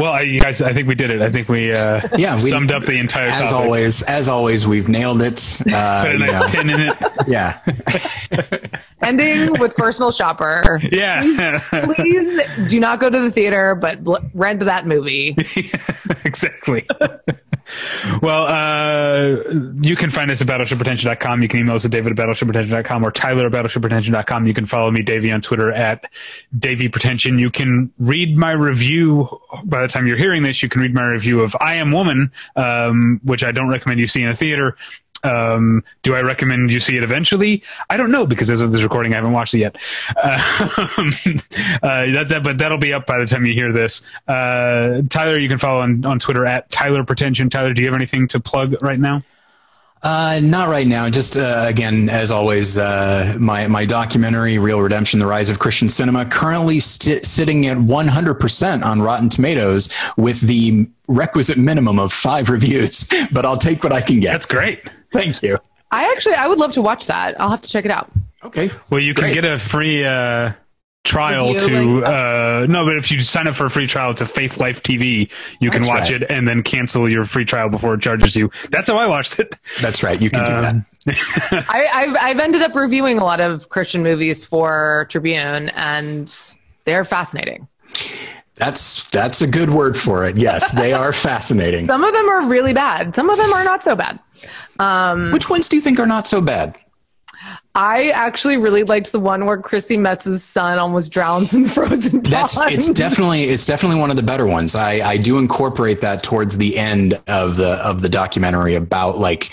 [0.00, 1.20] Well, I, you guys, I think we did it.
[1.20, 3.66] I think we, uh, Yeah, we- summed up the entire As topic.
[3.66, 5.60] always, as always, we've nailed it.
[5.70, 6.96] Uh, Put a nice know, pin in it.
[7.28, 7.60] yeah.
[9.02, 10.80] Ending with Personal Shopper.
[10.90, 15.36] Yeah, Please do not go to the theater, but bl- rent that movie.
[16.24, 16.86] exactly.
[18.22, 19.36] well, uh,
[19.80, 21.42] you can find us at battleshippretension.com.
[21.42, 24.46] You can email us at david at battleshippretension.com or tyler at battleshippretension.com.
[24.46, 26.12] You can follow me, Davey, on Twitter at
[26.58, 27.38] Davey Pretension.
[27.38, 29.28] You can read my review.
[29.64, 32.30] By the time you're hearing this, you can read my review of I Am Woman,
[32.56, 34.76] um, which I don't recommend you see in a theater.
[35.22, 37.62] Um, do I recommend you see it eventually?
[37.90, 39.76] I don't know because as of this recording, I haven't watched it yet.
[40.16, 40.78] Uh,
[41.82, 44.02] uh, that, that, but that'll be up by the time you hear this.
[44.26, 47.50] Uh, Tyler, you can follow on, on Twitter at Tyler Pretension.
[47.50, 49.22] Tyler, do you have anything to plug right now?
[50.02, 51.10] Uh, not right now.
[51.10, 55.90] Just uh, again, as always, uh, my my documentary, "Real Redemption: The Rise of Christian
[55.90, 62.48] Cinema," currently st- sitting at 100% on Rotten Tomatoes with the requisite minimum of five
[62.50, 63.06] reviews.
[63.30, 64.32] But I'll take what I can get.
[64.32, 64.80] That's great.
[65.12, 65.58] Thank you.
[65.90, 67.38] I actually I would love to watch that.
[67.38, 68.10] I'll have to check it out.
[68.42, 68.70] Okay.
[68.88, 69.34] Well, you can Great.
[69.34, 70.52] get a free uh,
[71.04, 74.12] trial Review, to like- uh, no, but if you sign up for a free trial
[74.14, 76.22] to Faith Life TV, you can watch right.
[76.22, 78.50] it and then cancel your free trial before it charges you.
[78.70, 79.54] That's how I watched it.
[79.80, 80.20] That's right.
[80.20, 81.66] You can do Um, that.
[81.70, 86.32] I, I've I've ended up reviewing a lot of Christian movies for Tribune, and
[86.84, 87.66] they're fascinating.
[88.56, 90.36] That's that's a good word for it.
[90.36, 91.86] Yes, they are fascinating.
[91.86, 93.14] Some of them are really bad.
[93.16, 94.18] Some of them are not so bad.
[94.78, 96.76] Um, which ones do you think are not so bad?
[97.74, 102.20] I actually really liked the one where Chrissy Metz's son almost drowns in the frozen
[102.22, 102.26] pond.
[102.26, 104.74] That's it's definitely it's definitely one of the better ones.
[104.74, 109.50] I I do incorporate that towards the end of the of the documentary about like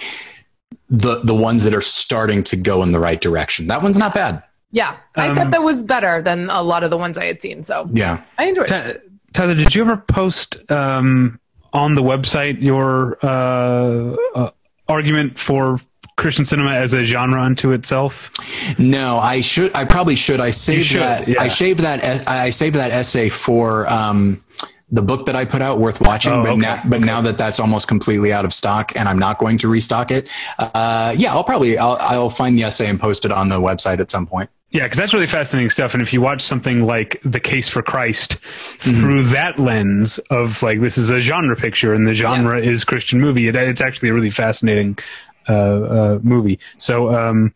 [0.89, 3.68] the the ones that are starting to go in the right direction.
[3.68, 4.41] That one's not bad.
[4.72, 7.41] yeah, I Um, thought that was better than a lot of the ones I had
[7.41, 7.64] seen.
[7.64, 8.22] So Yeah.
[8.38, 8.69] I enjoyed it.
[8.69, 8.98] Ty-
[9.34, 11.39] Tyler, did you ever post um,
[11.73, 14.49] on the website your uh, uh,
[14.88, 15.80] argument for
[16.18, 18.31] Christian cinema as a genre unto itself?
[18.80, 19.73] No, I should.
[19.76, 20.39] I probably should.
[20.39, 21.27] I saved should, that.
[21.27, 21.41] yeah.
[21.41, 22.27] I saved that.
[22.27, 24.44] I saved that essay for um,
[24.91, 26.31] the book that I put out, worth watching.
[26.31, 26.61] Oh, but okay.
[26.61, 29.68] now, but now that that's almost completely out of stock, and I'm not going to
[29.68, 30.30] restock it.
[30.57, 33.99] Uh, yeah, I'll probably I'll, I'll find the essay and post it on the website
[33.99, 34.49] at some point.
[34.72, 35.94] Yeah, because that's really fascinating stuff.
[35.94, 40.81] And if you watch something like The Case for Christ through that lens of like
[40.81, 44.14] this is a genre picture and the genre is Christian movie, it, it's actually a
[44.14, 44.98] really fascinating
[45.49, 46.60] movie.
[46.78, 47.53] So um,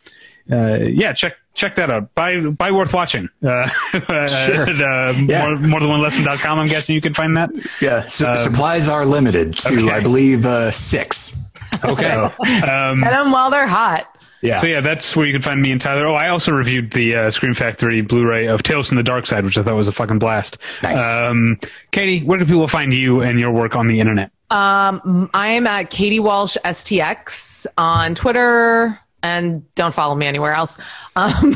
[0.52, 2.14] uh, yeah, check check that out.
[2.16, 3.28] Buy buy worth watching.
[3.46, 4.70] Uh, Sure.
[4.70, 5.48] at, uh, Yeah.
[5.50, 7.50] more, more than one lesson.com, I'm guessing you can find that.
[7.82, 9.90] Yeah, su- supplies are limited to okay.
[9.92, 11.38] I believe uh, six.
[11.84, 11.94] Okay.
[11.94, 14.08] So, Um, Get them while they're hot.
[14.42, 14.60] yeah.
[14.60, 16.06] So yeah, that's where you can find me and Tyler.
[16.08, 19.44] Oh, I also reviewed the uh, Scream Factory Blu-ray of Tales from the Dark Side,
[19.46, 20.58] which I thought was a fucking blast.
[20.84, 21.00] Nice.
[21.00, 21.60] Um,
[21.92, 24.32] Katie, where can people find you and your work on the internet?
[24.52, 30.78] Um, I am at Katie Walsh STX on Twitter, and don't follow me anywhere else.
[31.16, 31.56] Um,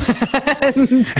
[0.62, 1.14] and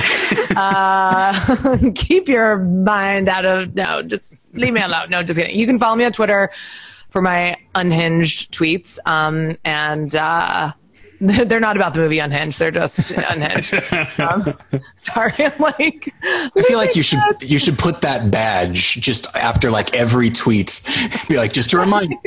[0.57, 5.11] uh, keep your mind out of no, just leave me alone.
[5.11, 5.57] No, just kidding.
[5.57, 6.51] You can follow me on Twitter
[7.11, 10.73] for my unhinged tweets, um, and uh,
[11.47, 12.59] they're not about the movie Unhinged.
[12.59, 13.75] They're just unhinged.
[14.19, 14.57] Um,
[14.97, 16.13] sorry, I'm like.
[16.23, 20.81] I feel like you should you should put that badge just after like every tweet.
[21.29, 22.19] Be like, just to remind you.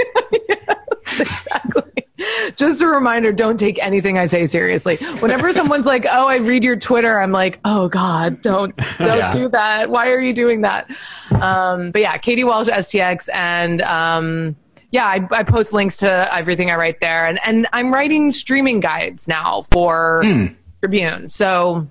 [2.57, 6.63] just a reminder don't take anything i say seriously whenever someone's like oh i read
[6.63, 9.33] your twitter i'm like oh god don't don't Yeah.
[9.33, 10.89] do that why are you doing that
[11.31, 14.55] um, but yeah katie walsh stx and um,
[14.91, 18.79] yeah I, I post links to everything i write there and, and i'm writing streaming
[18.79, 20.21] guides now for
[20.81, 21.87] tribune so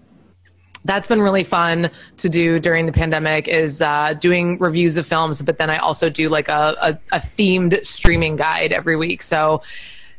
[0.85, 5.43] that's been really fun to do during the pandemic is uh, doing reviews of films
[5.43, 9.61] but then i also do like a, a, a themed streaming guide every week so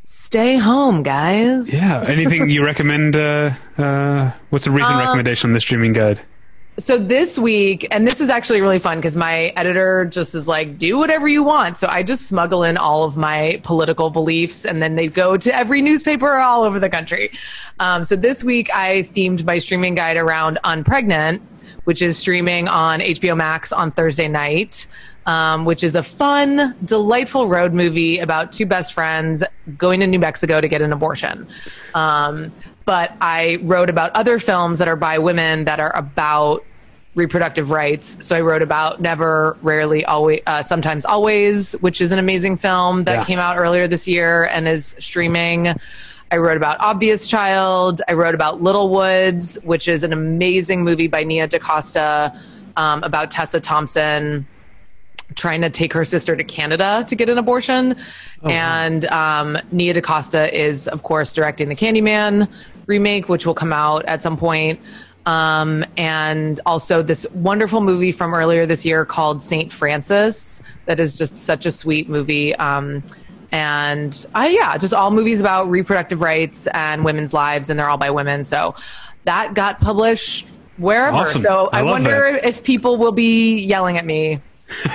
[0.04, 2.04] stay home guys Yeah.
[2.06, 3.14] Anything you recommend?
[3.16, 6.20] Uh, uh, what's a recent recommendation on the streaming guide?
[6.80, 10.78] So this week and this is actually really fun because my editor just is like
[10.78, 11.76] do whatever you want.
[11.76, 15.54] So i just smuggle in all of my political beliefs and then they go to
[15.54, 17.30] every newspaper all over the country.
[17.78, 21.40] Um, so this week i themed my streaming guide around unpregnant
[21.84, 24.86] which is streaming on hbo max on thursday night
[25.26, 29.44] um, which is a fun delightful road movie about two best friends
[29.76, 31.46] going to new mexico to get an abortion.
[31.94, 32.52] Um,
[32.84, 36.64] but I wrote about other films that are by women that are about
[37.14, 38.16] reproductive rights.
[38.20, 43.04] So I wrote about Never, Rarely, Always, uh, Sometimes Always, which is an amazing film
[43.04, 43.24] that Yeah.
[43.24, 45.74] came out earlier this year and is streaming.
[46.32, 48.02] I wrote about Obvious Child.
[48.08, 52.32] I wrote about Little Woods, which is an amazing movie by Nia DaCosta
[52.76, 54.46] um, about Tessa Thompson
[55.34, 57.96] trying to take her sister to Canada to get an abortion.
[58.44, 62.48] and um, Nia DaCosta is, of course, directing the Candyman
[62.86, 64.78] remake, which will come out at some point.
[65.26, 71.16] Um, and also this wonderful movie from earlier this year called Saint Francis, that is
[71.16, 72.54] just such a sweet movie.
[72.56, 73.02] Um,
[73.52, 77.98] and uh, yeah, just all movies about reproductive rights and women's lives, and they're all
[77.98, 78.44] by women.
[78.44, 78.74] So
[79.24, 80.48] that got published
[80.78, 81.18] wherever.
[81.18, 81.42] Awesome.
[81.42, 84.40] So I I, wonder if people will be yelling at me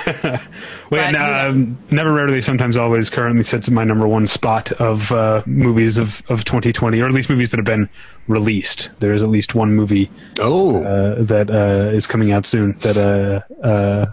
[0.88, 4.70] Well, But and, um, Never Rarely, Sometimes Always currently sits in my number one spot
[4.72, 7.88] of uh, movies of, of 2020, or at least movies that have been
[8.28, 8.90] released.
[9.00, 12.96] There is at least one movie Oh, uh, that uh, is coming out soon that
[12.96, 14.12] uh, uh,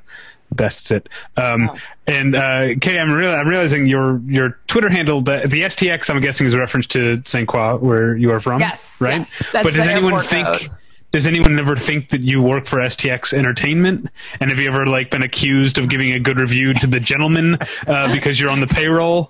[0.52, 1.10] bests it.
[1.38, 1.78] Um, oh.
[2.08, 6.22] And uh, Kay, I'm, real, I'm realizing your your Twitter handle, the, the STX, I'm
[6.22, 7.48] guessing is a reference to St.
[7.48, 8.62] Croix, where you are from.
[8.62, 9.20] Yes, right.
[9.20, 10.48] Yes, but does anyone think?
[10.48, 10.70] Code.
[11.14, 14.10] Does anyone ever think that you work for STX Entertainment?
[14.40, 17.60] And have you ever like been accused of giving a good review to the Gentlemen
[17.86, 19.30] uh, because you're on the payroll?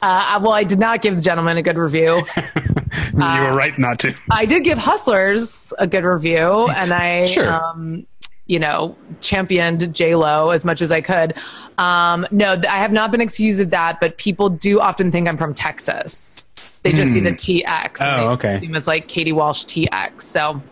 [0.00, 2.24] Uh, well, I did not give the Gentlemen a good review.
[2.36, 4.14] you were right not to.
[4.30, 7.52] I did give Hustlers a good review, and I, sure.
[7.52, 8.06] um,
[8.46, 11.34] you know, championed J Lo as much as I could.
[11.76, 15.36] Um, no, I have not been accused of that, but people do often think I'm
[15.36, 16.46] from Texas.
[16.82, 17.14] They just mm.
[17.14, 17.68] see the hmm.
[17.68, 17.98] TX.
[18.00, 18.54] Oh, okay.
[18.54, 20.22] Assume it's like Katie Walsh TX.
[20.22, 20.62] So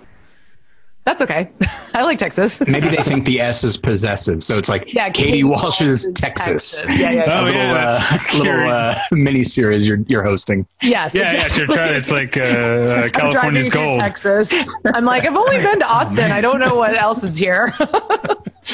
[1.09, 1.51] that's okay.
[1.95, 2.61] I like Texas.
[2.69, 6.83] Maybe they think the S is possessive, so it's like yeah, Katie, Katie Walsh's Texas.
[6.83, 6.85] Texas.
[6.87, 7.25] Yeah, yeah, yeah.
[7.29, 10.67] Oh, a little, yeah, uh, little uh, mini series you're you're hosting.
[10.83, 11.15] Yes.
[11.15, 11.41] Yeah, exactly.
[11.41, 11.57] yeah.
[11.57, 11.95] You're trying.
[11.95, 13.99] It's like uh, California's gold.
[13.99, 14.53] Texas.
[14.85, 16.31] I'm like, I've only been to Austin.
[16.31, 17.75] I don't know what else is here.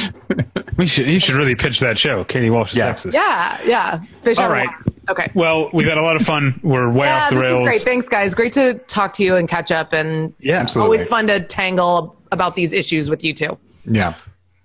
[0.76, 1.08] we should.
[1.08, 2.86] You should really pitch that show, Katie Walsh, yeah.
[2.86, 3.14] Texas.
[3.14, 4.02] Yeah, yeah.
[4.22, 4.68] Fish All right.
[4.68, 4.94] Water.
[5.10, 5.30] Okay.
[5.34, 6.58] Well, we've had a lot of fun.
[6.62, 7.50] We're way yeah, off the rails.
[7.50, 7.92] This is great.
[7.92, 8.34] Thanks, guys.
[8.34, 9.92] Great to talk to you and catch up.
[9.92, 10.96] And yeah, absolutely.
[10.96, 13.58] always fun to tangle about these issues with you too.
[13.84, 14.16] Yeah.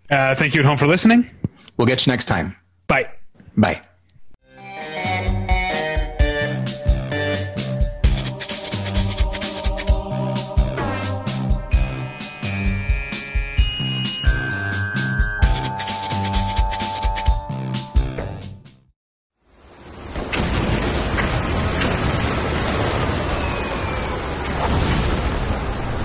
[0.09, 1.29] Uh, thank you at home for listening.
[1.77, 2.55] We'll get you next time.
[2.87, 3.09] Bye.
[3.57, 3.81] Bye.